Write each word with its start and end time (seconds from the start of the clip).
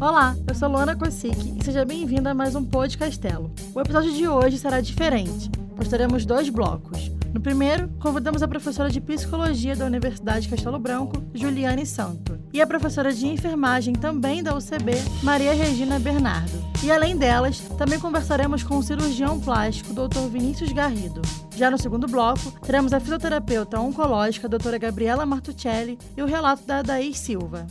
Olá, 0.00 0.36
eu 0.46 0.54
sou 0.54 0.68
Luana 0.68 0.94
Kosick 0.94 1.58
e 1.58 1.64
seja 1.64 1.84
bem-vinda 1.84 2.30
a 2.30 2.34
mais 2.34 2.54
um 2.54 2.64
Pod 2.64 2.96
Castelo. 2.96 3.50
O 3.74 3.80
episódio 3.80 4.12
de 4.12 4.28
hoje 4.28 4.56
será 4.56 4.80
diferente, 4.80 5.50
pois 5.74 5.88
teremos 5.88 6.24
dois 6.24 6.48
blocos. 6.48 7.10
No 7.34 7.40
primeiro, 7.40 7.88
convidamos 7.98 8.40
a 8.40 8.46
professora 8.46 8.90
de 8.90 9.00
Psicologia 9.00 9.74
da 9.74 9.84
Universidade 9.84 10.48
Castelo 10.48 10.78
Branco, 10.78 11.20
Juliane 11.34 11.84
Santo, 11.84 12.38
e 12.52 12.60
a 12.60 12.66
professora 12.66 13.12
de 13.12 13.26
Enfermagem 13.26 13.92
também 13.92 14.40
da 14.40 14.54
UCB, 14.54 14.92
Maria 15.24 15.52
Regina 15.52 15.98
Bernardo. 15.98 16.64
E 16.84 16.92
além 16.92 17.16
delas, 17.16 17.58
também 17.76 17.98
conversaremos 17.98 18.62
com 18.62 18.78
o 18.78 18.82
cirurgião 18.84 19.40
plástico, 19.40 19.92
Dr. 19.92 20.28
Vinícius 20.30 20.70
Garrido. 20.70 21.20
Já 21.56 21.72
no 21.72 21.76
segundo 21.76 22.06
bloco, 22.06 22.52
teremos 22.64 22.92
a 22.92 23.00
fisioterapeuta 23.00 23.80
oncológica, 23.80 24.48
doutora 24.48 24.78
Gabriela 24.78 25.26
Martuccelli, 25.26 25.98
e 26.16 26.22
o 26.22 26.26
relato 26.26 26.62
da 26.64 26.78
Adaís 26.78 27.18
Silva. 27.18 27.66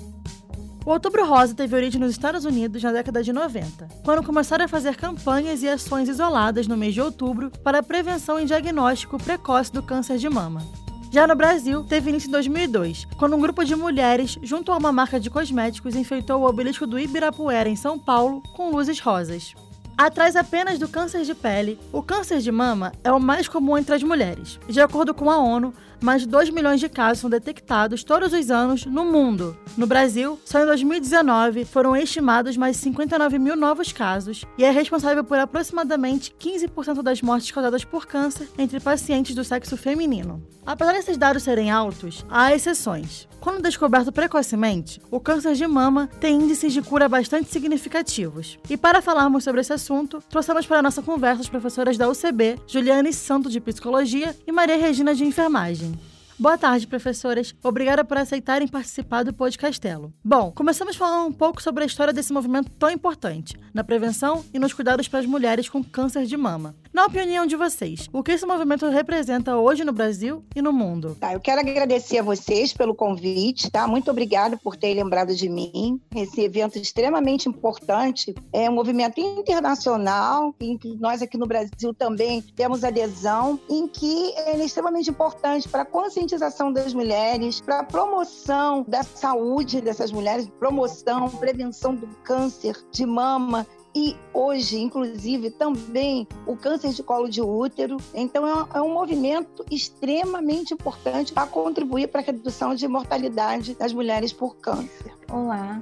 O 0.88 0.92
Outubro 0.92 1.26
Rosa 1.26 1.54
teve 1.54 1.76
origem 1.76 2.00
nos 2.00 2.12
Estados 2.12 2.46
Unidos 2.46 2.82
na 2.82 2.94
década 2.94 3.22
de 3.22 3.34
90, 3.34 3.90
quando 4.06 4.24
começaram 4.24 4.64
a 4.64 4.70
fazer 4.70 4.96
campanhas 4.96 5.62
e 5.62 5.68
ações 5.68 6.08
isoladas 6.08 6.66
no 6.66 6.78
mês 6.78 6.94
de 6.94 7.02
outubro 7.02 7.52
para 7.62 7.80
a 7.80 7.84
prevenção 7.84 8.40
e 8.40 8.46
diagnóstico 8.46 9.22
precoce 9.22 9.70
do 9.70 9.84
câncer 9.84 10.18
de 10.18 10.30
mama. 10.30 10.66
Já 11.12 11.28
no 11.28 11.36
Brasil, 11.36 11.84
teve 11.84 12.10
início 12.10 12.30
em 12.30 12.32
2002, 12.32 13.04
quando 13.18 13.36
um 13.36 13.42
grupo 13.42 13.66
de 13.66 13.76
mulheres, 13.76 14.40
junto 14.42 14.72
a 14.72 14.78
uma 14.78 14.94
marca 14.94 15.20
de 15.20 15.30
cosméticos, 15.30 15.94
enfeitou 15.94 16.40
o 16.40 16.48
obelisco 16.48 16.88
do 16.88 16.98
Ibirapuera, 16.98 17.68
em 17.68 17.76
São 17.76 18.00
Paulo, 18.00 18.42
com 18.56 18.72
luzes 18.72 19.02
rosas. 19.02 19.54
Atrás 19.98 20.36
apenas 20.36 20.78
do 20.78 20.88
câncer 20.88 21.24
de 21.24 21.34
pele, 21.34 21.80
o 21.92 22.04
câncer 22.04 22.38
de 22.38 22.52
mama 22.52 22.92
é 23.04 23.12
o 23.12 23.20
mais 23.20 23.48
comum 23.48 23.76
entre 23.76 23.96
as 23.96 24.04
mulheres. 24.04 24.60
De 24.70 24.80
acordo 24.80 25.12
com 25.12 25.28
a 25.28 25.40
ONU, 25.40 25.74
mais 26.00 26.22
de 26.22 26.28
2 26.28 26.52
milhões 26.52 26.80
de 26.80 26.88
casos 26.88 27.22
são 27.22 27.30
detectados 27.32 28.04
todos 28.04 28.32
os 28.32 28.52
anos 28.52 28.86
no 28.86 29.04
mundo. 29.04 29.58
No 29.76 29.88
Brasil, 29.88 30.40
só 30.46 30.62
em 30.62 30.68
2019 30.68 31.66
foram 31.66 31.98
estimados 31.98 32.56
mais 32.56 32.76
de 32.76 32.84
59 32.84 33.40
mil 33.40 33.56
novos 33.56 33.92
casos 33.92 34.46
e 34.56 34.64
é 34.64 34.70
responsável 34.70 35.24
por 35.24 35.40
aproximadamente 35.40 36.32
15% 36.40 37.02
das 37.02 37.24
mortes 37.24 37.50
causadas 37.50 37.84
por 37.84 38.06
câncer 38.06 38.48
entre 38.56 38.80
pacientes 38.80 39.34
do 39.34 39.44
sexo 39.44 39.76
feminino. 39.76 40.44
Apesar 40.64 40.94
desses 40.94 41.18
dados 41.18 41.42
serem 41.42 41.72
altos, 41.72 42.24
há 42.30 42.54
exceções. 42.54 43.28
Quando 43.48 43.64
descoberto 43.64 44.12
precocemente, 44.12 45.02
o 45.10 45.22
câncer 45.22 45.54
de 45.54 45.66
mama 45.66 46.10
tem 46.20 46.36
índices 46.36 46.74
de 46.74 46.82
cura 46.82 47.08
bastante 47.08 47.50
significativos. 47.50 48.60
E 48.70 48.76
para 48.76 49.02
falarmos 49.02 49.46
sobre 49.46 49.62
esse 49.62 49.72
assunto, 49.72 50.22
trouxemos 50.30 50.68
para 50.68 50.80
a 50.80 50.82
nossa 50.82 51.02
conversa 51.02 51.44
as 51.44 51.48
professoras 51.48 51.98
da 51.98 52.10
UCB, 52.10 52.60
Juliane 52.68 53.14
Santo 53.14 53.50
de 53.50 53.62
Psicologia 53.62 54.36
e 54.46 54.52
Maria 54.52 54.76
Regina 54.76 55.16
de 55.16 55.24
Enfermagem. 55.24 55.98
Boa 56.40 56.56
tarde, 56.56 56.86
professoras. 56.86 57.56
Obrigada 57.64 58.04
por 58.06 58.16
aceitarem 58.18 58.68
participar 58.68 59.24
do 59.24 59.34
Podcastelo. 59.34 60.14
Bom, 60.24 60.52
começamos 60.52 60.96
falando 60.96 61.30
um 61.30 61.34
pouco 61.34 61.64
sobre 61.64 61.84
a 61.84 61.88
história 61.88 62.14
desse 62.14 62.32
movimento 62.32 62.70
tão 62.72 62.92
importante, 62.92 63.58
na 63.74 63.84
prevenção 63.84 64.46
e 64.54 64.60
nos 64.60 64.72
cuidados 64.72 65.08
para 65.08 65.20
as 65.20 65.26
mulheres 65.26 65.68
com 65.68 65.84
câncer 65.84 66.26
de 66.26 66.38
mama. 66.38 66.76
Na 66.98 67.06
opinião 67.06 67.46
de 67.46 67.56
vocês, 67.56 68.10
o 68.12 68.24
que 68.24 68.32
esse 68.32 68.44
movimento 68.44 68.90
representa 68.90 69.56
hoje 69.56 69.86
no 69.86 69.94
Brasil 69.94 70.44
e 70.56 70.64
no 70.64 70.74
mundo? 70.74 71.16
Tá, 71.20 71.32
eu 71.32 71.40
quero 71.40 71.62
agradecer 71.62 72.18
a 72.18 72.24
vocês 72.24 72.74
pelo 72.74 72.96
convite, 72.96 73.70
tá? 73.70 73.88
Muito 73.88 74.10
obrigada 74.10 74.58
por 74.58 74.76
ter 74.76 74.96
lembrado 74.96 75.36
de 75.36 75.48
mim. 75.48 76.02
Esse 76.16 76.42
evento 76.42 76.80
extremamente 76.80 77.48
importante 77.48 78.34
é 78.52 78.68
um 78.68 78.74
movimento 78.74 79.22
internacional 79.22 80.56
em 80.60 80.76
que 80.76 80.96
nós 80.96 81.22
aqui 81.22 81.38
no 81.38 81.46
Brasil 81.46 81.94
também 81.96 82.42
temos 82.42 82.84
adesão, 82.84 83.60
em 83.70 83.88
que 83.88 84.34
ele 84.48 84.64
é 84.64 84.66
extremamente 84.66 85.12
importante 85.12 85.70
para 85.70 85.84
a 85.84 85.86
conscientização 85.86 86.74
das 86.74 86.96
mulheres, 86.96 87.62
para 87.62 87.82
a 87.82 87.84
promoção 87.84 88.84
da 88.88 89.04
saúde 89.04 89.82
dessas 89.82 90.12
mulheres, 90.12 90.50
promoção, 90.58 91.30
prevenção 91.30 91.94
do 91.94 92.08
câncer 92.24 92.76
de 92.92 93.06
mama, 93.06 93.68
e 93.98 94.16
hoje, 94.32 94.78
inclusive, 94.78 95.50
também 95.50 96.28
o 96.46 96.56
câncer 96.56 96.94
de 96.94 97.02
colo 97.02 97.28
de 97.28 97.42
útero. 97.42 97.98
Então, 98.14 98.48
é 98.48 98.80
um 98.80 98.92
é 98.92 98.94
movimento 98.94 99.66
extremamente 99.72 100.72
importante 100.72 101.34
para 101.34 101.48
contribuir 101.48 102.08
para 102.08 102.22
a 102.22 102.24
redução 102.24 102.76
de 102.76 102.88
mortalidade 102.88 103.74
das 103.74 103.92
mulheres 103.92 104.32
por 104.32 104.56
câncer. 104.58 105.12
Olá, 105.32 105.82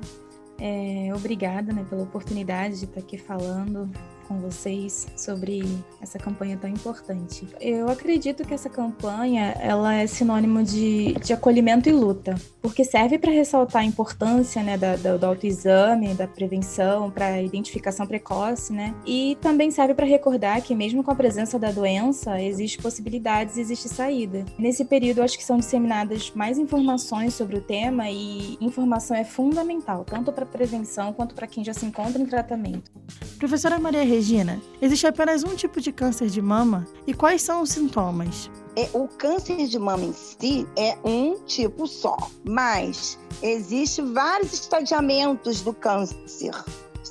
é, 0.58 1.09
obrigada 1.14 1.74
né, 1.74 1.86
pela 1.90 2.03
oportunidade 2.03 2.80
de 2.80 2.86
estar 2.86 3.02
aqui 3.02 3.18
falando 3.18 3.92
com 4.28 4.40
vocês 4.40 5.08
sobre 5.16 5.63
essa 6.02 6.18
campanha 6.19 6.58
tão 6.58 6.69
importante. 6.69 7.47
Eu 7.59 7.90
acredito 7.90 8.46
que 8.46 8.53
essa 8.53 8.69
campanha 8.69 9.56
ela 9.59 9.94
é 9.94 10.08
sinônimo 10.08 10.63
de, 10.63 11.13
de 11.13 11.34
acolhimento 11.34 11.90
e 11.90 11.91
luta, 11.91 12.35
porque 12.62 12.84
serve 12.84 13.18
para 13.18 13.31
ressaltar 13.31 13.81
a 13.81 13.85
importância 13.85 14.62
né, 14.64 14.78
da, 14.78 14.96
da, 14.96 15.18
do 15.18 15.25
autoexame, 15.25 16.14
da 16.14 16.28
prevenção, 16.28 17.09
para 17.09 17.41
identificação 17.41 18.06
precoce, 18.06 18.74
né? 18.74 18.94
E 19.06 19.38
também 19.41 19.72
serve 19.72 19.94
para 19.94 20.06
recordar 20.06 20.62
que 20.62 20.75
mesmo 20.75 21.03
com 21.03 21.12
a 21.12 21.16
presença 21.16 21.58
da 21.58 21.72
doença, 21.72 22.41
existe 22.41 22.78
possibilidades, 22.78 23.58
existe 23.58 23.88
saída. 23.90 24.46
Nesse 24.58 24.85
período, 24.85 25.22
acho 25.22 25.38
que 25.38 25.44
são 25.44 25.58
disseminadas 25.58 26.31
mais 26.35 26.58
informações 26.58 27.34
sobre 27.34 27.58
o 27.58 27.62
tema 27.62 28.09
e 28.09 28.58
informação 28.62 29.16
é 29.16 29.24
fundamental, 29.24 30.03
tanto 30.03 30.31
para 30.31 30.46
prevenção 30.46 31.14
quanto 31.14 31.35
para 31.35 31.47
quem 31.47 31.64
já 31.64 31.74
se 31.74 31.85
encontra 31.85 32.22
em 32.22 32.25
tratamento. 32.25 32.91
Professora 33.38 33.80
Maria 33.80 34.03
Regina, 34.16 34.62
existe 34.81 35.06
apenas 35.06 35.44
um 35.44 35.58
tipo 35.58 35.81
de 35.81 35.92
câncer 35.92 36.30
de 36.30 36.42
mama 36.42 36.88
e 37.06 37.14
quais 37.14 37.42
são 37.42 37.62
os 37.62 37.72
sintomas? 37.72 38.50
É, 38.78 38.90
o 38.94 39.09
câncer 39.09 39.68
de 39.68 39.78
mama 39.78 40.06
em 40.06 40.14
si 40.14 40.66
é 40.78 40.98
um 41.03 41.38
tipo 41.46 41.86
só, 41.86 42.16
mas 42.46 43.20
existem 43.42 44.14
vários 44.14 44.53
estadiamentos 44.53 45.59
do 45.59 45.74
câncer 45.74 46.52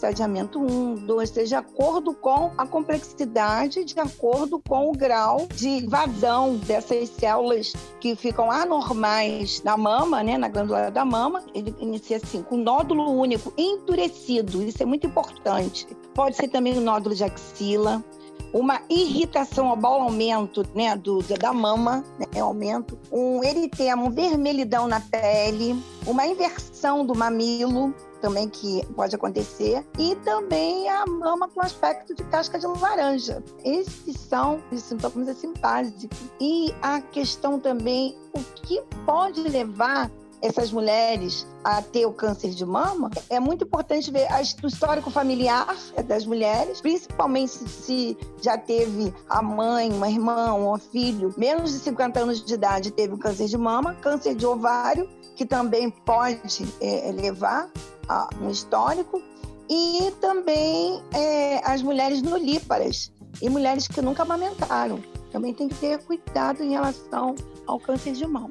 estadiamento 0.04 0.60
1, 0.60 1.06
2, 1.06 1.30
3, 1.30 1.48
de 1.48 1.54
acordo 1.54 2.12
com 2.12 2.50
a 2.58 2.66
complexidade, 2.66 3.84
de 3.84 3.98
acordo 3.98 4.60
com 4.60 4.90
o 4.90 4.92
grau 4.92 5.48
de 5.54 5.86
vazão 5.86 6.56
dessas 6.56 7.08
células 7.08 7.72
que 8.00 8.14
ficam 8.14 8.50
anormais 8.50 9.62
na 9.62 9.76
mama, 9.76 10.22
né, 10.22 10.36
na 10.36 10.48
glândula 10.48 10.90
da 10.90 11.04
mama. 11.04 11.42
Ele 11.54 11.74
inicia 11.80 12.18
assim, 12.18 12.42
com 12.42 12.56
nódulo 12.56 13.10
único 13.10 13.52
endurecido, 13.56 14.62
isso 14.62 14.82
é 14.82 14.86
muito 14.86 15.06
importante. 15.06 15.86
Pode 16.14 16.36
ser 16.36 16.48
também 16.48 16.76
um 16.76 16.82
nódulo 16.82 17.14
de 17.14 17.24
axila, 17.24 18.04
uma 18.52 18.80
irritação 18.88 19.68
ao 19.68 19.84
aumento 19.84 20.64
né, 20.74 20.94
do, 20.96 21.22
da 21.22 21.52
mama, 21.52 22.04
né, 22.18 22.40
aumento, 22.40 22.98
um 23.10 23.42
eritema, 23.42 24.04
um 24.04 24.10
vermelhidão 24.10 24.86
na 24.86 25.00
pele, 25.00 25.76
uma 26.06 26.26
inversão 26.26 27.04
do 27.04 27.14
mamilo, 27.14 27.94
também 28.24 28.48
que 28.48 28.82
pode 28.96 29.14
acontecer, 29.14 29.84
e 29.98 30.16
também 30.16 30.88
a 30.88 31.04
mama 31.04 31.46
com 31.46 31.60
aspecto 31.60 32.14
de 32.14 32.24
casca 32.24 32.58
de 32.58 32.66
laranja. 32.66 33.44
Esses 33.62 34.18
são 34.18 34.62
os 34.72 34.82
sintomas 34.82 35.28
assim 35.28 35.52
básicos. 35.60 36.16
E 36.40 36.74
a 36.80 37.02
questão 37.02 37.60
também, 37.60 38.16
o 38.32 38.40
que 38.62 38.80
pode 39.04 39.42
levar 39.42 40.10
essas 40.40 40.72
mulheres 40.72 41.46
a 41.62 41.82
ter 41.82 42.06
o 42.06 42.12
câncer 42.14 42.50
de 42.50 42.64
mama, 42.64 43.10
é 43.28 43.38
muito 43.38 43.64
importante 43.64 44.10
ver 44.10 44.26
o 44.62 44.66
histórico 44.66 45.10
familiar 45.10 45.76
das 46.06 46.24
mulheres, 46.24 46.80
principalmente 46.80 47.52
se 47.52 48.16
já 48.40 48.56
teve 48.56 49.12
a 49.28 49.42
mãe, 49.42 49.92
uma 49.92 50.08
irmã, 50.08 50.54
um 50.54 50.78
filho, 50.78 51.34
menos 51.36 51.72
de 51.72 51.78
50 51.78 52.20
anos 52.20 52.42
de 52.42 52.54
idade 52.54 52.90
teve 52.90 53.12
o 53.12 53.18
câncer 53.18 53.48
de 53.48 53.58
mama, 53.58 53.94
câncer 53.94 54.34
de 54.34 54.46
ovário, 54.46 55.08
que 55.34 55.44
também 55.44 55.90
pode 55.90 56.66
é, 56.80 57.12
levar 57.12 57.70
a 58.08 58.28
um 58.40 58.50
histórico, 58.50 59.22
e 59.68 60.12
também 60.20 61.02
é, 61.12 61.60
as 61.64 61.82
mulheres 61.82 62.20
nulíparas 62.20 63.10
e 63.40 63.48
mulheres 63.48 63.88
que 63.88 64.00
nunca 64.02 64.22
amamentaram. 64.22 65.02
Também 65.32 65.52
tem 65.52 65.68
que 65.68 65.74
ter 65.76 65.98
cuidado 66.04 66.62
em 66.62 66.70
relação 66.70 67.34
ao 67.66 67.80
câncer 67.80 68.12
de 68.12 68.26
mama. 68.26 68.50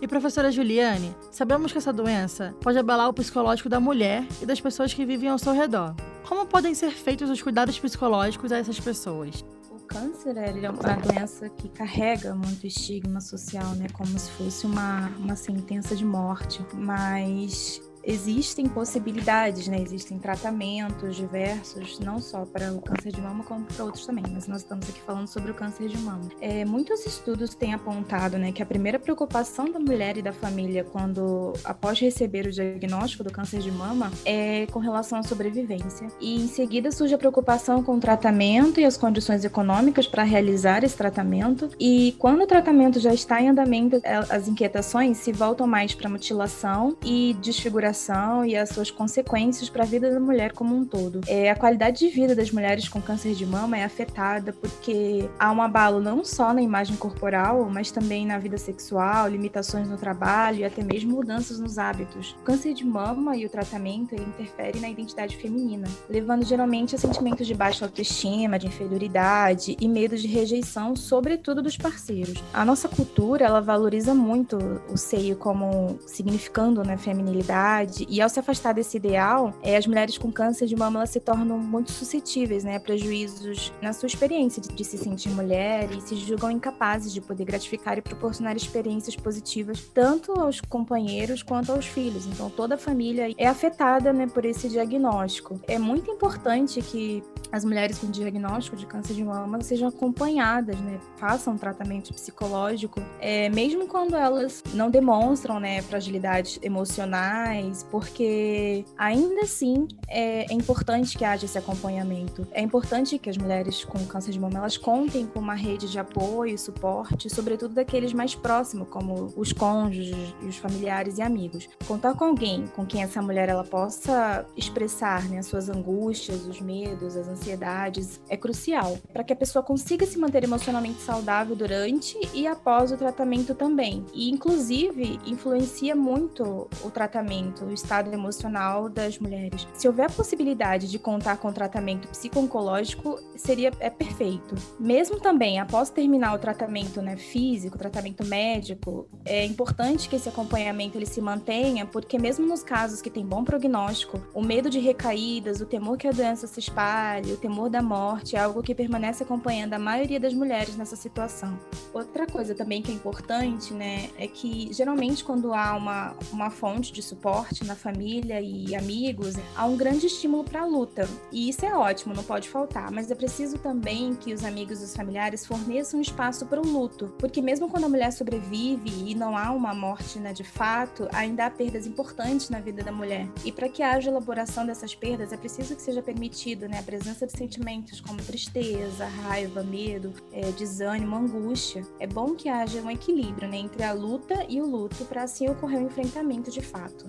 E 0.00 0.06
professora 0.06 0.52
Juliane, 0.52 1.14
sabemos 1.30 1.72
que 1.72 1.78
essa 1.78 1.92
doença 1.92 2.54
pode 2.60 2.78
abalar 2.78 3.08
o 3.08 3.12
psicológico 3.12 3.68
da 3.68 3.80
mulher 3.80 4.24
e 4.40 4.46
das 4.46 4.60
pessoas 4.60 4.94
que 4.94 5.04
vivem 5.04 5.28
ao 5.28 5.38
seu 5.38 5.52
redor. 5.52 5.94
Como 6.26 6.46
podem 6.46 6.72
ser 6.72 6.92
feitos 6.92 7.28
os 7.28 7.42
cuidados 7.42 7.78
psicológicos 7.78 8.52
a 8.52 8.58
essas 8.58 8.78
pessoas? 8.78 9.44
Câncer 9.88 10.36
ele 10.36 10.66
é 10.66 10.70
uma 10.70 10.96
doença 10.96 11.48
que 11.48 11.68
carrega 11.68 12.34
muito 12.34 12.66
estigma 12.66 13.20
social, 13.20 13.74
né? 13.74 13.86
Como 13.94 14.18
se 14.18 14.30
fosse 14.32 14.66
uma, 14.66 15.08
uma 15.18 15.34
sentença 15.34 15.96
de 15.96 16.04
morte. 16.04 16.64
Mas 16.74 17.80
existem 18.08 18.66
possibilidades, 18.66 19.68
né? 19.68 19.80
Existem 19.80 20.18
tratamentos 20.18 21.14
diversos, 21.14 22.00
não 22.00 22.18
só 22.20 22.46
para 22.46 22.72
o 22.72 22.80
câncer 22.80 23.12
de 23.12 23.20
mama, 23.20 23.44
como 23.44 23.66
para 23.66 23.84
outros 23.84 24.06
também. 24.06 24.24
Mas 24.32 24.48
nós 24.48 24.62
estamos 24.62 24.88
aqui 24.88 25.00
falando 25.02 25.26
sobre 25.26 25.50
o 25.50 25.54
câncer 25.54 25.88
de 25.88 25.98
mama. 25.98 26.22
É, 26.40 26.64
muitos 26.64 27.04
estudos 27.04 27.54
têm 27.54 27.74
apontado, 27.74 28.38
né, 28.38 28.50
que 28.50 28.62
a 28.62 28.66
primeira 28.66 28.98
preocupação 28.98 29.70
da 29.70 29.78
mulher 29.78 30.16
e 30.16 30.22
da 30.22 30.32
família 30.32 30.84
quando 30.84 31.52
após 31.64 32.00
receber 32.00 32.46
o 32.46 32.50
diagnóstico 32.50 33.22
do 33.22 33.30
câncer 33.30 33.60
de 33.60 33.70
mama 33.70 34.10
é 34.24 34.66
com 34.66 34.78
relação 34.78 35.18
à 35.18 35.22
sobrevivência. 35.22 36.08
E 36.18 36.36
em 36.36 36.48
seguida 36.48 36.90
surge 36.90 37.14
a 37.14 37.18
preocupação 37.18 37.82
com 37.82 37.96
o 37.96 38.00
tratamento 38.00 38.80
e 38.80 38.86
as 38.86 38.96
condições 38.96 39.44
econômicas 39.44 40.06
para 40.06 40.22
realizar 40.22 40.82
esse 40.82 40.96
tratamento. 40.96 41.70
E 41.78 42.14
quando 42.18 42.42
o 42.42 42.46
tratamento 42.46 42.98
já 42.98 43.12
está 43.12 43.42
em 43.42 43.50
andamento, 43.50 44.00
as 44.30 44.48
inquietações 44.48 45.18
se 45.18 45.30
voltam 45.30 45.66
mais 45.66 45.94
para 45.94 46.08
mutilação 46.08 46.96
e 47.04 47.36
desfiguração 47.42 47.97
e 48.44 48.56
as 48.56 48.68
suas 48.68 48.90
consequências 48.90 49.68
para 49.68 49.82
a 49.82 49.86
vida 49.86 50.10
da 50.10 50.20
mulher 50.20 50.52
como 50.52 50.74
um 50.74 50.84
todo. 50.84 51.20
É, 51.26 51.50
a 51.50 51.56
qualidade 51.56 51.98
de 51.98 52.08
vida 52.08 52.34
das 52.34 52.50
mulheres 52.50 52.88
com 52.88 53.00
câncer 53.00 53.34
de 53.34 53.44
mama 53.44 53.76
é 53.76 53.84
afetada 53.84 54.52
porque 54.52 55.28
há 55.38 55.50
um 55.50 55.60
abalo 55.60 56.00
não 56.00 56.24
só 56.24 56.52
na 56.52 56.62
imagem 56.62 56.96
corporal, 56.96 57.68
mas 57.70 57.90
também 57.90 58.26
na 58.26 58.38
vida 58.38 58.56
sexual, 58.56 59.28
limitações 59.28 59.88
no 59.88 59.96
trabalho 59.96 60.60
e 60.60 60.64
até 60.64 60.82
mesmo 60.82 61.12
mudanças 61.12 61.58
nos 61.58 61.78
hábitos. 61.78 62.36
O 62.40 62.44
câncer 62.44 62.74
de 62.74 62.84
mama 62.84 63.36
e 63.36 63.44
o 63.44 63.48
tratamento 63.48 64.14
ele 64.14 64.24
interfere 64.24 64.78
na 64.78 64.88
identidade 64.88 65.36
feminina, 65.36 65.88
levando 66.08 66.44
geralmente 66.44 66.94
a 66.94 66.98
sentimentos 66.98 67.46
de 67.46 67.54
baixa 67.54 67.84
autoestima, 67.84 68.58
de 68.58 68.66
inferioridade 68.66 69.76
e 69.80 69.88
medo 69.88 70.16
de 70.16 70.28
rejeição, 70.28 70.94
sobretudo 70.94 71.62
dos 71.62 71.76
parceiros. 71.76 72.42
A 72.52 72.64
nossa 72.64 72.88
cultura, 72.88 73.44
ela 73.44 73.60
valoriza 73.60 74.14
muito 74.14 74.56
o 74.88 74.96
seio 74.96 75.36
como 75.36 75.98
significando 76.06 76.82
né, 76.84 76.96
feminilidade 76.96 77.87
e 78.08 78.20
ao 78.20 78.28
se 78.28 78.38
afastar 78.38 78.72
desse 78.72 78.96
ideal, 78.96 79.54
é, 79.62 79.76
as 79.76 79.86
mulheres 79.86 80.18
com 80.18 80.30
câncer 80.30 80.66
de 80.66 80.76
mama 80.76 81.06
se 81.06 81.20
tornam 81.20 81.58
muito 81.58 81.90
suscetíveis 81.92 82.64
né, 82.64 82.76
a 82.76 82.80
prejuízos 82.80 83.72
na 83.80 83.92
sua 83.92 84.06
experiência 84.06 84.60
de, 84.60 84.68
de 84.68 84.84
se 84.84 84.98
sentir 84.98 85.30
mulher 85.30 85.90
e 85.90 86.00
se 86.00 86.16
julgam 86.16 86.50
incapazes 86.50 87.12
de 87.12 87.20
poder 87.20 87.44
gratificar 87.44 87.98
e 87.98 88.02
proporcionar 88.02 88.56
experiências 88.56 89.16
positivas 89.16 89.80
tanto 89.92 90.32
aos 90.32 90.60
companheiros 90.60 91.42
quanto 91.42 91.72
aos 91.72 91.86
filhos. 91.86 92.26
Então 92.26 92.50
toda 92.50 92.74
a 92.74 92.78
família 92.78 93.32
é 93.36 93.46
afetada 93.46 94.12
né, 94.12 94.26
por 94.26 94.44
esse 94.44 94.68
diagnóstico. 94.68 95.60
É 95.66 95.78
muito 95.78 96.10
importante 96.10 96.80
que 96.82 97.22
as 97.50 97.64
mulheres 97.64 97.98
com 97.98 98.10
diagnóstico 98.10 98.76
de 98.76 98.86
câncer 98.86 99.14
de 99.14 99.24
mama 99.24 99.60
sejam 99.62 99.88
acompanhadas, 99.88 100.78
né, 100.80 100.98
façam 101.16 101.56
tratamento 101.56 102.12
psicológico, 102.12 103.02
é, 103.20 103.48
mesmo 103.48 103.86
quando 103.86 104.14
elas 104.14 104.62
não 104.74 104.90
demonstram 104.90 105.58
né, 105.60 105.82
fragilidades 105.82 106.58
emocionais, 106.62 107.86
porque 107.90 108.84
ainda 108.96 109.42
assim 109.42 109.88
é, 110.08 110.50
é 110.50 110.54
importante 110.54 111.16
que 111.16 111.24
haja 111.24 111.44
esse 111.44 111.58
acompanhamento. 111.58 112.46
É 112.52 112.60
importante 112.60 113.18
que 113.18 113.30
as 113.30 113.36
mulheres 113.36 113.84
com 113.84 114.04
câncer 114.06 114.32
de 114.32 114.40
mama 114.40 114.58
elas 114.58 114.76
contem 114.76 115.26
com 115.26 115.38
uma 115.38 115.54
rede 115.54 115.90
de 115.90 115.98
apoio, 115.98 116.58
suporte, 116.58 117.28
sobretudo 117.30 117.74
daqueles 117.74 118.12
mais 118.12 118.34
próximos, 118.34 118.88
como 118.88 119.32
os 119.36 119.52
cônjuges 119.52 120.34
e 120.42 120.46
os 120.46 120.56
familiares 120.56 121.18
e 121.18 121.22
amigos. 121.22 121.68
Contar 121.86 122.14
com 122.14 122.24
alguém 122.24 122.66
com 122.74 122.84
quem 122.84 123.02
essa 123.02 123.20
mulher 123.22 123.48
ela 123.48 123.64
possa 123.64 124.46
expressar 124.56 125.28
né, 125.28 125.38
as 125.38 125.46
suas 125.46 125.68
angústias, 125.68 126.46
os 126.46 126.60
medos, 126.60 127.16
as 127.16 127.28
ansiedades, 127.38 128.20
é 128.28 128.36
crucial 128.36 128.98
para 129.12 129.22
que 129.22 129.32
a 129.32 129.36
pessoa 129.36 129.62
consiga 129.62 130.04
se 130.04 130.18
manter 130.18 130.44
emocionalmente 130.44 131.00
saudável 131.00 131.54
durante 131.54 132.18
e 132.34 132.46
após 132.46 132.90
o 132.92 132.96
tratamento 132.96 133.54
também. 133.54 134.04
E, 134.12 134.30
inclusive, 134.30 135.18
influencia 135.24 135.94
muito 135.94 136.68
o 136.82 136.90
tratamento, 136.90 137.64
o 137.64 137.72
estado 137.72 138.12
emocional 138.12 138.88
das 138.88 139.18
mulheres. 139.18 139.66
Se 139.74 139.86
houver 139.86 140.06
a 140.06 140.10
possibilidade 140.10 140.90
de 140.90 140.98
contar 140.98 141.36
com 141.38 141.52
tratamento 141.52 142.08
psico-oncológico, 142.08 143.18
seria 143.36 143.72
é 143.80 143.90
perfeito. 143.90 144.54
Mesmo 144.78 145.20
também 145.20 145.60
após 145.60 145.90
terminar 145.90 146.34
o 146.34 146.38
tratamento 146.38 147.00
né, 147.00 147.16
físico, 147.16 147.78
tratamento 147.78 148.24
médico, 148.24 149.08
é 149.24 149.44
importante 149.44 150.08
que 150.08 150.16
esse 150.16 150.28
acompanhamento 150.28 150.98
ele 150.98 151.06
se 151.06 151.20
mantenha, 151.20 151.86
porque 151.86 152.18
mesmo 152.18 152.46
nos 152.46 152.62
casos 152.62 153.00
que 153.00 153.10
tem 153.10 153.24
bom 153.24 153.44
prognóstico, 153.44 154.20
o 154.34 154.42
medo 154.42 154.68
de 154.68 154.78
recaídas, 154.78 155.60
o 155.60 155.66
temor 155.66 155.96
que 155.96 156.08
a 156.08 156.12
doença 156.12 156.46
se 156.46 156.60
espalhe, 156.60 157.27
o 157.32 157.36
temor 157.36 157.68
da 157.68 157.82
morte 157.82 158.36
é 158.36 158.40
algo 158.40 158.62
que 158.62 158.74
permanece 158.74 159.22
acompanhando 159.22 159.74
a 159.74 159.78
maioria 159.78 160.20
das 160.20 160.34
mulheres 160.34 160.76
nessa 160.76 160.96
situação. 160.96 161.58
Outra 161.92 162.26
coisa 162.26 162.54
também 162.54 162.82
que 162.82 162.90
é 162.90 162.94
importante, 162.94 163.72
né, 163.72 164.10
é 164.18 164.26
que 164.26 164.72
geralmente 164.72 165.24
quando 165.24 165.52
há 165.52 165.74
uma, 165.74 166.14
uma 166.32 166.50
fonte 166.50 166.92
de 166.92 167.02
suporte 167.02 167.64
na 167.64 167.74
família 167.74 168.40
e 168.40 168.74
amigos, 168.74 169.34
há 169.56 169.66
um 169.66 169.76
grande 169.76 170.06
estímulo 170.06 170.44
para 170.44 170.62
a 170.62 170.66
luta. 170.66 171.08
E 171.32 171.48
isso 171.48 171.64
é 171.64 171.74
ótimo, 171.74 172.14
não 172.14 172.24
pode 172.24 172.48
faltar, 172.48 172.90
mas 172.90 173.10
é 173.10 173.14
preciso 173.14 173.58
também 173.58 174.14
que 174.14 174.32
os 174.32 174.44
amigos 174.44 174.80
e 174.80 174.84
os 174.84 174.94
familiares 174.94 175.46
forneçam 175.46 176.00
espaço 176.00 176.46
para 176.46 176.60
o 176.60 176.66
luto, 176.66 177.14
porque 177.18 177.40
mesmo 177.40 177.68
quando 177.68 177.84
a 177.84 177.88
mulher 177.88 178.12
sobrevive 178.12 179.10
e 179.10 179.14
não 179.14 179.36
há 179.36 179.50
uma 179.50 179.74
morte 179.74 180.18
né, 180.18 180.32
de 180.32 180.44
fato, 180.44 181.08
ainda 181.12 181.46
há 181.46 181.50
perdas 181.50 181.86
importantes 181.86 182.50
na 182.50 182.60
vida 182.60 182.82
da 182.82 182.92
mulher. 182.92 183.28
E 183.44 183.52
para 183.52 183.68
que 183.68 183.82
haja 183.82 184.10
elaboração 184.10 184.66
dessas 184.66 184.94
perdas, 184.94 185.32
é 185.32 185.36
preciso 185.36 185.74
que 185.74 185.82
seja 185.82 186.02
permitido 186.02 186.68
né, 186.68 186.78
a 186.78 186.82
presença 186.82 187.17
de 187.26 187.32
sentimentos 187.32 188.00
como 188.00 188.22
tristeza, 188.22 189.06
raiva, 189.06 189.62
medo, 189.62 190.12
é, 190.32 190.50
desânimo, 190.52 191.16
angústia. 191.16 191.86
É 191.98 192.06
bom 192.06 192.34
que 192.34 192.48
haja 192.48 192.82
um 192.82 192.90
equilíbrio 192.90 193.48
né, 193.48 193.58
entre 193.58 193.82
a 193.82 193.92
luta 193.92 194.46
e 194.48 194.60
o 194.60 194.66
luto 194.66 195.04
para 195.04 195.22
assim 195.22 195.48
ocorrer 195.48 195.78
o 195.78 195.82
um 195.82 195.86
enfrentamento 195.86 196.50
de 196.50 196.60
fato. 196.60 197.06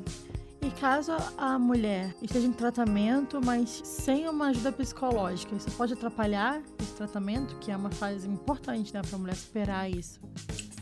E 0.61 0.71
caso 0.71 1.13
a 1.38 1.57
mulher 1.57 2.13
esteja 2.21 2.45
em 2.45 2.51
tratamento, 2.51 3.39
mas 3.44 3.81
sem 3.83 4.27
uma 4.27 4.50
ajuda 4.50 4.71
psicológica, 4.71 5.56
isso 5.56 5.71
pode 5.71 5.94
atrapalhar 5.94 6.61
esse 6.79 6.94
tratamento, 6.94 7.56
que 7.59 7.71
é 7.71 7.77
uma 7.77 7.89
fase 7.89 8.27
importante 8.27 8.94
né, 8.94 9.01
para 9.01 9.15
a 9.15 9.19
mulher 9.19 9.35
superar 9.35 9.89
isso? 9.89 10.19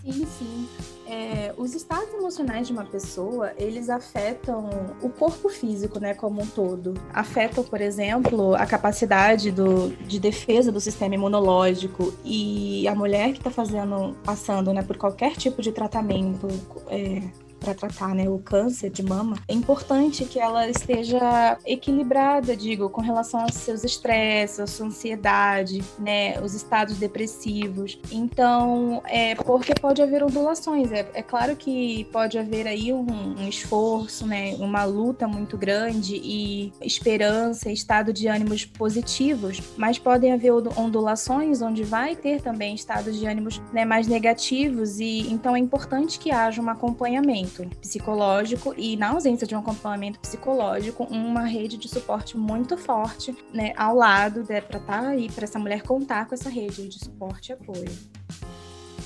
Sim, 0.07 0.25
sim. 0.25 0.68
É, 1.06 1.54
os 1.57 1.74
estados 1.74 2.13
emocionais 2.13 2.68
de 2.68 2.74
uma 2.74 2.86
pessoa, 2.86 3.51
eles 3.57 3.89
afetam 3.89 4.69
o 5.01 5.09
corpo 5.09 5.50
físico, 5.50 6.00
né, 6.00 6.13
como 6.13 6.42
um 6.42 6.45
todo. 6.45 6.94
Afetam, 7.13 7.63
por 7.63 7.81
exemplo, 7.81 8.56
a 8.56 8.65
capacidade 8.65 9.51
do, 9.51 9.89
de 9.89 10.19
defesa 10.19 10.71
do 10.71 10.80
sistema 10.80 11.15
imunológico 11.15 12.13
e 12.24 12.88
a 12.88 12.95
mulher 12.95 13.31
que 13.31 13.39
está 13.39 13.50
fazendo, 13.50 14.15
passando, 14.24 14.74
né, 14.74 14.81
por 14.81 14.98
qualquer 14.98 15.36
tipo 15.36 15.62
de 15.62 15.71
tratamento 15.71 16.48
é, 16.88 17.21
para 17.59 17.74
tratar 17.74 18.13
né, 18.13 18.30
o 18.30 18.39
câncer 18.39 18.89
de 18.89 19.04
mama, 19.04 19.38
é 19.48 19.54
importante 19.54 20.25
que 20.25 20.39
ela 20.39 20.68
esteja 20.69 21.57
equilibrada, 21.65 22.56
digo, 22.56 22.89
com 22.89 23.01
relação 23.01 23.42
aos 23.42 23.56
seus 23.56 23.83
estresses, 23.83 24.59
a 24.59 24.68
sua 24.68 24.88
ansiedade, 24.88 25.83
né, 26.00 26.39
os 26.42 26.54
estados 26.54 26.98
depressivos. 26.98 28.00
Então, 28.12 29.01
é 29.06 29.36
porque 29.36 29.74
pode 29.74 30.01
haver 30.01 30.24
ondulações. 30.24 30.92
É, 30.92 31.09
é 31.13 31.21
claro 31.21 31.56
que 31.56 32.06
pode 32.12 32.38
haver 32.38 32.68
aí 32.68 32.94
um, 32.94 33.06
um, 33.38 33.48
esforço, 33.48 34.25
né, 34.25 34.56
uma 34.60 34.83
luta 34.83 35.27
muito 35.27 35.57
grande 35.57 36.15
e 36.15 36.74
esperança, 36.81 37.71
estado 37.71 38.13
de 38.13 38.27
ânimos 38.27 38.65
positivos, 38.65 39.62
mas 39.75 39.98
podem 39.98 40.33
haver 40.33 40.51
ondulações 40.51 41.62
onde 41.62 41.83
vai 41.83 42.15
ter 42.15 42.42
também 42.42 42.75
estados 42.75 43.18
de 43.18 43.25
ânimos 43.25 43.62
né, 43.74 43.86
mais 43.86 44.07
negativos 44.07 45.00
e 45.00 45.31
então 45.31 45.56
é 45.56 45.60
importante 45.60 46.19
que 46.19 46.31
haja 46.31 46.62
um 46.62 46.69
acompanhamento 46.69 47.47
acompanhamento 47.48 47.78
psicológico 47.78 48.74
e, 48.78 48.96
na 48.98 49.10
ausência 49.10 49.48
de 49.48 49.56
um 49.56 49.60
acompanhamento 49.60 50.20
psicológico, 50.20 51.04
uma 51.06 51.42
rede 51.42 51.77
de 51.77 51.88
suporte 51.88 52.38
muito 52.38 52.77
forte 52.77 53.36
né, 53.54 53.74
ao 53.75 53.96
lado 53.96 54.44
né, 54.48 54.62
para 54.62 54.80
estar 54.80 55.01
tá 55.01 55.08
aí, 55.10 55.30
para 55.30 55.46
essa 55.46 55.60
mulher 55.60 55.82
contar 55.82 56.27
com 56.27 56.36
essa 56.36 56.50
rede 56.50 56.88
de 56.88 57.00
suporte 57.00 57.50
e 57.50 57.54
apoio. 57.54 57.92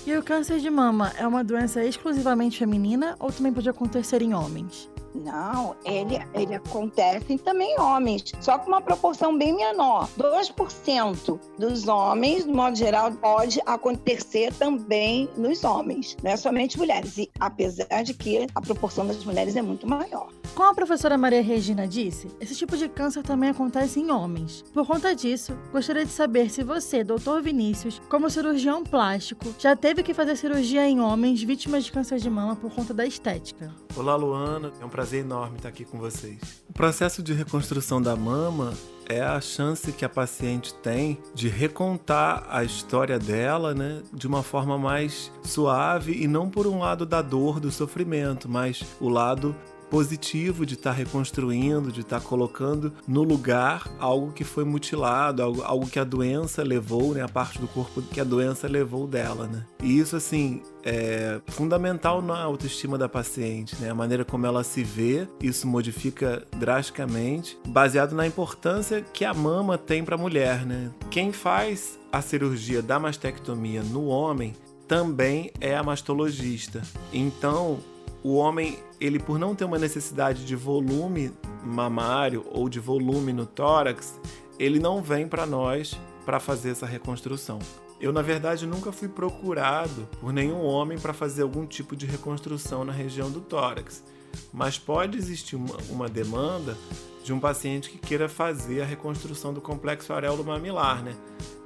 E 0.06 0.18
o 0.18 0.24
câncer 0.24 0.60
de 0.60 0.70
mama 0.70 1.14
é 1.18 1.28
uma 1.28 1.44
doença 1.44 1.84
exclusivamente 1.84 2.58
feminina 2.58 3.16
ou 3.20 3.32
também 3.32 3.54
pode 3.54 3.70
acontecer 3.70 4.22
em 4.22 4.34
homens? 4.34 4.91
Não, 5.14 5.76
ele, 5.86 6.20
ele 6.34 6.56
acontece 6.56 7.38
também 7.38 7.74
em 7.74 7.80
homens, 7.80 8.32
só 8.40 8.58
com 8.58 8.68
uma 8.68 8.82
proporção 8.82 9.38
bem 9.38 9.56
menor. 9.56 10.08
2% 10.18 11.40
dos 11.58 11.88
homens, 11.88 12.46
de 12.46 12.52
modo 12.52 12.76
geral, 12.76 13.12
pode 13.12 13.62
acontecer 13.66 14.54
também 14.54 15.30
nos 15.36 15.64
homens, 15.64 16.18
não 16.24 16.32
é 16.32 16.38
somente 16.38 16.78
mulheres. 16.78 17.18
E 17.18 17.30
apesar 17.40 18.04
de 18.04 18.14
que 18.14 18.48
a 18.54 18.62
proporção 18.62 19.06
das 19.06 19.24
mulheres 19.24 19.56
é 19.56 19.62
muito 19.62 19.88
maior. 19.88 20.30
Como 20.54 20.70
a 20.70 20.76
professora 20.76 21.18
Maria 21.18 21.42
Regina 21.42 21.88
disse, 21.88 22.28
esse 22.40 22.54
tipo 22.54 22.76
de 22.76 22.90
câncer 22.90 23.24
também 23.24 23.50
acontece 23.50 24.00
em 24.02 24.12
homens. 24.12 24.64
Por 24.74 24.86
conta 24.86 25.16
disso, 25.16 25.58
gostaria 25.72 26.06
de 26.06 26.12
saber 26.12 26.50
se 26.50 26.62
você, 26.62 27.06
doutor 27.06 27.42
Vinícius, 27.42 28.02
como 28.10 28.30
cirurgião 28.30 28.84
plástico, 28.84 29.56
já 29.58 29.76
teve 29.78 30.04
que 30.04 30.14
fazer 30.14 30.36
cirurgia 30.36 30.88
em 30.88 31.00
homens 31.00 31.42
vítimas 31.42 31.86
de 31.86 31.92
câncer 31.92 32.20
de 32.20 32.30
mama 32.30 32.56
por 32.56 32.70
conta 32.70 32.94
da 32.94 33.06
estética. 33.06 33.74
Olá, 33.96 34.16
Luana. 34.16 34.74
É 34.82 34.86
um 34.86 34.90
prazer 34.90 35.22
enorme 35.22 35.56
estar 35.56 35.70
aqui 35.70 35.86
com 35.86 35.98
vocês. 35.98 36.38
O 36.70 36.74
processo 36.74 37.24
de 37.24 37.34
reconstrução 37.34 38.02
da 38.02 38.16
mama 38.16 38.74
é 39.08 39.22
a 39.22 39.40
chance 39.40 39.92
que 39.94 40.04
a 40.04 40.10
paciente 40.10 40.74
tem 40.76 41.18
de 41.34 41.48
recontar 41.48 42.46
a 42.50 42.64
história 42.64 43.18
dela, 43.18 43.74
né, 43.74 44.02
de 44.14 44.28
uma 44.28 44.44
forma 44.44 44.78
mais 44.78 45.32
suave 45.44 46.14
e 46.14 46.28
não 46.28 46.50
por 46.50 46.68
um 46.68 46.80
lado 46.80 47.06
da 47.06 47.22
dor, 47.22 47.60
do 47.60 47.72
sofrimento, 47.72 48.50
mas 48.50 48.84
o 49.00 49.10
lado 49.10 49.56
positivo 49.92 50.66
de 50.66 50.76
estar 50.76 50.92
tá 50.92 50.96
reconstruindo, 50.96 51.92
de 51.92 52.00
estar 52.00 52.22
tá 52.22 52.26
colocando 52.26 52.94
no 53.06 53.24
lugar 53.24 53.92
algo 54.00 54.32
que 54.32 54.46
foi 54.46 54.64
mutilado, 54.64 55.44
algo, 55.44 55.62
algo 55.62 55.86
que 55.86 56.00
a 56.00 56.06
doença 56.06 56.64
levou, 56.64 57.14
né, 57.14 57.22
a 57.22 57.28
parte 57.28 57.60
do 57.60 57.68
corpo 57.68 58.02
que 58.02 58.22
a 58.22 58.24
doença 58.24 58.70
levou 58.70 59.06
dela, 59.06 59.48
né? 59.48 59.66
E 59.84 60.00
isso 60.00 60.16
assim 60.16 60.62
é 60.84 61.42
fundamental 61.48 62.22
na 62.22 62.42
autoestima 62.42 62.98
da 62.98 63.10
paciente, 63.10 63.76
né? 63.82 63.90
A 63.90 63.96
maneira 63.96 64.24
como 64.24 64.46
ela 64.46 64.64
se 64.64 64.82
vê, 64.82 65.28
isso 65.42 65.68
modifica 65.68 66.48
drasticamente, 66.58 67.60
baseado 67.68 68.16
na 68.16 68.26
importância 68.26 69.02
que 69.02 69.26
a 69.26 69.34
mama 69.34 69.78
tem 69.78 70.06
para 70.06 70.16
a 70.16 70.18
mulher, 70.18 70.66
né? 70.66 70.90
Quem 71.10 71.34
faz 71.34 72.00
a 72.12 72.22
cirurgia 72.22 72.82
da 72.82 72.98
mastectomia 72.98 73.84
no 73.84 74.06
homem 74.06 74.54
também 74.88 75.52
é 75.60 75.76
a 75.76 75.84
mastologista. 75.84 76.82
Então, 77.14 77.80
o 78.24 78.36
homem, 78.36 78.78
ele 79.00 79.20
por 79.20 79.40
não 79.40 79.56
ter 79.56 79.66
uma 79.66 79.80
necessidade 79.80 80.46
de 80.46 80.56
volume 80.56 81.32
mamário 81.64 82.46
ou 82.52 82.70
de 82.70 82.80
volume 82.80 83.34
no 83.34 83.46
tórax, 83.46 84.20
ele 84.60 84.80
não 84.80 85.02
vem 85.02 85.28
para 85.28 85.46
nós 85.46 85.98
para 86.26 86.40
fazer 86.40 86.70
essa 86.70 86.86
reconstrução. 86.86 87.60
Eu, 88.00 88.12
na 88.12 88.22
verdade, 88.22 88.66
nunca 88.66 88.92
fui 88.92 89.08
procurado 89.08 90.08
por 90.20 90.34
nenhum 90.34 90.64
homem 90.64 90.98
para 90.98 91.14
fazer 91.14 91.44
algum 91.44 91.66
tipo 91.66 91.96
de 91.96 92.06
reconstrução 92.06 92.84
na 92.84 92.92
região 92.92 93.30
do 93.30 93.42
tórax, 93.42 94.04
mas 94.52 94.78
pode 94.78 95.18
existir 95.18 95.56
uma, 95.56 95.78
uma 95.90 96.10
demanda 96.10 96.78
de 97.24 97.32
um 97.32 97.40
paciente 97.40 97.90
que 97.90 98.00
queira 98.00 98.28
fazer 98.28 98.82
a 98.82 98.86
reconstrução 98.86 99.54
do 99.54 99.62
complexo 99.62 100.14
areolo 100.14 100.44
mamilar, 100.44 101.04
né? 101.04 101.16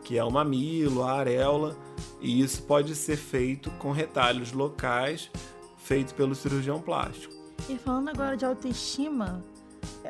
Que 0.04 0.18
é 0.18 0.24
o 0.24 0.30
mamilo, 0.30 1.04
a 1.04 1.14
areola, 1.14 1.78
e 2.20 2.42
isso 2.42 2.64
pode 2.64 2.96
ser 2.96 3.16
feito 3.16 3.72
com 3.72 3.92
retalhos 3.92 4.52
locais 4.52 5.32
feitos 5.86 6.12
pelo 6.12 6.34
cirurgião 6.34 6.82
plástico. 6.82 7.34
E 7.70 7.78
falando 7.78 8.10
agora 8.10 8.36
de 8.36 8.44
autoestima, 8.44 9.44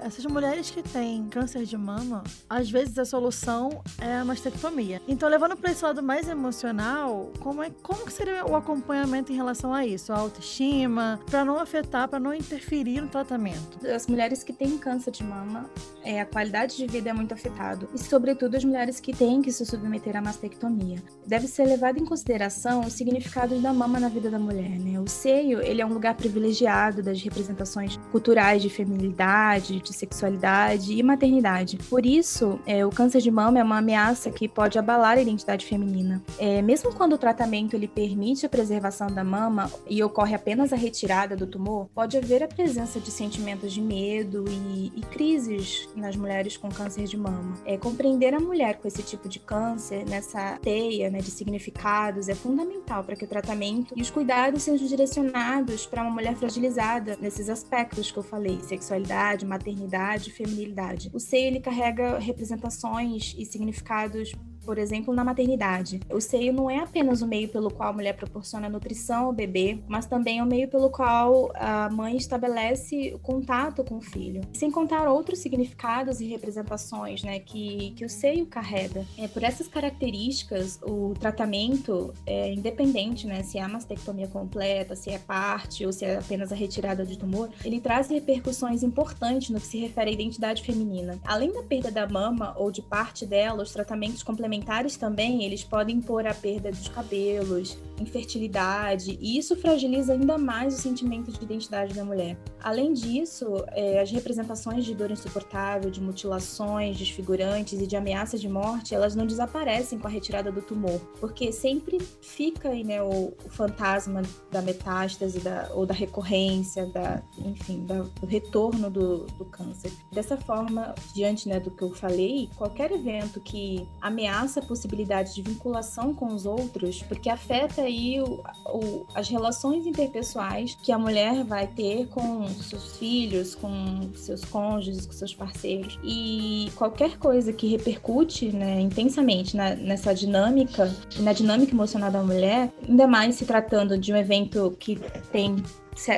essas 0.03 0.25
mulheres 0.25 0.69
que 0.69 0.83
têm 0.83 1.25
câncer 1.27 1.65
de 1.65 1.77
mama, 1.77 2.23
às 2.49 2.69
vezes 2.69 2.97
a 2.97 3.05
solução 3.05 3.81
é 3.99 4.17
a 4.17 4.25
mastectomia. 4.25 5.01
Então, 5.07 5.29
levando 5.29 5.55
para 5.55 5.71
esse 5.71 5.83
lado 5.83 6.01
mais 6.01 6.27
emocional, 6.27 7.31
como 7.39 7.63
é 7.63 7.69
como 7.81 8.05
que 8.05 8.13
seria 8.13 8.45
o 8.45 8.55
acompanhamento 8.55 9.31
em 9.31 9.35
relação 9.35 9.73
a 9.73 9.85
isso, 9.85 10.11
a 10.11 10.17
autoestima, 10.17 11.19
para 11.29 11.45
não 11.45 11.59
afetar, 11.59 12.07
para 12.07 12.19
não 12.19 12.33
interferir 12.33 13.01
no 13.01 13.07
tratamento? 13.07 13.85
As 13.87 14.07
mulheres 14.07 14.43
que 14.43 14.53
têm 14.53 14.77
câncer 14.77 15.11
de 15.11 15.23
mama, 15.23 15.69
é, 16.03 16.21
a 16.21 16.25
qualidade 16.25 16.77
de 16.77 16.87
vida 16.87 17.09
é 17.09 17.13
muito 17.13 17.33
afetada 17.33 17.87
e, 17.93 17.97
sobretudo, 17.97 18.55
as 18.55 18.63
mulheres 18.63 18.99
que 18.99 19.13
têm 19.13 19.41
que 19.41 19.51
se 19.51 19.65
submeter 19.65 20.15
à 20.15 20.21
mastectomia. 20.21 21.01
Deve 21.25 21.47
ser 21.47 21.65
levado 21.65 21.97
em 21.97 22.05
consideração 22.05 22.81
o 22.81 22.89
significado 22.89 23.59
da 23.59 23.73
mama 23.73 23.99
na 23.99 24.09
vida 24.09 24.29
da 24.29 24.39
mulher. 24.39 24.79
Né? 24.79 24.99
O 24.99 25.07
seio, 25.07 25.61
ele 25.61 25.81
é 25.81 25.85
um 25.85 25.93
lugar 25.93 26.15
privilegiado 26.15 27.01
das 27.01 27.21
representações 27.21 27.97
culturais 28.11 28.61
de 28.61 28.69
feminilidade, 28.69 29.79
de 29.85 29.93
sexualidade 29.93 30.93
e 30.93 31.03
maternidade. 31.03 31.77
Por 31.89 32.05
isso, 32.05 32.59
é, 32.65 32.85
o 32.85 32.89
câncer 32.89 33.21
de 33.21 33.31
mama 33.31 33.59
é 33.59 33.63
uma 33.63 33.77
ameaça 33.77 34.31
que 34.31 34.47
pode 34.47 34.77
abalar 34.77 35.17
a 35.17 35.21
identidade 35.21 35.65
feminina. 35.65 36.21
É, 36.37 36.61
mesmo 36.61 36.93
quando 36.93 37.13
o 37.13 37.17
tratamento 37.17 37.75
ele 37.75 37.87
permite 37.87 38.45
a 38.45 38.49
preservação 38.49 39.07
da 39.07 39.23
mama 39.23 39.71
e 39.87 40.03
ocorre 40.03 40.35
apenas 40.35 40.73
a 40.73 40.75
retirada 40.75 41.35
do 41.35 41.45
tumor, 41.45 41.87
pode 41.93 42.17
haver 42.17 42.43
a 42.43 42.47
presença 42.47 42.99
de 42.99 43.11
sentimentos 43.11 43.71
de 43.71 43.81
medo 43.81 44.45
e, 44.49 44.91
e 44.95 45.01
crises 45.01 45.87
nas 45.95 46.15
mulheres 46.15 46.57
com 46.57 46.69
câncer 46.69 47.05
de 47.05 47.17
mama. 47.17 47.53
É, 47.65 47.77
compreender 47.77 48.33
a 48.33 48.39
mulher 48.39 48.77
com 48.77 48.87
esse 48.87 49.03
tipo 49.03 49.29
de 49.29 49.39
câncer, 49.39 50.05
nessa 50.07 50.57
teia 50.61 51.09
né, 51.09 51.19
de 51.19 51.31
significados, 51.31 52.27
é 52.27 52.35
fundamental 52.35 53.03
para 53.03 53.15
que 53.15 53.25
o 53.25 53.27
tratamento 53.27 53.93
e 53.95 54.01
os 54.01 54.09
cuidados 54.09 54.63
sejam 54.63 54.87
direcionados 54.87 55.85
para 55.85 56.01
uma 56.01 56.11
mulher 56.11 56.35
fragilizada 56.35 57.17
nesses 57.21 57.49
aspectos 57.49 58.11
que 58.11 58.17
eu 58.17 58.23
falei: 58.23 58.59
sexualidade, 58.61 59.45
maternidade 59.45 59.74
maternidade 59.75 60.29
e 60.29 60.33
feminilidade. 60.33 61.09
O 61.13 61.19
seio 61.19 61.47
ele 61.47 61.59
carrega 61.59 62.17
representações 62.17 63.35
e 63.37 63.45
significados 63.45 64.31
por 64.65 64.77
exemplo, 64.77 65.13
na 65.13 65.23
maternidade. 65.23 65.99
O 66.09 66.19
seio 66.19 66.51
não 66.51 66.69
é 66.69 66.79
apenas 66.79 67.21
o 67.21 67.27
meio 67.27 67.47
pelo 67.49 67.69
qual 67.69 67.89
a 67.89 67.93
mulher 67.93 68.15
proporciona 68.15 68.67
nutrição 68.67 69.25
ao 69.25 69.33
bebê, 69.33 69.79
mas 69.87 70.05
também 70.05 70.39
é 70.39 70.43
o 70.43 70.45
meio 70.45 70.67
pelo 70.67 70.89
qual 70.89 71.51
a 71.55 71.89
mãe 71.89 72.17
estabelece 72.17 73.13
o 73.13 73.19
contato 73.19 73.83
com 73.83 73.97
o 73.97 74.01
filho. 74.01 74.41
Sem 74.53 74.71
contar 74.71 75.09
outros 75.09 75.39
significados 75.39 76.19
e 76.19 76.25
representações 76.25 77.23
né, 77.23 77.39
que, 77.39 77.91
que 77.91 78.05
o 78.05 78.09
seio 78.09 78.45
carrega. 78.45 79.05
É, 79.17 79.27
por 79.27 79.43
essas 79.43 79.67
características, 79.67 80.79
o 80.83 81.13
tratamento 81.19 82.13
é 82.25 82.51
independente, 82.51 83.27
né, 83.27 83.43
se 83.43 83.57
é 83.57 83.61
a 83.61 83.67
mastectomia 83.67 84.27
completa, 84.27 84.95
se 84.95 85.11
é 85.11 85.19
parte 85.19 85.85
ou 85.85 85.91
se 85.91 86.05
é 86.05 86.17
apenas 86.17 86.51
a 86.51 86.55
retirada 86.55 87.05
de 87.05 87.17
tumor, 87.17 87.49
ele 87.63 87.79
traz 87.79 88.09
repercussões 88.09 88.83
importantes 88.83 89.49
no 89.49 89.59
que 89.59 89.67
se 89.67 89.77
refere 89.77 90.09
à 90.09 90.13
identidade 90.13 90.63
feminina. 90.63 91.19
Além 91.25 91.51
da 91.51 91.63
perda 91.63 91.91
da 91.91 92.07
mama 92.07 92.55
ou 92.57 92.71
de 92.71 92.81
parte 92.81 93.25
dela, 93.25 93.63
os 93.63 93.71
tratamentos 93.71 94.23
complementares 94.23 94.54
também, 94.97 95.43
eles 95.43 95.63
podem 95.63 96.01
pôr 96.01 96.27
a 96.27 96.33
perda 96.33 96.71
dos 96.71 96.87
cabelos, 96.87 97.77
infertilidade, 97.99 99.17
e 99.21 99.37
isso 99.37 99.55
fragiliza 99.55 100.13
ainda 100.13 100.37
mais 100.37 100.77
o 100.77 100.81
sentimento 100.81 101.31
de 101.31 101.43
identidade 101.43 101.93
da 101.93 102.03
mulher. 102.03 102.37
Além 102.61 102.93
disso, 102.93 103.63
é, 103.69 104.01
as 104.01 104.11
representações 104.11 104.85
de 104.85 104.93
dor 104.93 105.11
insuportável, 105.11 105.89
de 105.89 106.01
mutilações 106.01 106.97
desfigurantes 106.97 107.79
e 107.79 107.87
de 107.87 107.95
ameaça 107.95 108.37
de 108.37 108.49
morte, 108.49 108.93
elas 108.93 109.15
não 109.15 109.25
desaparecem 109.25 109.99
com 109.99 110.07
a 110.07 110.09
retirada 110.09 110.51
do 110.51 110.61
tumor, 110.61 110.99
porque 111.19 111.51
sempre 111.51 111.99
fica 112.21 112.69
aí, 112.69 112.83
né, 112.83 113.01
o, 113.01 113.33
o 113.45 113.49
fantasma 113.49 114.21
da 114.51 114.61
metástase 114.61 115.39
da, 115.39 115.69
ou 115.73 115.85
da 115.85 115.93
recorrência, 115.93 116.85
da, 116.87 117.21
enfim, 117.37 117.85
da, 117.85 118.01
do 118.01 118.25
retorno 118.25 118.89
do, 118.89 119.25
do 119.25 119.45
câncer. 119.45 119.91
Dessa 120.11 120.37
forma, 120.37 120.93
diante 121.13 121.47
né, 121.47 121.59
do 121.59 121.71
que 121.71 121.83
eu 121.83 121.91
falei, 121.91 122.49
qualquer 122.55 122.91
evento 122.91 123.39
que 123.39 123.87
ameaça 124.01 124.44
essa 124.45 124.61
possibilidade 124.61 125.35
de 125.35 125.41
vinculação 125.41 126.13
com 126.13 126.27
os 126.27 126.45
outros, 126.45 127.01
porque 127.03 127.29
afeta 127.29 127.81
aí 127.81 128.21
o, 128.21 128.41
o, 128.67 129.05
as 129.13 129.29
relações 129.29 129.85
interpessoais 129.85 130.75
que 130.75 130.91
a 130.91 130.97
mulher 130.97 131.43
vai 131.43 131.67
ter 131.67 132.07
com 132.07 132.47
seus 132.47 132.97
filhos, 132.97 133.55
com 133.55 134.09
seus 134.15 134.43
cônjuges, 134.45 135.05
com 135.05 135.13
seus 135.13 135.33
parceiros. 135.33 135.99
E 136.03 136.71
qualquer 136.75 137.17
coisa 137.17 137.51
que 137.51 137.67
repercute 137.67 138.51
né, 138.51 138.79
intensamente 138.79 139.55
na, 139.55 139.75
nessa 139.75 140.13
dinâmica, 140.13 140.93
na 141.19 141.33
dinâmica 141.33 141.73
emocional 141.73 142.11
da 142.11 142.21
mulher, 142.23 142.71
ainda 142.87 143.07
mais 143.07 143.35
se 143.35 143.45
tratando 143.45 143.97
de 143.97 144.13
um 144.13 144.15
evento 144.15 144.75
que 144.79 144.99
tem 145.31 145.55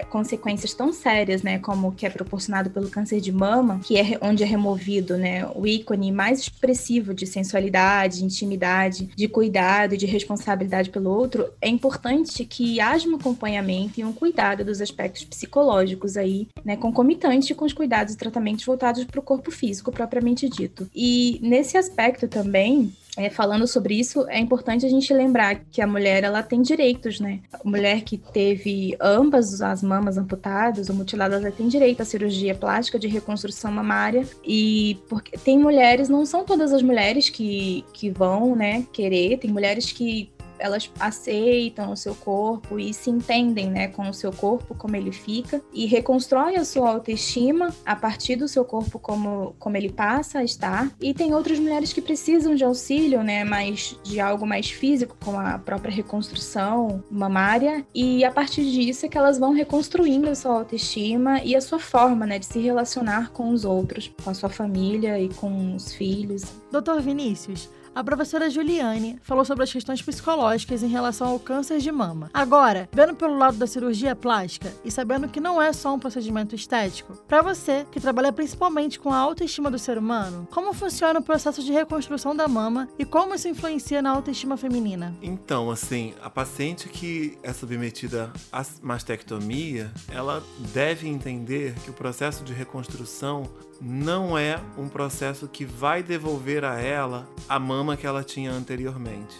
consequências 0.10 0.74
tão 0.74 0.91
sérias, 0.91 1.43
né, 1.43 1.60
como 1.60 1.91
que 1.91 2.05
é 2.05 2.10
proporcionado 2.10 2.69
pelo 2.69 2.89
câncer 2.89 3.19
de 3.19 3.31
mama, 3.31 3.79
que 3.84 3.98
é 3.98 4.17
onde 4.22 4.43
é 4.43 4.46
removido, 4.46 5.17
né, 5.17 5.48
o 5.55 5.65
ícone 5.65 6.12
mais 6.12 6.39
expressivo 6.39 7.13
de 7.13 7.25
sensualidade, 7.25 8.19
de 8.19 8.25
intimidade, 8.25 9.10
de 9.15 9.27
cuidado 9.27 9.93
e 9.93 9.98
de 9.98 10.05
responsabilidade 10.05 10.89
pelo 10.89 11.10
outro, 11.10 11.50
é 11.62 11.69
importante 11.69 12.46
que 12.46 12.79
haja 12.79 13.07
um 13.07 13.15
acompanhamento 13.15 14.00
e 14.00 14.03
um 14.03 14.13
cuidado 14.13 14.63
dos 14.63 14.81
aspectos 14.81 15.24
psicológicos 15.24 16.17
aí, 16.17 16.48
né, 16.63 16.75
concomitante 16.75 17.53
com 17.53 17.65
os 17.65 17.74
cuidados 17.74 18.13
e 18.13 18.17
tratamentos 18.17 18.65
voltados 18.65 19.03
para 19.05 19.19
o 19.19 19.24
corpo 19.24 19.51
físico 19.51 19.91
propriamente 19.91 20.50
dito. 20.50 20.89
E 20.96 21.39
nesse 21.41 21.77
aspecto 21.77 22.27
também, 22.27 22.93
é, 23.17 23.29
falando 23.31 23.67
sobre 23.67 24.00
isso, 24.00 24.27
é 24.29 24.39
importante 24.39 24.86
a 24.86 24.89
gente 24.89 25.12
lembrar 25.12 25.55
que 25.71 25.81
a 25.81 25.88
mulher 25.88 26.24
ela 26.24 26.43
tem 26.43 26.62
direitos, 26.62 27.19
né? 27.19 27.39
A 27.51 27.67
mulher 27.67 28.01
que 28.01 28.15
teve 28.17 28.95
ambas 29.01 29.59
as 29.59 29.81
mamas 29.81 30.17
amputadas 30.17 30.88
ou 30.88 30.95
mutiladas, 30.95 31.43
ela 31.43 31.51
tem 31.51 31.67
direito 31.67 32.01
à 32.01 32.05
cirurgia 32.05 32.53
plástica 32.53 33.00
de 33.00 33.07
reconstrução 33.07 33.71
mamária 33.71 34.24
e 34.45 35.00
porque 35.09 35.36
tem 35.38 35.57
mulheres, 35.57 36.07
não 36.07 36.25
são 36.25 36.45
todas 36.45 36.71
as 36.71 36.83
mulheres 36.83 37.27
que, 37.29 37.83
que 37.91 38.12
vão, 38.12 38.55
né, 38.55 38.86
querer, 38.93 39.39
tem 39.39 39.51
mulheres 39.51 39.91
que 39.91 40.29
elas 40.60 40.92
aceitam 41.00 41.92
o 41.92 41.98
seu 41.98 42.16
corpo 42.16 42.80
e 42.80 42.94
se 42.94 43.10
entendem, 43.10 43.70
né, 43.70 43.88
com 43.88 44.10
o 44.10 44.14
seu 44.14 44.32
corpo 44.32 44.76
como 44.76 44.96
ele 44.96 45.12
fica 45.12 45.62
e 45.74 45.86
reconstroem 45.86 46.58
a 46.58 46.66
sua 46.66 46.90
autoestima 46.90 47.74
a 47.86 47.96
partir 47.96 48.36
do 48.36 48.48
seu 48.48 48.64
corpo 48.66 49.00
como 49.00 49.56
como 49.60 49.78
ele 49.78 49.90
passa 49.90 50.40
a 50.40 50.44
estar. 50.44 50.92
E 51.02 51.14
tem 51.14 51.34
outras 51.34 51.60
mulheres 51.60 51.94
que 51.94 52.02
precisam 52.02 52.56
de 52.56 52.64
auxílio, 52.64 53.24
né, 53.24 53.44
mais 53.44 53.98
de 54.04 54.20
algo 54.20 54.46
mais 54.46 54.70
físico, 54.70 55.16
como 55.24 55.40
a 55.40 55.58
própria 55.58 55.92
reconstrução 55.92 57.04
mamária, 57.10 57.86
e 57.94 58.24
a 58.24 58.32
partir 58.32 58.64
disso 58.64 59.06
é 59.06 59.10
que 59.10 59.18
elas 59.18 59.38
vão 59.38 59.52
reconstruindo 59.52 60.30
a 60.30 60.36
sua 60.36 60.54
autoestima 60.54 61.42
e 61.44 61.56
a 61.56 61.62
sua 61.62 61.80
forma, 61.80 62.26
né, 62.26 62.40
de 62.40 62.46
se 62.46 62.60
relacionar 62.60 63.32
com 63.32 63.50
os 63.50 63.66
outros, 63.66 64.12
com 64.24 64.30
a 64.30 64.34
sua 64.34 64.50
família 64.50 65.20
e 65.20 65.30
com 65.30 65.76
os 65.76 65.94
filhos. 65.94 66.44
Doutor 66.72 67.02
Vinícius, 67.02 67.70
a 67.98 68.04
professora 68.04 68.48
Juliane 68.48 69.18
falou 69.24 69.44
sobre 69.44 69.63
as 69.63 69.74
questões 69.74 70.04
psicológicas 70.04 70.84
em 70.84 70.88
relação 70.88 71.30
ao 71.30 71.39
câncer 71.39 71.80
de 71.80 71.92
mama. 71.92 72.30
Agora, 72.32 72.88
vendo 72.94 73.16
pelo 73.16 73.36
lado 73.36 73.58
da 73.58 73.66
cirurgia 73.66 74.16
plástica 74.16 74.72
e 74.86 74.92
sabendo 74.92 75.27
que 75.27 75.39
não 75.39 75.60
é 75.60 75.74
só 75.74 75.96
um 75.96 75.98
procedimento 75.98 76.54
estético, 76.54 77.18
para 77.27 77.42
você 77.42 77.88
que 77.92 78.00
trabalha 78.00 78.32
principalmente 78.32 79.00
com 79.00 79.12
a 79.12 79.18
autoestima 79.18 79.72
do 79.72 79.80
ser 79.80 79.98
humano, 79.98 80.48
como 80.51 80.74
funciona 80.74 81.20
o 81.20 81.24
processo 81.24 81.63
de 81.63 81.72
reconstrução 81.72 82.36
da 82.36 82.48
mama 82.48 82.88
e 83.00 83.04
como 83.04 83.34
isso 83.34 83.48
influencia 83.48 84.00
na 84.00 84.12
autoestima 84.12 84.58
feminina? 84.58 85.16
Então, 85.20 85.72
assim, 85.72 86.13
a 86.22 86.30
paciente 86.30 86.88
que 86.89 87.36
é 87.42 87.51
submetida 87.51 88.32
à 88.51 88.63
mastectomia, 88.80 89.92
ela 90.10 90.44
deve 90.72 91.08
entender 91.08 91.74
que 91.84 91.89
o 91.89 91.94
processo 91.94 92.44
de 92.44 92.54
reconstrução 92.54 93.50
não 93.81 94.38
é 94.38 94.60
um 94.77 94.88
processo 94.88 95.48
que 95.48 95.65
vai 95.65 96.01
devolver 96.01 96.63
a 96.63 96.79
ela 96.79 97.27
a 97.48 97.60
mama 97.60 97.98
que 97.98 98.07
ela 98.07 98.24
tinha 98.24 98.51
anteriormente. 98.51 99.36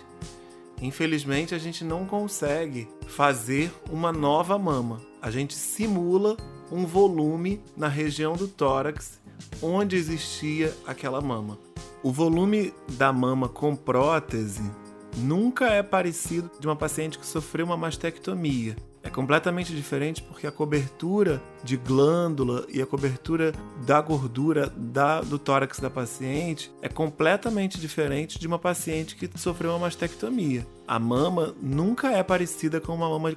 Infelizmente, 0.82 1.56
a 1.56 1.58
gente 1.58 1.84
não 1.84 2.06
consegue 2.06 2.88
fazer 3.08 3.72
uma 3.90 4.12
nova 4.12 4.60
mama. 4.60 5.02
A 5.22 5.32
gente 5.32 5.56
simula 5.56 6.38
um 6.72 6.86
volume 6.86 7.62
na 7.76 7.88
região 7.88 8.34
do 8.34 8.48
tórax 8.48 9.20
onde 9.62 9.96
existia 9.96 10.76
aquela 10.86 11.22
mama. 11.22 11.58
O 12.04 12.12
volume 12.12 12.74
da 12.94 13.12
mama 13.12 13.50
com 13.50 13.76
prótese 13.76 14.72
nunca 15.18 15.68
é 15.68 15.82
parecido 15.82 16.52
de 16.60 16.68
uma 16.68 16.76
paciente 16.76 17.18
que 17.18 17.26
sofreu 17.26 17.66
uma 17.66 17.78
mastectomia. 17.78 18.76
É 19.04 19.10
completamente 19.10 19.74
diferente 19.74 20.22
porque 20.22 20.46
a 20.46 20.52
cobertura 20.52 21.42
de 21.64 21.78
glândula 21.78 22.66
e 22.70 22.82
a 22.82 22.86
cobertura 22.86 23.54
da 23.86 24.02
gordura 24.02 24.72
da, 24.76 25.22
do 25.22 25.40
tórax 25.40 25.80
da 25.80 25.90
paciente 25.90 26.72
é 26.82 26.90
completamente 26.90 27.80
diferente 27.80 28.40
de 28.40 28.48
uma 28.48 28.60
paciente 28.60 29.16
que 29.16 29.30
sofreu 29.40 29.72
uma 29.72 29.80
mastectomia. 29.80 30.68
A 30.88 31.00
mama 31.00 31.56
nunca 31.62 32.12
é 32.12 32.24
parecida 32.24 32.80
com 32.82 32.94
uma 32.94 33.10
mama 33.10 33.36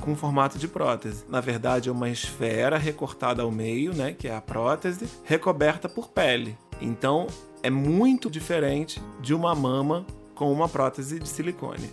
com 0.00 0.16
formato 0.16 0.58
de 0.58 0.68
prótese. 0.68 1.24
Na 1.28 1.40
verdade, 1.40 1.88
é 1.88 1.92
uma 1.92 2.08
esfera 2.08 2.78
recortada 2.78 3.42
ao 3.42 3.50
meio, 3.50 3.94
né, 3.94 4.12
que 4.12 4.28
é 4.28 4.34
a 4.34 4.40
prótese, 4.40 5.08
recoberta 5.24 5.88
por 5.88 6.08
pele. 6.08 6.56
Então, 6.80 7.26
é 7.62 7.70
muito 7.70 8.30
diferente 8.30 9.00
de 9.20 9.34
uma 9.34 9.54
mama 9.54 10.06
com 10.34 10.50
uma 10.50 10.68
prótese 10.68 11.18
de 11.18 11.28
silicone. 11.28 11.90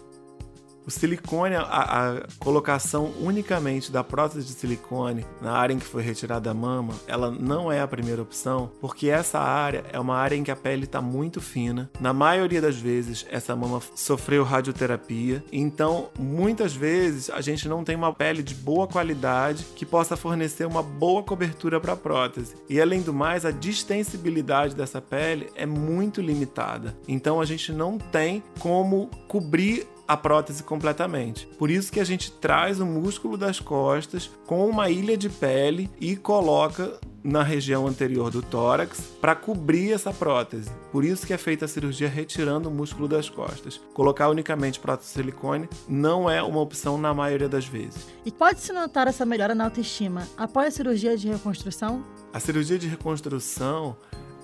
O 0.87 0.89
silicone, 0.91 1.53
a, 1.53 1.63
a, 1.63 2.21
colocação 2.39 3.11
unicamente 3.19 3.91
da 3.91 4.05
prótese 4.05 4.47
de 4.47 4.53
silicone 4.53 5.25
na 5.41 5.51
área 5.51 5.73
em 5.73 5.79
que 5.79 5.85
foi 5.85 6.01
retirada 6.01 6.49
a 6.49 6.53
mama, 6.53 6.93
ela 7.05 7.29
não 7.29 7.69
é 7.69 7.81
a 7.81 7.87
primeira 7.87 8.21
opção, 8.21 8.71
porque 8.79 9.09
essa 9.09 9.37
área 9.37 9.83
é 9.91 9.99
uma 9.99 10.15
área 10.15 10.37
em 10.37 10.45
que 10.45 10.49
a 10.51 10.55
pele 10.55 10.85
está 10.85 11.01
muito 11.01 11.41
fina. 11.41 11.91
Na 11.99 12.13
maioria 12.13 12.61
das 12.61 12.77
vezes, 12.77 13.25
essa 13.29 13.53
mama 13.53 13.81
sofreu 13.95 14.45
radioterapia, 14.45 15.43
então 15.51 16.07
muitas 16.17 16.73
vezes 16.73 17.29
a 17.29 17.41
gente 17.41 17.67
não 17.67 17.83
tem 17.83 17.97
uma 17.97 18.13
pele 18.13 18.41
de 18.41 18.55
boa 18.55 18.87
qualidade 18.87 19.65
que 19.75 19.85
possa 19.85 20.15
fornecer 20.15 20.65
uma 20.65 20.81
boa 20.81 21.21
cobertura 21.21 21.81
para 21.81 21.93
a 21.93 21.97
prótese. 21.97 22.55
E 22.69 22.79
além 22.79 23.01
do 23.01 23.13
mais, 23.13 23.43
a 23.43 23.51
distensibilidade 23.51 24.73
dessa 24.73 25.01
pele 25.01 25.51
é 25.53 25.65
muito 25.65 26.21
limitada. 26.21 26.95
Então 27.09 27.41
a 27.41 27.45
gente 27.45 27.73
não 27.73 27.97
tem 27.97 28.41
como 28.57 29.09
cobrir 29.27 29.85
a 30.07 30.15
prótese 30.15 30.63
completamente. 30.63 31.47
Por 31.57 31.69
isso 31.69 31.91
que 31.91 31.99
a 31.99 32.03
gente 32.05 32.31
traz 32.31 32.79
o 32.79 32.85
músculo 32.85 33.37
das 33.37 33.59
costas 33.59 34.29
com 34.45 34.67
uma 34.67 34.89
ilha 34.89 35.17
de 35.17 35.29
pele 35.29 35.89
e 35.99 36.15
coloca 36.15 36.99
na 37.23 37.43
região 37.43 37.85
anterior 37.85 38.31
do 38.31 38.41
tórax 38.41 39.01
para 39.19 39.35
cobrir 39.35 39.91
essa 39.91 40.13
prótese. 40.13 40.71
Por 40.93 41.03
isso 41.03 41.27
que 41.27 41.33
é 41.33 41.37
feita 41.37 41.65
a 41.65 41.67
cirurgia 41.67 42.07
retirando 42.07 42.69
o 42.69 42.71
músculo 42.71 43.05
das 43.05 43.29
costas. 43.29 43.81
Colocar 43.93 44.29
unicamente 44.29 44.79
prótese 44.79 45.09
de 45.09 45.13
silicone 45.15 45.67
não 45.89 46.29
é 46.29 46.41
uma 46.41 46.61
opção 46.61 46.97
na 46.97 47.13
maioria 47.13 47.49
das 47.49 47.65
vezes. 47.65 48.07
E 48.25 48.31
pode-se 48.31 48.71
notar 48.71 49.07
essa 49.07 49.25
melhora 49.25 49.53
na 49.53 49.65
autoestima 49.65 50.25
após 50.37 50.67
a 50.67 50.71
cirurgia 50.71 51.17
de 51.17 51.27
reconstrução? 51.27 52.01
A 52.31 52.39
cirurgia 52.39 52.79
de 52.79 52.87
reconstrução 52.87 53.97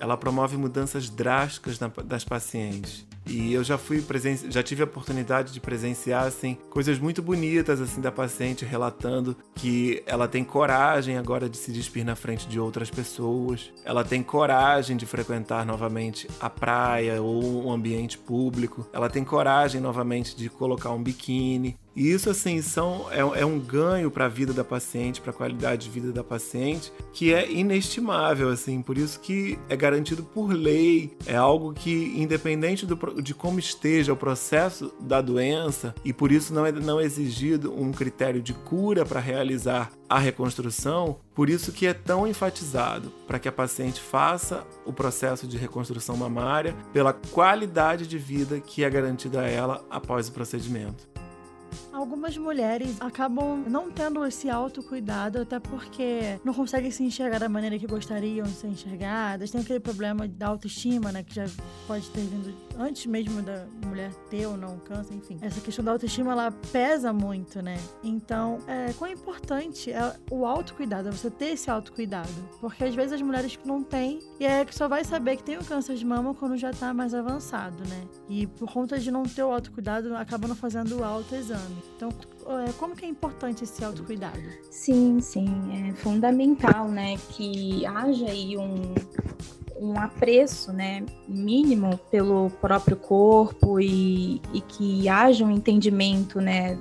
ela 0.04 0.18
promove 0.18 0.56
mudanças 0.58 1.08
drásticas 1.08 1.78
das 2.04 2.24
pacientes. 2.24 3.06
E 3.26 3.54
eu 3.54 3.64
já 3.64 3.78
fui 3.78 4.04
já 4.50 4.62
tive 4.62 4.82
a 4.82 4.84
oportunidade 4.84 5.50
de 5.50 5.58
presenciar 5.58 6.24
assim 6.24 6.58
coisas 6.68 6.98
muito 6.98 7.22
bonitas 7.22 7.80
assim 7.80 8.02
da 8.02 8.12
paciente 8.12 8.66
relatando 8.66 9.34
que 9.54 10.02
ela 10.04 10.28
tem 10.28 10.44
coragem 10.44 11.16
agora 11.16 11.48
de 11.48 11.56
se 11.56 11.72
despir 11.72 12.04
na 12.04 12.14
frente 12.14 12.46
de 12.46 12.60
outras 12.60 12.90
pessoas. 12.90 13.72
Ela 13.82 14.04
tem 14.04 14.22
coragem 14.22 14.94
de 14.94 15.06
frequentar 15.06 15.64
novamente 15.64 16.28
a 16.38 16.50
praia 16.50 17.22
ou 17.22 17.66
um 17.66 17.72
ambiente 17.72 18.18
público. 18.18 18.86
Ela 18.92 19.08
tem 19.08 19.24
coragem 19.24 19.80
novamente 19.80 20.36
de 20.36 20.50
colocar 20.50 20.90
um 20.90 21.02
biquíni. 21.02 21.78
E 21.96 22.10
isso, 22.10 22.28
assim, 22.28 22.60
são, 22.60 23.06
é, 23.10 23.40
é 23.40 23.46
um 23.46 23.58
ganho 23.58 24.10
para 24.10 24.26
a 24.26 24.28
vida 24.28 24.52
da 24.52 24.64
paciente, 24.64 25.20
para 25.20 25.30
a 25.30 25.34
qualidade 25.34 25.84
de 25.84 25.90
vida 25.90 26.12
da 26.12 26.24
paciente, 26.24 26.92
que 27.12 27.32
é 27.32 27.50
inestimável, 27.50 28.48
assim. 28.48 28.82
Por 28.82 28.98
isso 28.98 29.20
que 29.20 29.58
é 29.68 29.76
garantido 29.76 30.22
por 30.22 30.52
lei. 30.52 31.16
É 31.26 31.36
algo 31.36 31.72
que, 31.72 32.12
independente 32.16 32.84
do, 32.84 33.22
de 33.22 33.34
como 33.34 33.58
esteja 33.58 34.12
o 34.12 34.16
processo 34.16 34.92
da 35.00 35.20
doença, 35.20 35.94
e 36.04 36.12
por 36.12 36.32
isso 36.32 36.52
não 36.52 36.66
é 36.66 36.72
não 36.72 36.98
é 36.98 37.04
exigido 37.04 37.72
um 37.72 37.92
critério 37.92 38.42
de 38.42 38.52
cura 38.52 39.04
para 39.04 39.20
realizar 39.20 39.90
a 40.08 40.18
reconstrução, 40.18 41.18
por 41.34 41.48
isso 41.48 41.72
que 41.72 41.86
é 41.86 41.94
tão 41.94 42.26
enfatizado 42.26 43.12
para 43.26 43.38
que 43.38 43.48
a 43.48 43.52
paciente 43.52 44.00
faça 44.00 44.66
o 44.84 44.92
processo 44.92 45.46
de 45.46 45.56
reconstrução 45.56 46.16
mamária 46.16 46.74
pela 46.92 47.12
qualidade 47.12 48.06
de 48.06 48.18
vida 48.18 48.60
que 48.60 48.84
é 48.84 48.90
garantida 48.90 49.40
a 49.40 49.48
ela 49.48 49.84
após 49.90 50.28
o 50.28 50.32
procedimento. 50.32 51.13
Algumas 51.92 52.36
mulheres 52.36 53.00
acabam 53.00 53.64
não 53.68 53.90
tendo 53.90 54.24
esse 54.24 54.50
autocuidado, 54.50 55.40
até 55.40 55.58
porque 55.58 56.38
não 56.44 56.52
conseguem 56.52 56.90
se 56.90 57.02
enxergar 57.02 57.38
da 57.38 57.48
maneira 57.48 57.78
que 57.78 57.86
gostariam 57.86 58.46
de 58.46 58.52
ser 58.52 58.68
enxergadas. 58.68 59.50
Tem 59.50 59.60
aquele 59.60 59.80
problema 59.80 60.26
da 60.26 60.48
autoestima, 60.48 61.12
né? 61.12 61.22
Que 61.22 61.34
já 61.34 61.46
pode 61.86 62.08
ter 62.10 62.20
vindo 62.20 62.54
antes 62.78 63.06
mesmo 63.06 63.42
da 63.42 63.66
mulher 63.86 64.12
ter 64.30 64.46
ou 64.46 64.56
não 64.56 64.78
câncer, 64.78 65.14
enfim. 65.14 65.38
Essa 65.40 65.60
questão 65.60 65.84
da 65.84 65.92
autoestima, 65.92 66.32
ela 66.32 66.50
pesa 66.72 67.12
muito, 67.12 67.62
né? 67.62 67.78
Então, 68.02 68.58
é, 68.66 68.92
quão 68.94 69.10
importante 69.10 69.92
é 69.92 70.14
o 70.30 70.44
autocuidado, 70.46 71.08
é 71.08 71.12
você 71.12 71.30
ter 71.30 71.52
esse 71.52 71.70
autocuidado. 71.70 72.28
Porque 72.60 72.84
às 72.84 72.94
vezes 72.94 73.12
as 73.12 73.22
mulheres 73.22 73.58
não 73.64 73.82
têm, 73.82 74.20
e 74.38 74.46
é 74.46 74.64
que 74.64 74.74
só 74.74 74.88
vai 74.88 75.04
saber 75.04 75.36
que 75.36 75.42
tem 75.42 75.58
o 75.58 75.64
câncer 75.64 75.96
de 75.96 76.04
mama 76.04 76.34
quando 76.34 76.56
já 76.56 76.72
tá 76.72 76.92
mais 76.92 77.14
avançado, 77.14 77.82
né? 77.88 78.04
E 78.28 78.46
por 78.46 78.72
conta 78.72 78.98
de 78.98 79.10
não 79.10 79.22
ter 79.22 79.42
o 79.42 79.52
autocuidado, 79.52 80.14
acabam 80.16 80.48
não 80.48 80.56
fazendo 80.56 80.98
o 80.98 81.04
autoexame. 81.04 81.76
Então, 81.96 82.08
é, 82.66 82.72
como 82.72 82.94
que 82.94 83.04
é 83.04 83.08
importante 83.08 83.64
esse 83.64 83.84
autocuidado? 83.84 84.40
Sim, 84.70 85.20
sim, 85.20 85.46
é 85.72 85.92
fundamental, 85.92 86.88
né, 86.88 87.16
que 87.30 87.84
haja 87.86 88.26
aí 88.26 88.56
um, 88.56 88.94
um 89.84 89.98
apreço, 89.98 90.72
né, 90.72 91.04
mínimo 91.28 91.98
pelo 92.10 92.50
próprio 92.60 92.96
corpo 92.96 93.80
e, 93.80 94.40
e 94.52 94.60
que 94.60 95.08
haja 95.08 95.44
um 95.44 95.50
entendimento, 95.50 96.40
né, 96.40 96.78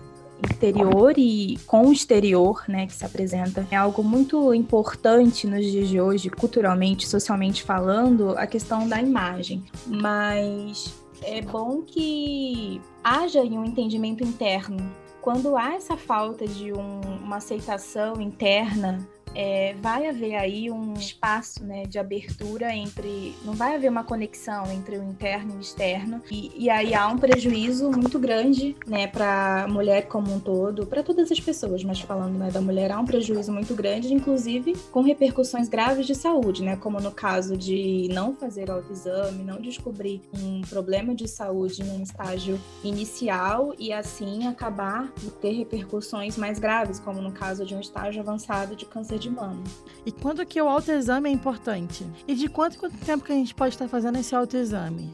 interior 0.52 1.14
e 1.18 1.58
com 1.66 1.88
o 1.88 1.94
exterior, 1.94 2.64
né, 2.68 2.88
que 2.88 2.94
se 2.94 3.06
apresenta. 3.06 3.66
É 3.72 3.76
algo 3.76 4.04
muito 4.04 4.54
importante 4.54 5.48
nos 5.48 5.66
dias 5.66 5.88
de 5.88 6.02
hoje, 6.02 6.30
culturalmente, 6.30 7.08
socialmente 7.08 7.64
falando, 7.64 8.38
a 8.38 8.46
questão 8.46 8.88
da 8.88 9.00
imagem. 9.00 9.64
Mas 9.88 10.94
é 11.22 11.42
bom 11.42 11.82
que 11.82 12.82
haja 13.04 13.42
um 13.42 13.64
entendimento 13.64 14.24
interno 14.24 14.78
quando 15.22 15.56
há 15.56 15.76
essa 15.76 15.96
falta 15.96 16.46
de 16.46 16.74
um, 16.74 17.00
uma 17.24 17.38
aceitação 17.38 18.20
interna 18.20 19.08
é, 19.36 19.76
vai 19.82 20.08
haver 20.08 20.36
aí 20.36 20.70
um 20.72 20.94
espaço 20.94 21.64
né, 21.64 21.84
de 21.86 21.98
abertura 21.98 22.74
entre. 22.74 23.36
Não 23.44 23.54
vai 23.54 23.76
haver 23.76 23.90
uma 23.90 24.04
conexão 24.04 24.72
entre 24.72 24.98
o 24.98 25.04
interno 25.04 25.54
e 25.54 25.58
o 25.58 25.62
externo, 25.62 26.22
e, 26.30 26.52
e 26.56 26.70
aí 26.70 26.94
há 26.94 27.08
um 27.08 27.18
prejuízo 27.18 27.92
muito 27.92 28.20
grande 28.20 28.76
né, 28.86 29.08
para 29.08 29.64
a 29.64 29.68
mulher 29.68 30.08
como 30.08 30.34
um 30.34 30.40
todo, 30.40 30.86
para 30.86 31.04
todas 31.04 31.32
as 31.32 31.40
pessoas, 31.40 31.84
mas 31.84 32.00
falando 32.00 32.38
né, 32.38 32.52
da 32.52 32.62
mulher, 32.62 32.92
há 32.92 33.00
um 33.00 33.06
prejuízo 33.06 33.52
muito 33.52 33.74
grande, 33.76 34.14
inclusive 34.14 34.76
com 34.92 35.02
repercussões 35.02 35.68
graves 35.68 36.06
de 36.06 36.16
saúde, 36.16 36.64
né, 36.64 36.76
como 36.76 37.00
no 37.00 37.12
caso 37.12 37.58
de 37.58 38.08
não 38.12 38.36
fazer 38.36 38.70
autoexame, 38.70 39.44
não 39.44 39.60
descobrir 39.60 40.22
um 40.34 40.62
problema 40.62 41.16
de 41.16 41.28
saúde 41.28 41.84
num 41.84 42.02
estágio 42.02 42.60
inicial 42.84 43.74
e 43.78 43.92
assim 43.92 44.48
acabar 44.48 45.12
de 45.18 45.32
ter 45.32 45.54
repercussões 45.54 46.38
mais 46.38 46.60
graves, 46.60 47.00
como 47.00 47.22
no 47.22 47.32
caso 47.32 47.66
de 47.66 47.74
um 47.76 47.80
estágio 47.80 48.22
avançado 48.22 48.76
de 48.76 48.86
câncer 48.86 49.20
de 49.24 49.30
mama. 49.30 49.64
E 50.06 50.12
quando 50.12 50.46
que 50.46 50.62
o 50.62 50.68
autoexame 50.68 51.30
é 51.30 51.34
importante? 51.34 52.06
E 52.28 52.36
de 52.36 52.50
quanto, 52.50 52.78
quanto 52.78 52.98
tempo 52.98 53.24
que 53.24 53.32
a 53.32 53.36
gente 53.36 53.56
pode 53.56 53.74
estar 53.74 53.88
fazendo 53.88 54.18
esse 54.18 54.36
autoexame? 54.36 55.14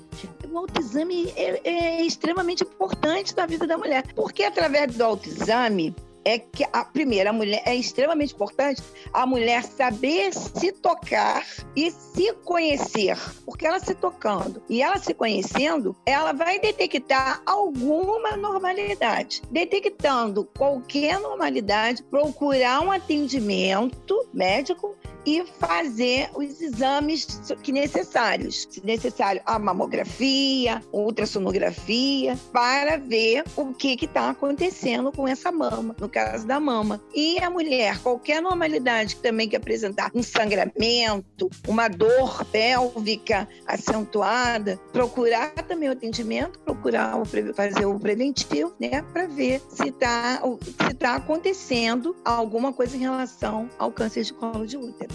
O 0.52 0.58
autoexame 0.58 1.32
é, 1.36 1.62
é 1.64 2.06
extremamente 2.06 2.64
importante 2.64 3.36
na 3.38 3.46
vida 3.46 3.68
da 3.68 3.78
mulher, 3.78 4.12
porque 4.14 4.44
através 4.44 4.96
do 4.96 5.04
autoexame 5.04 5.96
é 6.24 6.40
que 6.40 6.66
a 6.72 6.86
primeira 6.86 7.32
mulher 7.32 7.62
é 7.66 7.76
extremamente 7.76 8.34
importante 8.34 8.82
a 9.14 9.26
mulher 9.26 9.64
saber 9.64 10.34
se 10.34 10.72
tocar 10.72 11.46
e 11.76 11.92
se 11.92 12.34
conhecer, 12.44 13.18
porque 13.46 13.66
ela 13.66 13.80
se 13.80 13.96
tocando 13.96 14.62
e 14.70 14.82
ela 14.82 14.98
se 14.98 15.14
conhecendo, 15.14 15.96
ela 16.06 16.32
vai 16.32 16.60
detectar 16.60 17.42
alguma 17.46 18.36
normalidade. 18.38 19.42
Detectando 19.50 20.46
qualquer 20.58 21.20
normalidade, 21.20 22.04
procurar 22.04 22.82
um 22.82 22.92
atendimento 22.92 24.28
médico 24.34 24.96
e 25.26 25.44
fazer 25.60 26.30
os 26.36 26.62
exames 26.62 27.26
que 27.62 27.72
necessários. 27.72 28.68
Se 28.70 28.86
necessário, 28.86 29.42
a 29.46 29.58
mamografia, 29.60 30.82
ultrassonografia, 30.92 32.38
para 32.52 32.98
ver 32.98 33.44
o 33.56 33.74
que 33.74 33.98
está 34.02 34.30
acontecendo 34.30 35.12
com 35.12 35.28
essa 35.28 35.52
mama, 35.52 35.96
no 36.00 36.10
caso 36.10 36.46
da 36.46 36.60
mama. 36.60 37.02
E 37.14 37.40
a 37.40 37.50
mulher, 37.50 38.00
qualquer 38.00 38.42
normalidade 38.42 39.16
também 39.18 39.48
que 39.48 39.56
apresentar 39.56 40.12
um 40.14 40.24
sangramento, 40.24 41.50
uma 41.68 41.88
dor 41.88 42.46
pélvica 42.46 43.48
acentuada, 43.66 44.80
procurar 44.92 45.52
também 45.68 45.90
o 45.90 45.94
atendimento, 45.94 46.60
procurar 46.60 47.20
o, 47.20 47.26
fazer 47.54 47.86
o 47.86 48.00
preventivo, 48.00 48.74
né, 48.80 49.02
para 49.14 49.28
ver 49.28 49.62
se 49.70 49.90
está 49.90 50.42
se 50.88 50.94
tá 50.96 51.16
acontecendo 51.16 52.16
alguma 52.24 52.74
coisa 52.74 52.96
em 52.96 53.02
relação 53.02 53.70
ao 53.78 53.92
câncer 53.92 54.24
de 54.24 54.34
colo 54.34 54.66
de 54.66 54.78
útero. 54.78 55.14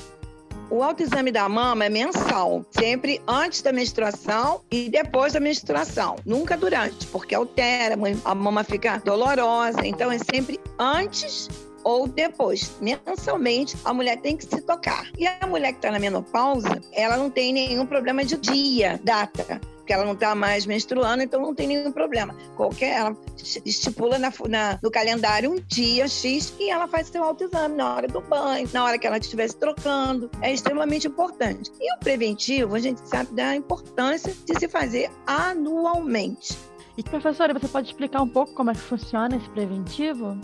O 0.70 0.83
autoexame 0.83 1.31
da 1.31 1.48
mama 1.48 1.85
é 1.85 1.88
mensal, 1.88 2.64
sempre 2.70 3.20
antes 3.29 3.62
da 3.62 3.72
menstruação 3.72 4.62
e 4.70 4.88
depois 4.88 5.33
da 5.33 5.40
menstruação, 5.40 6.16
nunca 6.24 6.57
durante, 6.57 7.07
porque 7.09 7.35
altera, 7.35 7.96
a 8.24 8.35
mama 8.35 8.64
fica 8.64 9.00
dolorosa, 9.05 9.85
então 9.85 10.11
é 10.11 10.18
sempre 10.18 10.59
antes 10.79 11.48
ou 11.85 12.09
depois. 12.09 12.72
Mensalmente, 12.81 13.77
a 13.85 13.92
mulher 13.92 14.16
tem 14.20 14.37
que 14.37 14.44
se 14.46 14.62
tocar. 14.62 15.07
E 15.18 15.27
a 15.27 15.46
mulher 15.46 15.72
que 15.72 15.79
está 15.79 15.90
na 15.90 15.98
menopausa, 15.98 16.81
ela 16.92 17.16
não 17.16 17.29
tem 17.29 17.53
nenhum 17.53 17.85
problema 17.85 18.24
de 18.24 18.37
dia, 18.38 18.98
data 19.05 19.61
porque 19.85 19.92
ela 19.92 20.05
não 20.07 20.14
está 20.14 20.35
mais 20.35 20.64
menstruando, 20.64 21.23
então 21.23 21.42
não 21.42 21.55
tem 21.55 21.68
nenhum 21.68 21.92
problema. 21.92 22.35
Qualquer, 22.57 22.97
ela 22.97 23.16
estipula 23.66 24.18
na, 24.18 24.33
na, 24.49 24.79
no 24.83 24.90
calendário 24.90 25.53
um 25.53 25.61
dia 25.61 26.09
X 26.09 26.55
e 26.59 26.70
ela 26.70 26.88
faz 26.88 27.09
seu 27.09 27.23
autoexame 27.23 27.77
na 27.77 27.94
hora 27.94 28.09
do 28.09 28.23
banho, 28.23 28.66
na 28.73 28.83
hora 28.83 28.99
que 28.99 29.07
ela 29.07 29.18
estivesse 29.18 29.59
trocando. 29.59 30.31
É 30.40 30.51
extremamente 30.51 31.07
importante. 31.07 31.70
E 31.79 31.94
o 31.94 31.99
preventivo, 31.99 32.75
a 32.75 32.81
gente 32.81 33.07
sabe 33.07 33.35
da 33.35 33.55
importância 33.55 34.35
de 34.47 34.59
se 34.59 34.66
fazer 34.68 35.11
anualmente. 35.27 36.57
E 36.97 37.03
professora, 37.03 37.53
você 37.53 37.68
pode 37.68 37.88
explicar 37.88 38.23
um 38.23 38.29
pouco 38.29 38.55
como 38.55 38.70
é 38.70 38.73
que 38.73 38.81
funciona 38.81 39.37
esse 39.37 39.51
preventivo? 39.51 40.38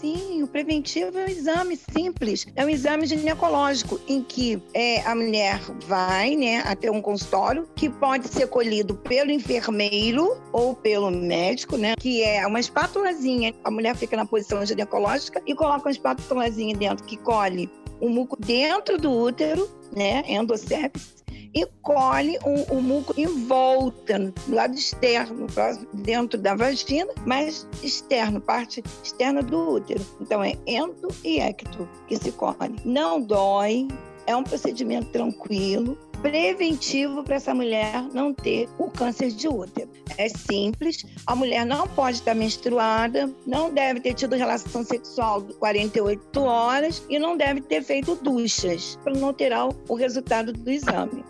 Sim, 0.00 0.44
o 0.44 0.46
preventivo 0.46 1.18
é 1.18 1.24
um 1.24 1.28
exame 1.28 1.76
simples, 1.76 2.46
é 2.54 2.64
um 2.64 2.68
exame 2.68 3.04
ginecológico 3.04 4.00
em 4.06 4.22
que 4.22 4.62
é, 4.72 5.00
a 5.00 5.12
mulher 5.12 5.60
vai 5.88 6.36
né, 6.36 6.60
até 6.60 6.88
um 6.88 7.02
consultório 7.02 7.68
que 7.74 7.90
pode 7.90 8.28
ser 8.28 8.46
colhido 8.46 8.94
pelo 8.94 9.32
enfermeiro 9.32 10.40
ou 10.52 10.72
pelo 10.72 11.10
médico, 11.10 11.76
né? 11.76 11.94
Que 11.98 12.22
é 12.22 12.46
uma 12.46 12.60
espátulazinha. 12.60 13.52
A 13.64 13.72
mulher 13.72 13.96
fica 13.96 14.16
na 14.16 14.24
posição 14.24 14.64
ginecológica 14.64 15.42
e 15.44 15.52
coloca 15.52 15.86
uma 15.86 15.90
espátulazinha 15.90 16.76
dentro 16.76 17.04
que 17.04 17.16
colhe 17.16 17.68
o 18.00 18.08
muco 18.08 18.36
dentro 18.38 18.98
do 18.98 19.10
útero, 19.10 19.68
né? 19.92 20.22
Endocépse 20.28 21.17
e 21.58 21.66
colhe 21.82 22.38
o, 22.44 22.76
o 22.76 22.82
muco 22.82 23.12
em 23.16 23.26
volta, 23.46 24.18
no 24.18 24.54
lado 24.54 24.74
externo, 24.74 25.46
dentro 25.92 26.38
da 26.38 26.54
vagina, 26.54 27.12
mas 27.26 27.66
externo, 27.82 28.40
parte 28.40 28.82
externa 29.02 29.42
do 29.42 29.74
útero. 29.74 30.04
Então 30.20 30.42
é 30.42 30.54
endo 30.66 31.08
e 31.24 31.40
ecto 31.40 31.88
que 32.06 32.16
se 32.16 32.30
colhe. 32.32 32.76
Não 32.84 33.20
dói, 33.20 33.88
é 34.28 34.36
um 34.36 34.44
procedimento 34.44 35.06
tranquilo, 35.06 35.98
preventivo 36.20 37.24
para 37.24 37.36
essa 37.36 37.54
mulher 37.54 38.02
não 38.12 38.34
ter 38.34 38.68
o 38.78 38.90
câncer 38.90 39.30
de 39.30 39.48
útero. 39.48 39.88
É 40.18 40.28
simples, 40.28 41.06
a 41.26 41.34
mulher 41.34 41.64
não 41.64 41.88
pode 41.88 42.18
estar 42.18 42.34
menstruada, 42.34 43.32
não 43.46 43.72
deve 43.72 44.00
ter 44.00 44.12
tido 44.12 44.36
relação 44.36 44.84
sexual 44.84 45.40
48 45.58 46.40
horas 46.42 47.02
e 47.08 47.18
não 47.18 47.38
deve 47.38 47.62
ter 47.62 47.82
feito 47.82 48.16
duchas 48.16 48.98
para 49.02 49.14
não 49.14 49.32
ter 49.32 49.50
o 49.88 49.94
resultado 49.94 50.52
do 50.52 50.70
exame. 50.70 51.24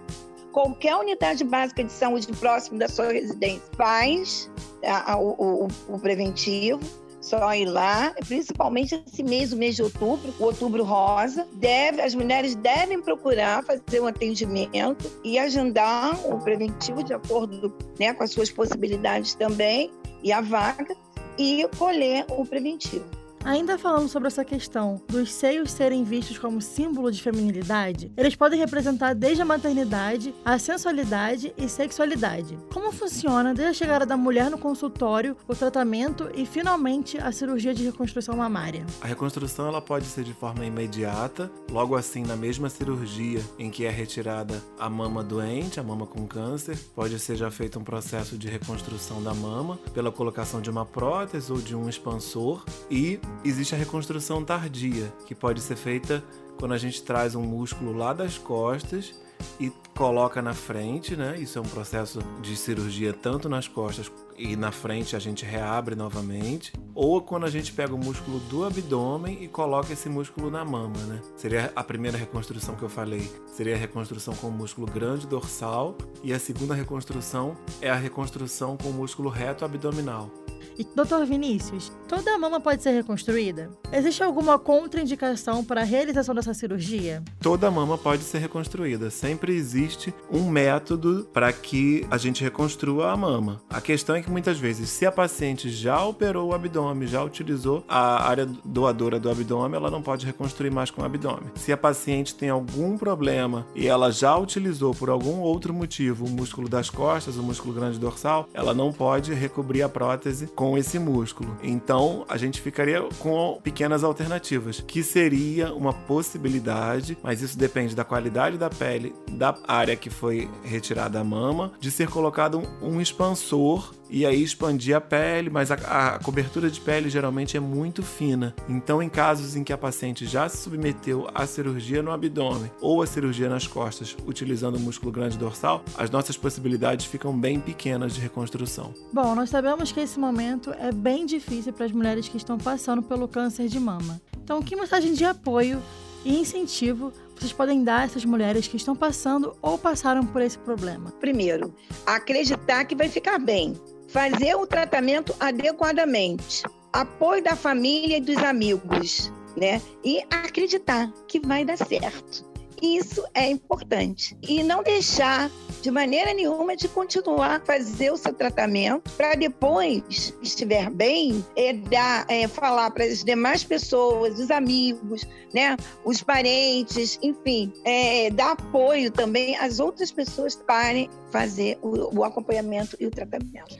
Qualquer 0.50 0.96
unidade 0.96 1.44
básica 1.44 1.84
de 1.84 1.92
saúde 1.92 2.26
próximo 2.40 2.80
da 2.80 2.88
sua 2.88 3.12
residência 3.12 3.62
faz 3.76 4.50
a, 4.84 5.12
a, 5.12 5.16
o, 5.16 5.66
o, 5.86 5.94
o 5.94 5.98
preventivo 6.00 6.80
só 7.28 7.54
ir 7.54 7.66
lá, 7.66 8.14
principalmente 8.26 9.02
esse 9.06 9.22
mês, 9.22 9.52
o 9.52 9.56
mês 9.56 9.76
de 9.76 9.82
outubro, 9.82 10.34
o 10.38 10.44
outubro 10.44 10.82
rosa, 10.82 11.46
deve, 11.54 12.00
as 12.00 12.14
mulheres 12.14 12.54
devem 12.56 13.00
procurar 13.00 13.62
fazer 13.62 14.00
um 14.00 14.06
atendimento 14.06 15.10
e 15.22 15.38
agendar 15.38 16.18
o 16.26 16.38
preventivo 16.40 17.02
de 17.02 17.12
acordo 17.12 17.74
né, 18.00 18.14
com 18.14 18.24
as 18.24 18.30
suas 18.30 18.50
possibilidades 18.50 19.34
também 19.34 19.90
e 20.22 20.32
a 20.32 20.40
vaga 20.40 20.96
e 21.36 21.68
colher 21.76 22.24
o 22.30 22.44
preventivo. 22.46 23.17
Ainda 23.44 23.78
falando 23.78 24.08
sobre 24.08 24.28
essa 24.28 24.44
questão 24.44 25.00
dos 25.08 25.32
seios 25.32 25.70
serem 25.70 26.04
vistos 26.04 26.38
como 26.38 26.60
símbolo 26.60 27.10
de 27.10 27.22
feminilidade, 27.22 28.12
eles 28.16 28.34
podem 28.34 28.58
representar 28.58 29.14
desde 29.14 29.42
a 29.42 29.44
maternidade, 29.44 30.34
a 30.44 30.58
sensualidade 30.58 31.52
e 31.56 31.68
sexualidade. 31.68 32.58
Como 32.72 32.92
funciona 32.92 33.54
desde 33.54 33.70
a 33.70 33.72
chegada 33.72 34.04
da 34.04 34.16
mulher 34.16 34.50
no 34.50 34.58
consultório, 34.58 35.36
o 35.46 35.54
tratamento 35.54 36.30
e 36.34 36.44
finalmente 36.44 37.18
a 37.18 37.32
cirurgia 37.32 37.72
de 37.72 37.84
reconstrução 37.84 38.36
mamária? 38.36 38.84
A 39.00 39.06
reconstrução 39.06 39.68
ela 39.68 39.80
pode 39.80 40.06
ser 40.06 40.24
de 40.24 40.34
forma 40.34 40.64
imediata, 40.64 41.50
logo 41.70 41.96
assim 41.96 42.22
na 42.22 42.36
mesma 42.36 42.68
cirurgia 42.68 43.40
em 43.58 43.70
que 43.70 43.84
é 43.84 43.90
retirada 43.90 44.62
a 44.78 44.90
mama 44.90 45.22
doente, 45.22 45.80
a 45.80 45.82
mama 45.82 46.06
com 46.06 46.26
câncer, 46.26 46.78
pode 46.94 47.18
ser 47.18 47.36
já 47.36 47.50
feito 47.50 47.78
um 47.78 47.84
processo 47.84 48.36
de 48.36 48.48
reconstrução 48.48 49.22
da 49.22 49.32
mama 49.32 49.78
pela 49.94 50.10
colocação 50.10 50.60
de 50.60 50.70
uma 50.70 50.84
prótese 50.84 51.52
ou 51.52 51.58
de 51.58 51.74
um 51.74 51.88
expansor 51.88 52.64
e 52.90 53.18
existe 53.44 53.74
a 53.74 53.78
reconstrução 53.78 54.44
tardia, 54.44 55.12
que 55.26 55.34
pode 55.34 55.60
ser 55.60 55.76
feita 55.76 56.22
quando 56.58 56.72
a 56.72 56.78
gente 56.78 57.02
traz 57.02 57.34
um 57.34 57.42
músculo 57.42 57.96
lá 57.96 58.12
das 58.12 58.36
costas 58.36 59.14
e 59.60 59.72
coloca 59.96 60.40
na 60.40 60.54
frente, 60.54 61.16
né? 61.16 61.38
Isso 61.38 61.58
é 61.58 61.60
um 61.62 61.64
processo 61.64 62.20
de 62.40 62.56
cirurgia 62.56 63.12
tanto 63.12 63.48
nas 63.48 63.66
costas 63.66 64.10
e 64.36 64.56
na 64.56 64.70
frente 64.70 65.16
a 65.16 65.18
gente 65.18 65.44
reabre 65.44 65.94
novamente, 65.94 66.72
ou 66.94 67.20
quando 67.20 67.44
a 67.46 67.50
gente 67.50 67.72
pega 67.72 67.94
o 67.94 67.98
músculo 67.98 68.38
do 68.40 68.64
abdômen 68.64 69.42
e 69.42 69.48
coloca 69.48 69.92
esse 69.92 70.08
músculo 70.08 70.50
na 70.50 70.64
mama, 70.64 70.98
né? 71.06 71.20
Seria 71.36 71.72
a 71.74 71.82
primeira 71.82 72.16
reconstrução 72.16 72.76
que 72.76 72.82
eu 72.82 72.88
falei, 72.88 73.30
seria 73.46 73.74
a 73.74 73.78
reconstrução 73.78 74.34
com 74.34 74.48
o 74.48 74.52
músculo 74.52 74.86
grande 74.86 75.26
dorsal 75.26 75.96
e 76.22 76.32
a 76.32 76.38
segunda 76.38 76.74
reconstrução 76.74 77.56
é 77.80 77.90
a 77.90 77.96
reconstrução 77.96 78.76
com 78.76 78.90
o 78.90 78.92
músculo 78.92 79.28
reto 79.28 79.64
abdominal. 79.64 80.30
E, 80.78 80.86
doutor 80.94 81.26
Vinícius, 81.26 81.90
toda 82.06 82.32
a 82.32 82.38
mama 82.38 82.60
pode 82.60 82.84
ser 82.84 82.92
reconstruída? 82.92 83.68
Existe 83.92 84.22
alguma 84.22 84.60
contraindicação 84.60 85.64
para 85.64 85.80
a 85.80 85.84
realização 85.84 86.32
dessa 86.32 86.54
cirurgia? 86.54 87.20
Toda 87.40 87.68
mama 87.68 87.98
pode 87.98 88.22
ser 88.22 88.38
reconstruída. 88.38 89.10
Sempre 89.10 89.56
existe 89.56 90.14
um 90.30 90.48
método 90.48 91.28
para 91.32 91.52
que 91.52 92.06
a 92.08 92.16
gente 92.16 92.44
reconstrua 92.44 93.10
a 93.10 93.16
mama. 93.16 93.60
A 93.68 93.80
questão 93.80 94.14
é 94.14 94.22
que 94.22 94.30
muitas 94.30 94.56
vezes, 94.56 94.88
se 94.88 95.04
a 95.04 95.10
paciente 95.10 95.68
já 95.68 96.04
operou 96.04 96.50
o 96.50 96.54
abdômen, 96.54 97.08
já 97.08 97.24
utilizou 97.24 97.84
a 97.88 98.28
área 98.28 98.46
doadora 98.64 99.18
do 99.18 99.28
abdômen, 99.28 99.74
ela 99.74 99.90
não 99.90 100.00
pode 100.00 100.26
reconstruir 100.26 100.70
mais 100.70 100.92
com 100.92 101.02
o 101.02 101.04
abdômen. 101.04 101.50
Se 101.56 101.72
a 101.72 101.76
paciente 101.76 102.36
tem 102.36 102.50
algum 102.50 102.96
problema 102.96 103.66
e 103.74 103.88
ela 103.88 104.12
já 104.12 104.36
utilizou 104.36 104.94
por 104.94 105.10
algum 105.10 105.40
outro 105.40 105.74
motivo 105.74 106.24
o 106.24 106.30
músculo 106.30 106.68
das 106.68 106.88
costas, 106.88 107.36
o 107.36 107.42
músculo 107.42 107.74
grande 107.74 107.98
dorsal, 107.98 108.48
ela 108.54 108.72
não 108.72 108.92
pode 108.92 109.34
recobrir 109.34 109.82
a 109.82 109.88
prótese 109.88 110.46
com 110.46 110.67
com 110.68 110.76
esse 110.76 110.98
músculo. 110.98 111.56
Então 111.62 112.26
a 112.28 112.36
gente 112.36 112.60
ficaria 112.60 113.02
com 113.18 113.58
pequenas 113.62 114.04
alternativas, 114.04 114.82
que 114.86 115.02
seria 115.02 115.72
uma 115.72 115.94
possibilidade, 115.94 117.16
mas 117.22 117.40
isso 117.40 117.56
depende 117.56 117.96
da 117.96 118.04
qualidade 118.04 118.58
da 118.58 118.68
pele, 118.68 119.14
da 119.32 119.56
área 119.66 119.96
que 119.96 120.10
foi 120.10 120.50
retirada 120.62 121.20
a 121.20 121.24
mama, 121.24 121.72
de 121.80 121.90
ser 121.90 122.08
colocado 122.10 122.62
um, 122.82 123.00
expansor 123.00 123.94
e 124.10 124.24
aí 124.24 124.42
expandir 124.42 124.96
a 124.96 125.00
pele, 125.00 125.50
mas 125.50 125.70
a, 125.70 125.74
a, 125.74 126.18
cobertura 126.18 126.70
de 126.70 126.80
pele 126.80 127.10
geralmente 127.10 127.56
é 127.56 127.60
muito 127.60 128.02
fina. 128.02 128.54
Então, 128.68 129.02
em 129.02 129.08
casos 129.08 129.56
em 129.56 129.62
que 129.62 129.72
a 129.72 129.78
paciente 129.78 130.26
já 130.26 130.48
se 130.48 130.58
submeteu 130.58 131.28
à 131.34 131.46
cirurgia 131.46 132.02
no 132.02 132.10
abdômen 132.10 132.70
ou 132.80 133.02
à 133.02 133.06
cirurgia 133.06 133.48
nas 133.48 133.66
costas, 133.66 134.16
utilizando 134.26 134.76
o 134.76 134.80
músculo 134.80 135.12
grande 135.12 135.36
dorsal, 135.36 135.84
as 135.96 136.10
nossas 136.10 136.36
possibilidades 136.36 137.06
ficam 137.06 137.38
bem 137.38 137.60
pequenas 137.60 138.14
de 138.14 138.20
reconstrução. 138.20 138.94
Bom, 139.12 139.34
nós 139.34 139.50
sabemos 139.50 139.92
que 139.92 140.00
esse 140.00 140.18
momento 140.18 140.72
é 140.78 140.92
bem 140.92 141.26
difícil 141.26 141.72
para 141.72 141.86
as 141.86 141.92
mulheres 141.92 142.28
que 142.28 142.36
estão 142.36 142.58
passando 142.58 143.02
pelo 143.02 143.28
câncer 143.28 143.68
de 143.68 143.78
mama. 143.78 144.20
Então, 144.42 144.62
que 144.62 144.76
mensagem 144.76 145.12
de 145.12 145.24
apoio 145.24 145.82
e 146.24 146.38
incentivo 146.40 147.12
vocês 147.38 147.52
podem 147.52 147.84
dar 147.84 148.00
a 148.00 148.04
essas 148.04 148.24
mulheres 148.24 148.66
que 148.66 148.76
estão 148.76 148.96
passando 148.96 149.56
ou 149.62 149.78
passaram 149.78 150.26
por 150.26 150.42
esse 150.42 150.58
problema? 150.58 151.12
Primeiro, 151.20 151.72
acreditar 152.04 152.84
que 152.84 152.96
vai 152.96 153.08
ficar 153.08 153.38
bem 153.38 153.76
fazer 154.08 154.54
o 154.54 154.66
tratamento 154.66 155.34
adequadamente, 155.38 156.62
apoio 156.92 157.42
da 157.42 157.54
família 157.54 158.16
e 158.16 158.20
dos 158.20 158.38
amigos, 158.38 159.32
né? 159.56 159.80
E 160.04 160.22
acreditar 160.30 161.12
que 161.26 161.38
vai 161.40 161.64
dar 161.64 161.76
certo. 161.76 162.47
Isso 162.82 163.24
é 163.34 163.48
importante. 163.48 164.36
E 164.42 164.62
não 164.62 164.82
deixar 164.82 165.50
de 165.82 165.90
maneira 165.90 166.32
nenhuma 166.34 166.76
de 166.76 166.88
continuar 166.88 167.56
a 167.56 167.60
fazer 167.60 168.12
o 168.12 168.16
seu 168.16 168.32
tratamento 168.32 169.10
para 169.16 169.34
depois, 169.34 170.34
estiver 170.42 170.90
bem, 170.90 171.44
é, 171.56 171.72
dar, 171.72 172.26
é, 172.28 172.48
falar 172.48 172.90
para 172.90 173.04
as 173.04 173.22
demais 173.22 173.62
pessoas, 173.62 174.38
os 174.38 174.50
amigos, 174.50 175.26
né, 175.54 175.76
os 176.04 176.22
parentes, 176.22 177.18
enfim, 177.22 177.72
é, 177.84 178.30
dar 178.30 178.52
apoio 178.52 179.10
também 179.10 179.56
às 179.56 179.78
outras 179.80 180.10
pessoas 180.10 180.56
para 180.56 181.08
fazer 181.30 181.78
o, 181.82 182.18
o 182.18 182.24
acompanhamento 182.24 182.96
e 182.98 183.06
o 183.06 183.10
tratamento. 183.10 183.76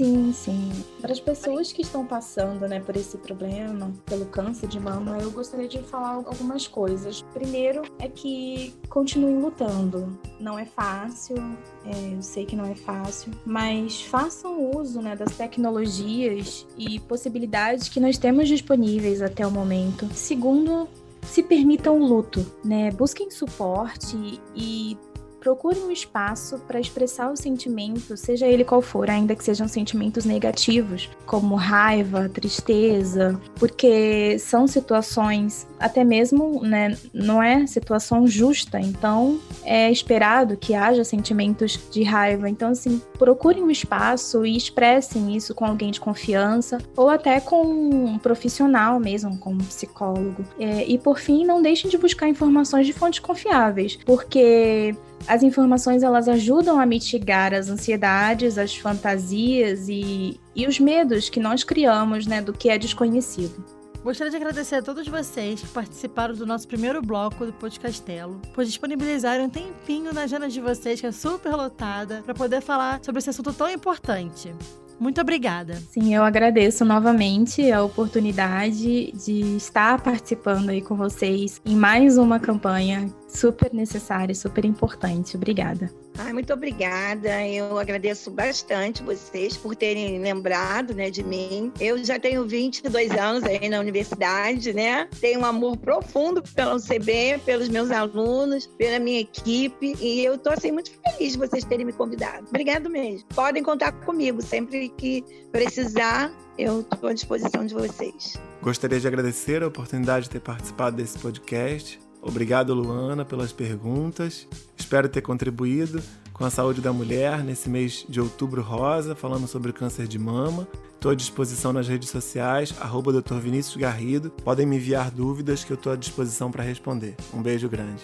Sim, 0.00 0.32
sim. 0.32 0.72
Para 0.98 1.12
as 1.12 1.20
pessoas 1.20 1.72
que 1.72 1.82
estão 1.82 2.06
passando 2.06 2.66
né, 2.66 2.80
por 2.80 2.96
esse 2.96 3.18
problema, 3.18 3.92
pelo 4.06 4.24
câncer 4.24 4.66
de 4.66 4.80
mama, 4.80 5.18
eu 5.18 5.30
gostaria 5.30 5.68
de 5.68 5.82
falar 5.82 6.12
algumas 6.12 6.66
coisas. 6.66 7.20
Primeiro 7.34 7.82
é 7.98 8.08
que 8.08 8.72
continuem 8.88 9.38
lutando. 9.38 10.18
Não 10.40 10.58
é 10.58 10.64
fácil, 10.64 11.36
é, 11.84 12.14
eu 12.14 12.22
sei 12.22 12.46
que 12.46 12.56
não 12.56 12.64
é 12.64 12.74
fácil, 12.74 13.30
mas 13.44 14.00
façam 14.00 14.74
uso 14.74 15.02
né, 15.02 15.14
das 15.14 15.36
tecnologias 15.36 16.66
e 16.78 16.98
possibilidades 17.00 17.90
que 17.90 18.00
nós 18.00 18.16
temos 18.16 18.48
disponíveis 18.48 19.20
até 19.20 19.46
o 19.46 19.50
momento. 19.50 20.08
Segundo, 20.14 20.88
se 21.20 21.42
permitam 21.42 22.00
o 22.00 22.06
luto, 22.06 22.50
né? 22.64 22.90
Busquem 22.90 23.30
suporte 23.30 24.40
e 24.56 24.96
procure 25.40 25.78
um 25.80 25.90
espaço 25.90 26.58
para 26.68 26.78
expressar 26.78 27.32
o 27.32 27.36
sentimento, 27.36 28.16
seja 28.16 28.46
ele 28.46 28.64
qual 28.64 28.82
for, 28.82 29.08
ainda 29.08 29.34
que 29.34 29.42
sejam 29.42 29.66
sentimentos 29.66 30.24
negativos, 30.24 31.08
como 31.26 31.54
raiva, 31.54 32.28
tristeza, 32.28 33.40
porque 33.56 34.38
são 34.38 34.66
situações, 34.66 35.66
até 35.80 36.04
mesmo, 36.04 36.62
né, 36.62 36.96
não 37.12 37.42
é 37.42 37.66
situação 37.66 38.26
justa, 38.26 38.78
então 38.78 39.40
é 39.64 39.90
esperado 39.90 40.56
que 40.56 40.74
haja 40.74 41.02
sentimentos 41.02 41.80
de 41.90 42.02
raiva. 42.02 42.48
Então, 42.48 42.70
assim, 42.70 43.00
procurem 43.18 43.62
um 43.62 43.70
espaço 43.70 44.44
e 44.44 44.56
expressem 44.56 45.34
isso 45.34 45.54
com 45.54 45.64
alguém 45.64 45.90
de 45.90 45.98
confiança 45.98 46.78
ou 46.94 47.08
até 47.08 47.40
com 47.40 47.62
um 47.62 48.18
profissional 48.18 49.00
mesmo, 49.00 49.38
com 49.38 49.54
um 49.54 49.58
psicólogo. 49.58 50.44
É, 50.58 50.84
e 50.86 50.98
por 50.98 51.18
fim, 51.18 51.44
não 51.44 51.62
deixem 51.62 51.90
de 51.90 51.96
buscar 51.96 52.28
informações 52.28 52.86
de 52.86 52.92
fontes 52.92 53.20
confiáveis, 53.20 53.98
porque 54.04 54.94
as 55.26 55.42
informações 55.42 56.02
elas 56.02 56.28
ajudam 56.28 56.78
a 56.78 56.84
mitigar 56.84 57.54
as 57.54 57.68
ansiedades, 57.68 58.58
as 58.58 58.76
fantasias 58.76 59.88
e, 59.88 60.38
e 60.54 60.66
os 60.66 60.78
medos 60.78 61.28
que 61.28 61.40
nós 61.40 61.64
criamos 61.64 62.26
né, 62.26 62.42
do 62.42 62.52
que 62.52 62.68
é 62.68 62.76
desconhecido. 62.76 63.79
Gostaria 64.02 64.30
de 64.30 64.36
agradecer 64.36 64.76
a 64.76 64.82
todos 64.82 65.06
vocês 65.06 65.60
que 65.60 65.68
participaram 65.68 66.34
do 66.34 66.46
nosso 66.46 66.66
primeiro 66.66 67.02
bloco 67.02 67.44
do 67.44 67.52
Podcastelo, 67.52 68.40
por 68.54 68.64
disponibilizarem 68.64 69.44
um 69.44 69.50
tempinho 69.50 70.10
na 70.14 70.22
agenda 70.22 70.48
de 70.48 70.58
vocês, 70.58 70.98
que 70.98 71.06
é 71.06 71.12
super 71.12 71.54
lotada, 71.54 72.22
para 72.24 72.32
poder 72.32 72.62
falar 72.62 73.00
sobre 73.04 73.18
esse 73.18 73.28
assunto 73.28 73.52
tão 73.52 73.68
importante. 73.68 74.54
Muito 74.98 75.20
obrigada. 75.20 75.76
Sim, 75.90 76.14
eu 76.14 76.22
agradeço 76.22 76.82
novamente 76.82 77.70
a 77.70 77.82
oportunidade 77.82 79.12
de 79.12 79.56
estar 79.56 80.00
participando 80.02 80.70
aí 80.70 80.80
com 80.80 80.94
vocês 80.94 81.60
em 81.64 81.76
mais 81.76 82.16
uma 82.16 82.40
campanha 82.40 83.06
super 83.32 83.72
necessária, 83.72 84.34
super 84.34 84.64
importante. 84.64 85.36
Obrigada. 85.36 85.90
Ai, 86.18 86.32
muito 86.32 86.52
obrigada. 86.52 87.46
Eu 87.46 87.78
agradeço 87.78 88.30
bastante 88.30 89.02
vocês 89.02 89.56
por 89.56 89.74
terem 89.74 90.20
lembrado 90.20 90.94
né, 90.94 91.10
de 91.10 91.22
mim. 91.22 91.72
Eu 91.80 92.02
já 92.04 92.18
tenho 92.18 92.46
22 92.46 93.12
anos 93.12 93.44
aí 93.44 93.68
na 93.68 93.80
universidade, 93.80 94.72
né? 94.74 95.08
Tenho 95.20 95.40
um 95.40 95.46
amor 95.46 95.78
profundo 95.78 96.42
pelo 96.54 96.78
CB, 96.78 97.40
pelos 97.46 97.68
meus 97.68 97.90
alunos, 97.90 98.66
pela 98.66 98.98
minha 98.98 99.20
equipe. 99.20 99.96
E 99.98 100.22
eu 100.22 100.34
estou 100.34 100.52
assim, 100.52 100.72
muito 100.72 100.90
feliz 100.90 101.32
de 101.32 101.38
vocês 101.38 101.64
terem 101.64 101.86
me 101.86 101.92
convidado. 101.92 102.46
Obrigado 102.48 102.90
mesmo. 102.90 103.26
Podem 103.34 103.62
contar 103.62 103.92
comigo. 103.92 104.42
Sempre 104.42 104.90
que 104.90 105.24
precisar, 105.50 106.30
eu 106.58 106.80
estou 106.80 107.08
à 107.08 107.14
disposição 107.14 107.64
de 107.64 107.72
vocês. 107.72 108.34
Gostaria 108.60 109.00
de 109.00 109.06
agradecer 109.06 109.62
a 109.62 109.68
oportunidade 109.68 110.24
de 110.24 110.30
ter 110.30 110.40
participado 110.40 110.96
desse 110.96 111.18
podcast 111.18 111.98
Obrigado, 112.22 112.74
Luana, 112.74 113.24
pelas 113.24 113.52
perguntas. 113.52 114.46
Espero 114.76 115.08
ter 115.08 115.22
contribuído 115.22 116.02
com 116.40 116.44
a 116.44 116.50
saúde 116.50 116.80
da 116.80 116.92
mulher 116.92 117.44
nesse 117.44 117.68
mês 117.68 118.04
de 118.08 118.20
outubro 118.20 118.62
rosa, 118.62 119.14
falando 119.14 119.46
sobre 119.46 119.72
câncer 119.72 120.06
de 120.06 120.18
mama. 120.18 120.66
Estou 120.94 121.12
à 121.12 121.14
disposição 121.14 121.72
nas 121.72 121.88
redes 121.88 122.08
sociais, 122.10 122.74
arroba 122.80 123.12
Dr. 123.12 123.34
Vinícius 123.34 123.76
Garrido. 123.76 124.30
Podem 124.42 124.66
me 124.66 124.76
enviar 124.76 125.10
dúvidas 125.10 125.64
que 125.64 125.72
eu 125.72 125.74
estou 125.74 125.92
à 125.92 125.96
disposição 125.96 126.50
para 126.50 126.62
responder. 126.62 127.14
Um 127.32 127.42
beijo 127.42 127.68
grande. 127.68 128.02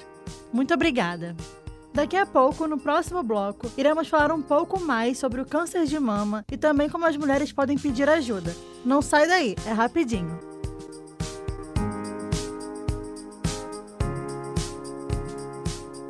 Muito 0.52 0.72
obrigada. 0.72 1.36
Daqui 1.94 2.14
a 2.14 2.26
pouco, 2.26 2.66
no 2.66 2.78
próximo 2.78 3.22
bloco, 3.22 3.70
iremos 3.74 4.08
falar 4.08 4.30
um 4.30 4.42
pouco 4.42 4.78
mais 4.78 5.16
sobre 5.16 5.40
o 5.40 5.46
câncer 5.46 5.86
de 5.86 5.98
mama 5.98 6.44
e 6.52 6.58
também 6.58 6.90
como 6.90 7.06
as 7.06 7.16
mulheres 7.16 7.52
podem 7.52 7.78
pedir 7.78 8.06
ajuda. 8.06 8.54
Não 8.84 9.00
sai 9.00 9.26
daí, 9.26 9.56
é 9.66 9.72
rapidinho. 9.72 10.55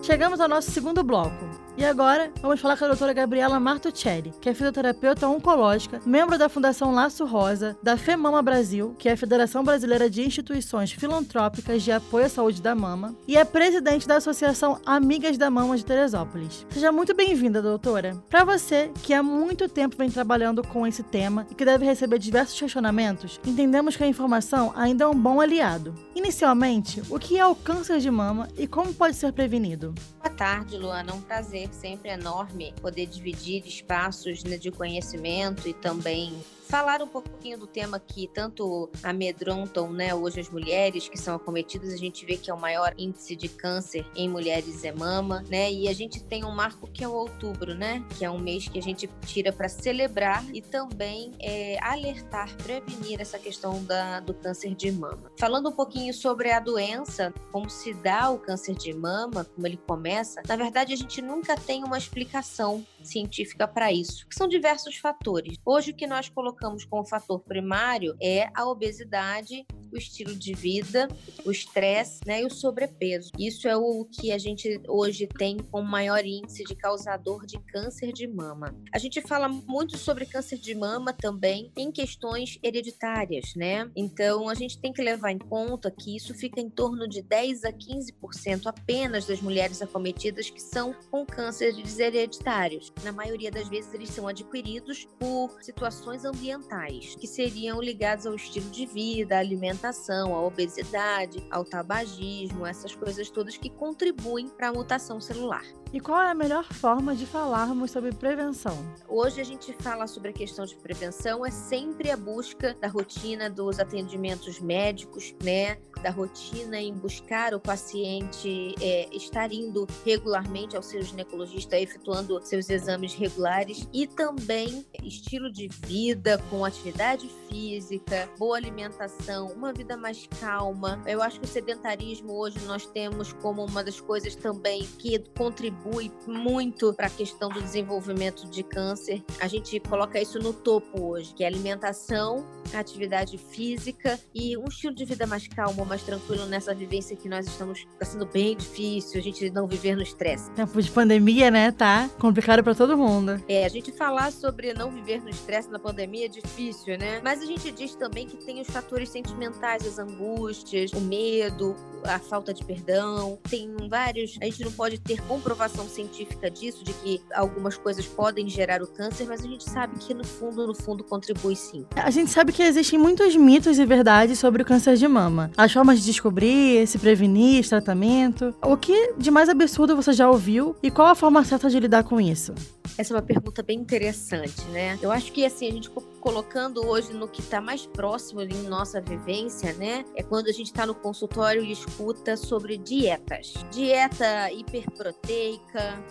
Chegamos 0.07 0.40
ao 0.40 0.47
nosso 0.47 0.71
segundo 0.71 1.03
bloco. 1.03 1.46
E 1.79 1.85
agora, 1.85 2.33
vamos 2.41 2.59
falar 2.59 2.75
com 2.79 2.87
a 2.87 2.89
doutora 2.89 3.12
Gabriela 3.12 3.61
Martuccelli, 3.61 4.33
que 4.41 4.49
é 4.49 4.55
fisioterapeuta 4.55 5.29
oncológica, 5.29 6.01
membro 6.07 6.39
da 6.39 6.49
Fundação 6.49 6.91
Laço 6.95 7.27
Rosa, 7.27 7.77
da 7.83 7.99
FEMAMA 7.99 8.41
Brasil, 8.41 8.97
que 8.99 9.11
é 9.11 9.12
a 9.12 9.17
Federação 9.17 9.62
Brasileira 9.62 10.09
de 10.09 10.23
Instituições 10.23 10.91
Filantrópicas 10.93 11.83
de 11.83 11.93
Apoio 11.93 12.25
à 12.25 12.29
Saúde 12.31 12.62
da 12.62 12.75
Mama, 12.75 13.15
e 13.29 13.37
é 13.37 13.45
presidente 13.45 14.09
da 14.09 14.17
Associação 14.17 14.81
Amigas 14.87 15.37
da 15.37 15.51
Mama 15.51 15.77
de 15.77 15.85
Teresópolis. 15.85 16.65
Seja 16.71 16.91
muito 16.91 17.15
bem-vinda, 17.15 17.61
doutora. 17.61 18.17
Para 18.31 18.43
você 18.43 18.91
que 19.03 19.12
há 19.12 19.23
muito 19.23 19.69
tempo 19.69 19.99
vem 19.99 20.11
trabalhando 20.11 20.67
com 20.67 20.87
esse 20.87 21.03
tema 21.03 21.47
e 21.51 21.55
que 21.55 21.65
deve 21.65 21.85
receber 21.85 22.19
diversos 22.19 22.59
questionamentos, 22.59 23.39
entendemos 23.47 23.97
que 23.97 24.03
a 24.03 24.09
informação 24.09 24.73
ainda 24.75 25.05
é 25.05 25.07
um 25.07 25.15
bom 25.15 25.43
aliado. 25.43 25.95
Inicialmente, 26.15 27.03
o 27.11 27.19
que 27.19 27.39
é 27.39 27.45
o 27.45 27.55
câncer 27.55 27.99
de 27.99 28.11
mama 28.11 28.49
e 28.57 28.67
como 28.67 28.95
pode 28.95 29.15
ser 29.15 29.31
prevenido? 29.35 29.95
Boa 30.23 30.35
tarde, 30.35 30.79
Luana. 30.79 31.11
É 31.11 31.15
um 31.15 31.21
prazer 31.21 31.66
sempre 31.75 32.11
enorme 32.11 32.73
poder 32.81 33.07
dividir 33.07 33.67
espaços 33.67 34.45
né, 34.45 34.57
de 34.57 34.71
conhecimento 34.71 35.69
e 35.69 35.75
também 35.75 36.33
falar 36.67 37.01
um 37.01 37.07
pouquinho 37.07 37.59
do 37.59 37.67
tema 37.67 37.99
que 37.99 38.29
tanto 38.29 38.91
amedrontam 39.03 39.93
né, 39.93 40.15
hoje 40.15 40.41
as 40.41 40.51
mulheres 40.51 41.09
que 41.09 41.19
são 41.19 41.37
acometidas. 41.37 41.93
A 41.93 41.97
gente 41.97 42.27
vê 42.27 42.37
que 42.37 42.51
é 42.51 42.55
o 42.55 42.61
maior 42.61 42.93
índice 42.99 43.37
de 43.37 43.49
câncer 43.49 44.05
em 44.15 44.29
mulheres 44.29 44.85
é 44.85 44.93
mama, 44.93 45.45
né? 45.49 45.71
E 45.73 45.89
a 45.89 45.93
gente 45.93 46.23
tem 46.23 46.45
um 46.45 46.51
marco 46.51 46.87
que 46.89 47.05
é 47.05 47.09
o 47.09 47.13
outubro, 47.13 47.75
né? 47.75 48.05
Que 48.19 48.25
é 48.25 48.31
um 48.31 48.39
mês 48.39 48.69
que 48.69 48.79
a 48.79 48.83
gente 48.83 49.09
tira 49.25 49.53
para 49.53 49.69
celebrar 49.69 50.45
e 50.55 50.61
também 50.61 51.33
é, 51.41 51.79
alertar, 51.83 52.55
prevenir 52.57 53.21
essa 53.21 53.39
questão 53.39 53.83
da, 53.85 54.21
do 54.21 54.35
câncer 54.35 54.75
de 54.75 54.91
mama. 54.91 55.31
Falando 55.39 55.69
um 55.69 55.73
pouquinho 55.73 56.13
sobre 56.13 56.51
a 56.51 56.61
doença, 56.61 57.33
como 57.53 57.71
se 57.71 57.95
dá 57.95 58.31
o 58.31 58.39
câncer 58.39 58.75
de 58.75 58.93
mama, 58.93 59.45
como 59.45 59.67
ele 59.67 59.79
começa, 59.87 60.43
na 60.47 60.57
verdade 60.57 60.93
a 60.93 60.97
gente 60.97 61.23
nunca 61.23 61.57
tem 61.57 61.85
uma 61.85 61.99
explicação 61.99 62.85
científica 63.07 63.66
para 63.66 63.92
isso. 63.92 64.27
São 64.31 64.49
diversos 64.49 64.97
fatores. 64.97 65.57
Hoje 65.64 65.90
o 65.90 65.97
que 65.97 66.07
nós 66.07 66.29
colocamos 66.29 66.85
como 66.85 67.05
fator 67.05 67.40
primário 67.40 68.16
é 68.21 68.49
a 68.55 68.66
obesidade, 68.69 69.66
o 69.92 69.97
estilo 69.97 70.35
de 70.35 70.53
vida, 70.53 71.09
o 71.45 71.51
estresse 71.51 72.21
né, 72.27 72.42
e 72.42 72.45
o 72.45 72.51
sobrepeso. 72.51 73.31
Isso 73.38 73.69
é 73.69 73.77
o 73.77 74.05
que 74.05 74.33
a 74.33 74.38
gente 74.38 74.81
hoje 74.88 75.27
tem 75.27 75.59
com 75.59 75.83
maior 75.83 76.25
índice 76.25 76.64
de 76.64 76.75
causador 76.75 77.47
de 77.47 77.59
câncer 77.66 78.12
de 78.12 78.27
mama. 78.27 78.75
A 78.92 78.99
gente 78.99 79.21
fala 79.21 79.49
muito 79.49 79.97
sobre 79.97 80.27
câncer 80.27 80.59
de 80.59 80.75
mama 80.75 81.12
também 81.12 81.73
em 81.77 81.90
questões 81.90 82.59
hereditárias, 82.62 83.55
né? 83.55 83.90
Então 83.97 84.49
a 84.49 84.55
gente 84.55 84.79
tem 84.79 84.92
que 84.92 85.03
levar 85.03 85.31
em 85.31 85.38
conta 85.38 85.90
que 85.90 86.16
isso 86.16 86.35
fica 86.35 86.61
em 86.61 86.69
torno 86.69 87.09
de 87.09 87.23
10 87.23 87.64
a 87.64 87.73
15% 87.73 88.66
apenas 88.66 89.27
das 89.27 89.40
mulheres 89.40 89.81
acometidas 89.81 90.51
que 90.51 90.61
são 90.61 90.95
com 91.11 91.25
cânceres 91.25 91.99
hereditários. 91.99 92.92
Na 93.05 93.13
maioria 93.13 93.51
das 93.51 93.69
vezes 93.69 93.93
eles 93.93 94.09
são 94.09 94.27
adquiridos 94.27 95.07
por 95.19 95.63
situações 95.63 96.25
ambientais, 96.25 97.15
que 97.15 97.27
seriam 97.27 97.81
ligadas 97.81 98.27
ao 98.27 98.35
estilo 98.35 98.69
de 98.71 98.87
vida, 98.87 99.37
à 99.37 99.39
alimentação, 99.39 100.35
à 100.35 100.43
obesidade, 100.43 101.47
ao 101.51 101.65
tabagismo, 101.65 102.67
essas 102.67 102.95
coisas 102.95 103.31
todas 103.31 103.57
que 103.57 103.69
contribuem 103.69 104.49
para 104.49 104.71
a 104.71 104.73
mutação 104.73 105.21
celular. 105.21 105.65
E 105.93 106.01
qual 106.01 106.21
é 106.21 106.31
a 106.31 106.35
melhor 106.35 106.65
forma 106.65 107.15
de 107.15 107.27
falarmos 107.27 107.93
sobre 107.93 108.13
prevenção? 108.13 108.77
Hoje 109.09 109.41
a 109.41 109.45
gente 109.45 109.73
fala 109.75 110.07
sobre 110.07 110.31
a 110.31 110.33
questão 110.33 110.65
de 110.65 110.75
prevenção 110.75 111.47
é 111.47 111.51
sempre 111.51 112.11
a 112.11 112.17
busca 112.17 112.75
da 112.81 112.89
rotina 112.89 113.49
dos 113.49 113.79
atendimentos 113.79 114.59
médicos, 114.59 115.35
né? 115.43 115.79
Da 116.03 116.11
rotina 116.11 116.81
em 116.81 116.93
buscar 116.93 117.55
o 117.55 117.61
paciente 117.61 118.75
é, 118.81 119.09
estar 119.15 119.53
indo 119.53 119.87
regularmente 120.05 120.77
ao 120.77 120.83
seu 120.83 121.01
ginecologista, 121.03 121.79
efetuando 121.79 122.41
seus 122.43 122.69
exames 122.69 122.86
regulares 123.14 123.88
e 123.92 124.07
também 124.07 124.87
estilo 125.03 125.51
de 125.51 125.68
vida 125.87 126.38
com 126.51 126.64
atividade 126.64 127.29
física, 127.49 128.29
boa 128.38 128.57
alimentação, 128.57 129.49
uma 129.49 129.72
vida 129.72 129.96
mais 129.96 130.29
calma. 130.40 131.03
Eu 131.07 131.22
acho 131.22 131.40
que 131.40 131.46
o 131.46 131.49
sedentarismo 131.49 132.33
hoje 132.33 132.59
nós 132.66 132.87
temos 132.87 133.33
como 133.33 133.64
uma 133.64 133.83
das 133.83 134.01
coisas 134.01 134.35
também 134.35 134.87
que 134.99 135.18
contribui 135.37 136.12
muito 136.27 136.92
para 136.94 137.07
a 137.07 137.11
questão 137.11 137.49
do 137.49 137.61
desenvolvimento 137.61 138.49
de 138.49 138.62
câncer. 138.62 139.25
A 139.40 139.49
gente 139.49 139.79
coloca 139.81 140.20
isso 140.20 140.38
no 140.38 140.53
topo 140.53 141.11
hoje, 141.11 141.35
que 141.35 141.44
é 141.44 141.46
alimentação, 141.46 142.46
atividade 142.75 143.38
física 143.38 144.18
e 144.35 144.57
um 144.57 144.64
estilo 144.64 144.94
de 144.94 145.05
vida 145.05 145.27
mais 145.27 145.46
calmo, 145.49 145.85
mais 145.85 146.03
tranquilo 146.03 146.46
nessa 146.46 146.75
vivência 146.75 147.16
que 147.16 147.29
nós 147.29 147.46
estamos 147.46 147.87
está 147.92 148.05
sendo 148.05 148.27
bem 148.27 148.57
difícil, 148.57 149.18
a 149.18 149.22
gente 149.22 149.51
não 149.51 149.66
viver 149.66 149.96
no 149.96 150.03
estresse. 150.03 150.51
Tempo 150.53 150.81
de 150.81 150.90
pandemia, 150.90 151.51
né? 151.51 151.72
Tá 151.72 152.09
complicado 152.18 152.62
para 152.67 152.75
todo 152.75 152.99
mundo. 152.99 153.41
É, 153.49 153.65
a 153.65 153.69
gente 153.69 153.93
falar 153.93 154.33
sobre 154.33 154.75
não 154.75 154.91
viver 154.91 155.23
no 155.23 155.31
estresse 155.31 155.71
na 155.71 155.79
pandemia 155.79 156.27
é 156.27 156.29
difícil, 156.29 156.99
né? 156.99 157.21
Mas 157.23 157.41
a 157.41 157.47
gente 157.47 157.71
diz 157.71 157.95
também 157.95 158.27
que 158.27 158.37
tem 158.37 158.61
os 158.61 158.67
fatores 158.69 159.09
sentimentais 159.09 159.47
mentais, 159.47 159.87
as 159.87 159.99
angústias, 159.99 160.93
o 160.93 161.01
medo, 161.01 161.77
a 162.05 162.19
falta 162.19 162.53
de 162.53 162.65
perdão. 162.65 163.39
Tem 163.49 163.71
vários. 163.89 164.37
A 164.41 164.45
gente 164.45 164.65
não 164.65 164.73
pode 164.73 164.99
ter 164.99 165.21
comprovação 165.23 165.87
científica 165.87 166.51
disso, 166.51 166.85
de 166.85 166.93
que 166.95 167.21
algumas 167.35 167.77
coisas 167.77 168.07
podem 168.07 168.49
gerar 168.49 168.83
o 168.83 168.87
câncer, 168.87 169.27
mas 169.27 169.45
a 169.45 169.47
gente 169.47 169.69
sabe 169.69 169.99
que 169.99 170.13
no 170.13 170.25
fundo, 170.25 170.67
no 170.67 170.75
fundo, 170.75 171.05
contribui 171.05 171.57
sim. 171.57 171.87
A 171.95 172.11
gente 172.11 172.31
sabe 172.31 172.53
que 172.53 172.63
existem 172.63 172.99
muitos 172.99 173.35
mitos 173.37 173.79
e 173.79 173.85
verdades 173.85 174.39
sobre 174.39 174.63
o 174.63 174.65
câncer 174.65 174.97
de 174.97 175.07
mama. 175.07 175.51
As 175.57 175.73
formas 175.73 176.01
de 176.01 176.07
descobrir, 176.07 176.87
se 176.87 176.99
prevenir, 176.99 177.69
tratamento. 177.69 178.55
O 178.63 178.77
que 178.77 179.15
de 179.17 179.31
mais 179.31 179.49
absurdo 179.49 179.97
você 179.97 180.13
já 180.13 180.29
ouviu 180.29 180.77
e 180.83 180.91
qual 180.91 181.09
a 181.09 181.15
forma 181.15 181.45
certa 181.45 181.71
de 181.71 181.79
lidar 181.79 182.05
com 182.05 182.21
isso? 182.21 182.55
Essa 182.99 183.12
é 183.12 183.16
uma 183.16 183.23
pergunta 183.23 183.62
bem 183.62 183.79
interessante, 183.79 184.62
né? 184.73 184.99
Eu 185.03 185.12
acho 185.12 185.31
que 185.33 185.45
assim, 185.45 185.69
a 185.69 185.73
gente 185.73 185.90
colocando 186.27 186.85
hoje 186.85 187.12
no 187.12 187.29
que 187.29 187.41
está 187.41 187.61
mais 187.61 187.87
próximo 187.87 188.43
em 188.43 188.65
nossa 188.65 189.01
vivência, 189.01 189.73
né? 189.75 190.05
É 190.17 190.25
quando 190.25 190.49
a 190.49 190.53
gente 190.53 190.67
está 190.67 190.85
no 190.85 190.93
consultório 190.93 191.62
e 191.62 191.71
escuta 191.71 192.37
sobre 192.37 192.77
dietas. 192.77 193.55
Dieta 193.71 194.51
hiperproteica, 194.51 196.03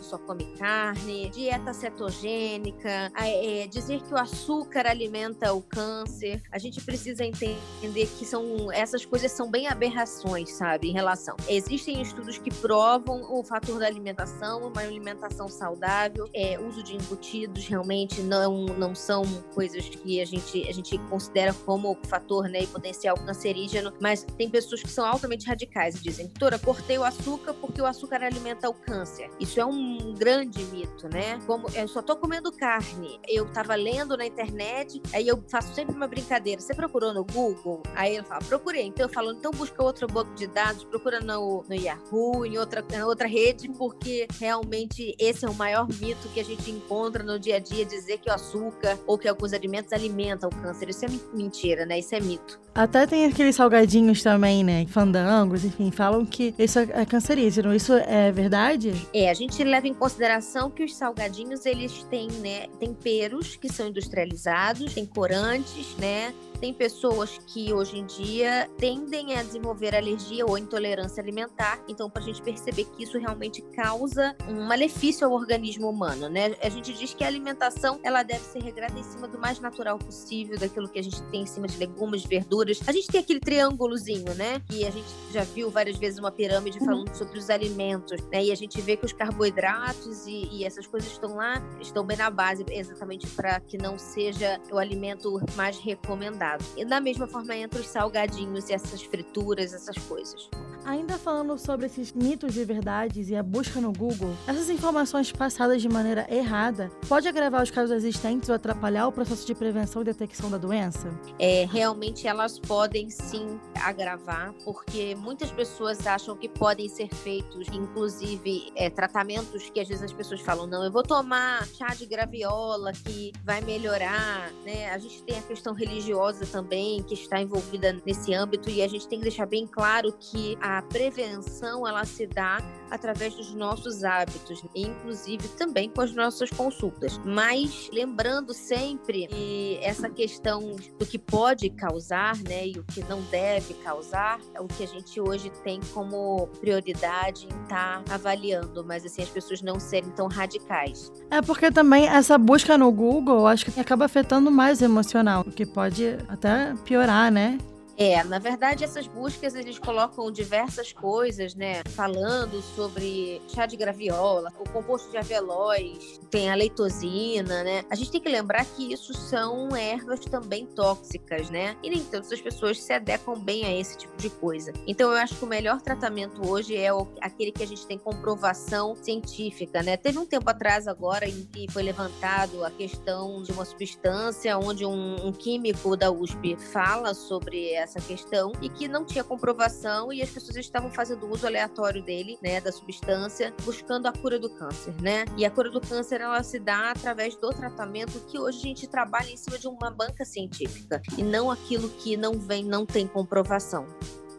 só 0.00 0.16
come 0.16 0.44
carne, 0.56 1.28
dieta 1.30 1.72
cetogênica, 1.72 3.10
é, 3.16 3.66
dizer 3.66 4.00
que 4.02 4.14
o 4.14 4.16
açúcar 4.16 4.86
alimenta 4.86 5.52
o 5.52 5.60
câncer. 5.60 6.40
A 6.52 6.58
gente 6.60 6.80
precisa 6.80 7.24
entender 7.24 8.06
que 8.16 8.24
são 8.24 8.70
essas 8.70 9.04
coisas 9.04 9.32
são 9.32 9.50
bem 9.50 9.66
aberrações, 9.66 10.52
sabe, 10.52 10.90
em 10.90 10.92
relação. 10.92 11.34
Existem 11.48 12.00
estudos 12.00 12.38
que 12.38 12.54
provam 12.54 13.22
o 13.28 13.42
fator 13.42 13.80
da 13.80 13.86
alimentação, 13.86 14.68
uma 14.68 14.82
alimentação 14.82 15.48
saudável, 15.48 16.30
é, 16.32 16.60
uso 16.60 16.80
de 16.80 16.94
embutidos 16.94 17.66
realmente 17.66 18.20
não 18.22 18.66
não 18.66 18.94
são 18.94 19.24
coisas 19.52 19.63
que 19.68 20.20
a 20.20 20.24
gente 20.24 20.68
a 20.68 20.72
gente 20.72 20.98
considera 21.10 21.52
como 21.64 21.96
fator, 22.06 22.48
né, 22.48 22.62
e 22.62 22.66
potencial 22.66 23.16
cancerígeno, 23.16 23.92
mas 24.00 24.24
tem 24.36 24.48
pessoas 24.48 24.82
que 24.82 24.90
são 24.90 25.04
altamente 25.04 25.46
radicais 25.46 25.96
e 25.96 26.02
dizem, 26.02 26.26
doutora, 26.26 26.58
cortei 26.58 26.98
o 26.98 27.04
açúcar 27.04 27.54
porque 27.54 27.80
o 27.80 27.86
açúcar 27.86 28.22
alimenta 28.22 28.68
o 28.68 28.74
câncer. 28.74 29.30
Isso 29.40 29.60
é 29.60 29.64
um 29.64 30.14
grande 30.14 30.62
mito, 30.64 31.08
né? 31.08 31.38
Como 31.46 31.66
eu 31.74 31.88
só 31.88 32.02
tô 32.02 32.16
comendo 32.16 32.50
carne. 32.52 33.20
Eu 33.28 33.50
tava 33.52 33.74
lendo 33.74 34.16
na 34.16 34.26
internet, 34.26 35.00
aí 35.12 35.26
eu 35.26 35.42
faço 35.48 35.74
sempre 35.74 35.94
uma 35.94 36.06
brincadeira. 36.06 36.60
Você 36.60 36.74
procurou 36.74 37.12
no 37.12 37.24
Google? 37.24 37.82
Aí 37.94 38.16
ele 38.16 38.24
fala, 38.24 38.42
procurei. 38.42 38.86
Então 38.86 39.06
eu 39.06 39.12
falo, 39.12 39.32
então 39.32 39.50
busca 39.50 39.82
outro 39.82 40.06
banco 40.06 40.34
de 40.34 40.46
dados, 40.46 40.84
procura 40.84 41.20
no, 41.20 41.64
no 41.68 41.74
Yahoo, 41.74 42.44
em 42.44 42.58
outra, 42.58 42.84
em 42.92 43.02
outra 43.02 43.26
rede, 43.26 43.68
porque 43.70 44.26
realmente 44.38 45.14
esse 45.18 45.44
é 45.44 45.48
o 45.48 45.54
maior 45.54 45.88
mito 45.88 46.28
que 46.28 46.40
a 46.40 46.44
gente 46.44 46.70
encontra 46.70 47.22
no 47.22 47.38
dia 47.38 47.56
a 47.56 47.58
dia, 47.58 47.84
dizer 47.84 48.18
que 48.18 48.28
o 48.28 48.32
açúcar 48.32 48.98
ou 49.06 49.18
que 49.18 49.28
alguns 49.28 49.52
alimentos 49.54 49.92
alimentam 49.92 50.50
o 50.50 50.54
câncer. 50.54 50.88
Isso 50.90 51.04
é 51.04 51.08
mentira, 51.32 51.86
né? 51.86 51.98
Isso 51.98 52.14
é 52.14 52.20
mito. 52.20 52.60
Até 52.74 53.06
tem 53.06 53.24
aqueles 53.24 53.56
salgadinhos 53.56 54.22
também, 54.22 54.64
né? 54.64 54.84
Fandangos, 54.88 55.64
enfim, 55.64 55.90
falam 55.90 56.26
que 56.26 56.54
isso 56.58 56.78
é 56.78 57.06
cancerígeno. 57.06 57.74
Isso 57.74 57.94
é 57.94 58.32
verdade? 58.32 58.92
É, 59.14 59.30
a 59.30 59.34
gente 59.34 59.62
leva 59.62 59.86
em 59.86 59.94
consideração 59.94 60.70
que 60.70 60.84
os 60.84 60.94
salgadinhos, 60.94 61.64
eles 61.64 62.02
têm, 62.10 62.28
né, 62.42 62.66
temperos 62.80 63.56
que 63.56 63.72
são 63.72 63.88
industrializados, 63.88 64.92
tem 64.92 65.06
corantes, 65.06 65.94
né? 65.98 66.34
Tem 66.64 66.72
pessoas 66.72 67.38
que 67.46 67.74
hoje 67.74 67.98
em 67.98 68.06
dia 68.06 68.70
tendem 68.78 69.36
a 69.36 69.42
desenvolver 69.42 69.94
alergia 69.94 70.46
ou 70.46 70.56
intolerância 70.56 71.22
alimentar. 71.22 71.78
Então, 71.86 72.08
para 72.08 72.22
a 72.22 72.24
gente 72.24 72.40
perceber 72.40 72.84
que 72.84 73.02
isso 73.02 73.18
realmente 73.18 73.60
causa 73.76 74.34
um 74.48 74.66
malefício 74.66 75.26
ao 75.26 75.34
organismo 75.34 75.90
humano, 75.90 76.26
né? 76.30 76.56
A 76.62 76.70
gente 76.70 76.94
diz 76.94 77.12
que 77.12 77.22
a 77.22 77.26
alimentação 77.26 78.00
ela 78.02 78.22
deve 78.22 78.42
ser 78.44 78.62
regrada 78.62 78.98
em 78.98 79.02
cima 79.02 79.28
do 79.28 79.38
mais 79.38 79.60
natural 79.60 79.98
possível, 79.98 80.58
daquilo 80.58 80.88
que 80.88 80.98
a 80.98 81.02
gente 81.02 81.22
tem 81.24 81.42
em 81.42 81.46
cima 81.46 81.66
de 81.66 81.76
legumes, 81.76 82.24
verduras. 82.24 82.80
A 82.86 82.92
gente 82.92 83.08
tem 83.08 83.20
aquele 83.20 83.40
triângulozinho, 83.40 84.32
né? 84.32 84.62
Que 84.66 84.86
a 84.86 84.90
gente 84.90 85.08
já 85.34 85.44
viu 85.44 85.70
várias 85.70 85.98
vezes 85.98 86.18
uma 86.18 86.32
pirâmide 86.32 86.78
uhum. 86.78 86.86
falando 86.86 87.14
sobre 87.14 87.38
os 87.38 87.50
alimentos, 87.50 88.22
né? 88.32 88.42
E 88.42 88.50
a 88.50 88.56
gente 88.56 88.80
vê 88.80 88.96
que 88.96 89.04
os 89.04 89.12
carboidratos 89.12 90.26
e, 90.26 90.48
e 90.50 90.64
essas 90.64 90.86
coisas 90.86 91.12
estão 91.12 91.34
lá, 91.34 91.62
estão 91.78 92.06
bem 92.06 92.16
na 92.16 92.30
base, 92.30 92.64
exatamente 92.70 93.26
para 93.26 93.60
que 93.60 93.76
não 93.76 93.98
seja 93.98 94.58
o 94.72 94.78
alimento 94.78 95.38
mais 95.54 95.78
recomendado. 95.78 96.53
E 96.76 96.84
da 96.84 97.00
mesma 97.00 97.26
forma 97.26 97.56
entre 97.56 97.80
os 97.80 97.86
salgadinhos 97.86 98.68
e 98.68 98.72
essas 98.72 99.02
frituras, 99.02 99.72
essas 99.72 99.96
coisas. 99.98 100.48
Ainda 100.84 101.16
falando 101.16 101.56
sobre 101.58 101.86
esses 101.86 102.12
mitos 102.12 102.58
e 102.58 102.64
verdades 102.64 103.30
e 103.30 103.36
a 103.36 103.42
busca 103.42 103.80
no 103.80 103.90
Google, 103.90 104.34
essas 104.46 104.68
informações 104.68 105.32
passadas 105.32 105.80
de 105.80 105.88
maneira 105.88 106.26
errada 106.28 106.90
pode 107.08 107.26
agravar 107.26 107.62
os 107.62 107.70
casos 107.70 107.90
existentes 107.90 108.50
ou 108.50 108.54
atrapalhar 108.54 109.06
o 109.06 109.12
processo 109.12 109.46
de 109.46 109.54
prevenção 109.54 110.02
e 110.02 110.04
detecção 110.04 110.50
da 110.50 110.58
doença? 110.58 111.08
É, 111.38 111.66
realmente 111.70 112.28
elas 112.28 112.58
podem 112.58 113.08
sim 113.08 113.58
agravar, 113.82 114.52
porque 114.62 115.14
muitas 115.14 115.50
pessoas 115.50 116.06
acham 116.06 116.36
que 116.36 116.48
podem 116.50 116.86
ser 116.88 117.08
feitos, 117.08 117.66
inclusive 117.68 118.70
é, 118.76 118.90
tratamentos 118.90 119.70
que 119.70 119.80
às 119.80 119.88
vezes 119.88 120.02
as 120.02 120.12
pessoas 120.12 120.42
falam, 120.42 120.66
não, 120.66 120.84
eu 120.84 120.92
vou 120.92 121.02
tomar 121.02 121.66
chá 121.68 121.94
de 121.94 122.04
graviola 122.04 122.92
que 122.92 123.32
vai 123.42 123.62
melhorar, 123.62 124.52
né? 124.64 124.90
A 124.90 124.98
gente 124.98 125.22
tem 125.22 125.38
a 125.38 125.42
questão 125.42 125.72
religiosa 125.72 126.44
também 126.46 127.02
que 127.02 127.14
está 127.14 127.40
envolvida 127.40 127.96
nesse 128.04 128.34
âmbito 128.34 128.68
e 128.68 128.82
a 128.82 128.88
gente 128.88 129.08
tem 129.08 129.18
que 129.18 129.24
deixar 129.24 129.46
bem 129.46 129.66
claro 129.66 130.12
que 130.12 130.58
a 130.60 130.73
a 130.78 130.82
prevenção 130.82 131.86
ela 131.86 132.04
se 132.04 132.26
dá 132.26 132.58
através 132.90 133.34
dos 133.34 133.54
nossos 133.54 134.04
hábitos, 134.04 134.62
inclusive 134.74 135.48
também 135.48 135.88
com 135.88 136.00
as 136.00 136.14
nossas 136.14 136.50
consultas. 136.50 137.18
Mas 137.24 137.88
lembrando 137.92 138.54
sempre 138.54 139.26
que 139.26 139.78
essa 139.82 140.08
questão 140.08 140.76
do 140.98 141.06
que 141.06 141.18
pode 141.18 141.70
causar, 141.70 142.36
né, 142.38 142.68
e 142.68 142.78
o 142.78 142.84
que 142.84 143.02
não 143.04 143.20
deve 143.22 143.74
causar, 143.74 144.38
é 144.54 144.60
o 144.60 144.66
que 144.66 144.84
a 144.84 144.86
gente 144.86 145.20
hoje 145.20 145.50
tem 145.62 145.80
como 145.92 146.46
prioridade 146.60 147.46
em 147.46 147.62
estar 147.62 148.02
tá 148.02 148.14
avaliando, 148.14 148.84
mas 148.84 149.04
assim 149.04 149.22
as 149.22 149.28
pessoas 149.28 149.62
não 149.62 149.80
serem 149.80 150.10
tão 150.10 150.28
radicais. 150.28 151.12
É 151.30 151.42
porque 151.42 151.70
também 151.70 152.06
essa 152.06 152.38
busca 152.38 152.78
no 152.78 152.90
Google, 152.92 153.46
acho 153.46 153.66
que 153.66 153.80
acaba 153.80 154.04
afetando 154.04 154.50
mais 154.50 154.80
o 154.80 154.84
emocional, 154.84 155.42
o 155.46 155.50
que 155.50 155.66
pode 155.66 156.16
até 156.28 156.74
piorar, 156.84 157.32
né? 157.32 157.58
É, 157.96 158.22
na 158.24 158.38
verdade, 158.38 158.82
essas 158.82 159.06
buscas 159.06 159.54
eles 159.54 159.78
colocam 159.78 160.30
diversas 160.30 160.92
coisas, 160.92 161.54
né? 161.54 161.82
Falando 161.90 162.60
sobre 162.60 163.40
chá 163.48 163.66
de 163.66 163.76
graviola, 163.76 164.52
o 164.58 164.68
composto 164.68 165.10
de 165.10 165.16
avelóis, 165.16 166.20
tem 166.30 166.50
a 166.50 166.54
leitosina, 166.54 167.62
né? 167.62 167.84
A 167.88 167.94
gente 167.94 168.10
tem 168.10 168.20
que 168.20 168.28
lembrar 168.28 168.64
que 168.64 168.92
isso 168.92 169.14
são 169.14 169.74
ervas 169.76 170.20
também 170.20 170.66
tóxicas, 170.66 171.50
né? 171.50 171.76
E 171.82 171.90
nem 171.90 172.02
todas 172.04 172.32
as 172.32 172.40
pessoas 172.40 172.80
se 172.80 172.92
adequam 172.92 173.38
bem 173.38 173.64
a 173.64 173.72
esse 173.72 173.96
tipo 173.98 174.16
de 174.16 174.28
coisa. 174.28 174.72
Então, 174.86 175.12
eu 175.12 175.18
acho 175.18 175.36
que 175.36 175.44
o 175.44 175.48
melhor 175.48 175.80
tratamento 175.80 176.48
hoje 176.48 176.76
é 176.76 176.88
aquele 177.20 177.52
que 177.52 177.62
a 177.62 177.66
gente 177.66 177.86
tem 177.86 177.98
comprovação 177.98 178.96
científica, 178.96 179.82
né? 179.82 179.96
Teve 179.96 180.18
um 180.18 180.26
tempo 180.26 180.50
atrás 180.50 180.88
agora 180.88 181.28
em 181.28 181.44
que 181.44 181.70
foi 181.70 181.82
levantado 181.82 182.64
a 182.64 182.70
questão 182.70 183.42
de 183.42 183.52
uma 183.52 183.64
substância 183.64 184.58
onde 184.58 184.84
um, 184.84 185.26
um 185.26 185.32
químico 185.32 185.96
da 185.96 186.10
USP 186.10 186.56
fala 186.56 187.14
sobre 187.14 187.76
essa 187.84 188.00
questão 188.00 188.52
e 188.60 188.68
que 188.68 188.88
não 188.88 189.04
tinha 189.04 189.22
comprovação 189.22 190.12
e 190.12 190.22
as 190.22 190.30
pessoas 190.30 190.56
estavam 190.56 190.90
fazendo 190.90 191.30
uso 191.30 191.46
aleatório 191.46 192.02
dele, 192.02 192.38
né, 192.42 192.60
da 192.60 192.72
substância, 192.72 193.54
buscando 193.64 194.06
a 194.06 194.12
cura 194.12 194.38
do 194.38 194.50
câncer, 194.50 194.94
né? 195.00 195.24
E 195.36 195.44
a 195.44 195.50
cura 195.50 195.70
do 195.70 195.80
câncer 195.80 196.20
ela 196.20 196.42
se 196.42 196.58
dá 196.58 196.90
através 196.90 197.36
do 197.36 197.50
tratamento 197.50 198.20
que 198.28 198.38
hoje 198.38 198.58
a 198.58 198.62
gente 198.62 198.86
trabalha 198.86 199.30
em 199.30 199.36
cima 199.36 199.58
de 199.58 199.68
uma 199.68 199.90
banca 199.90 200.24
científica 200.24 201.00
e 201.16 201.22
não 201.22 201.50
aquilo 201.50 201.88
que 201.88 202.16
não 202.16 202.38
vem, 202.38 202.64
não 202.64 202.84
tem 202.84 203.06
comprovação. 203.06 203.86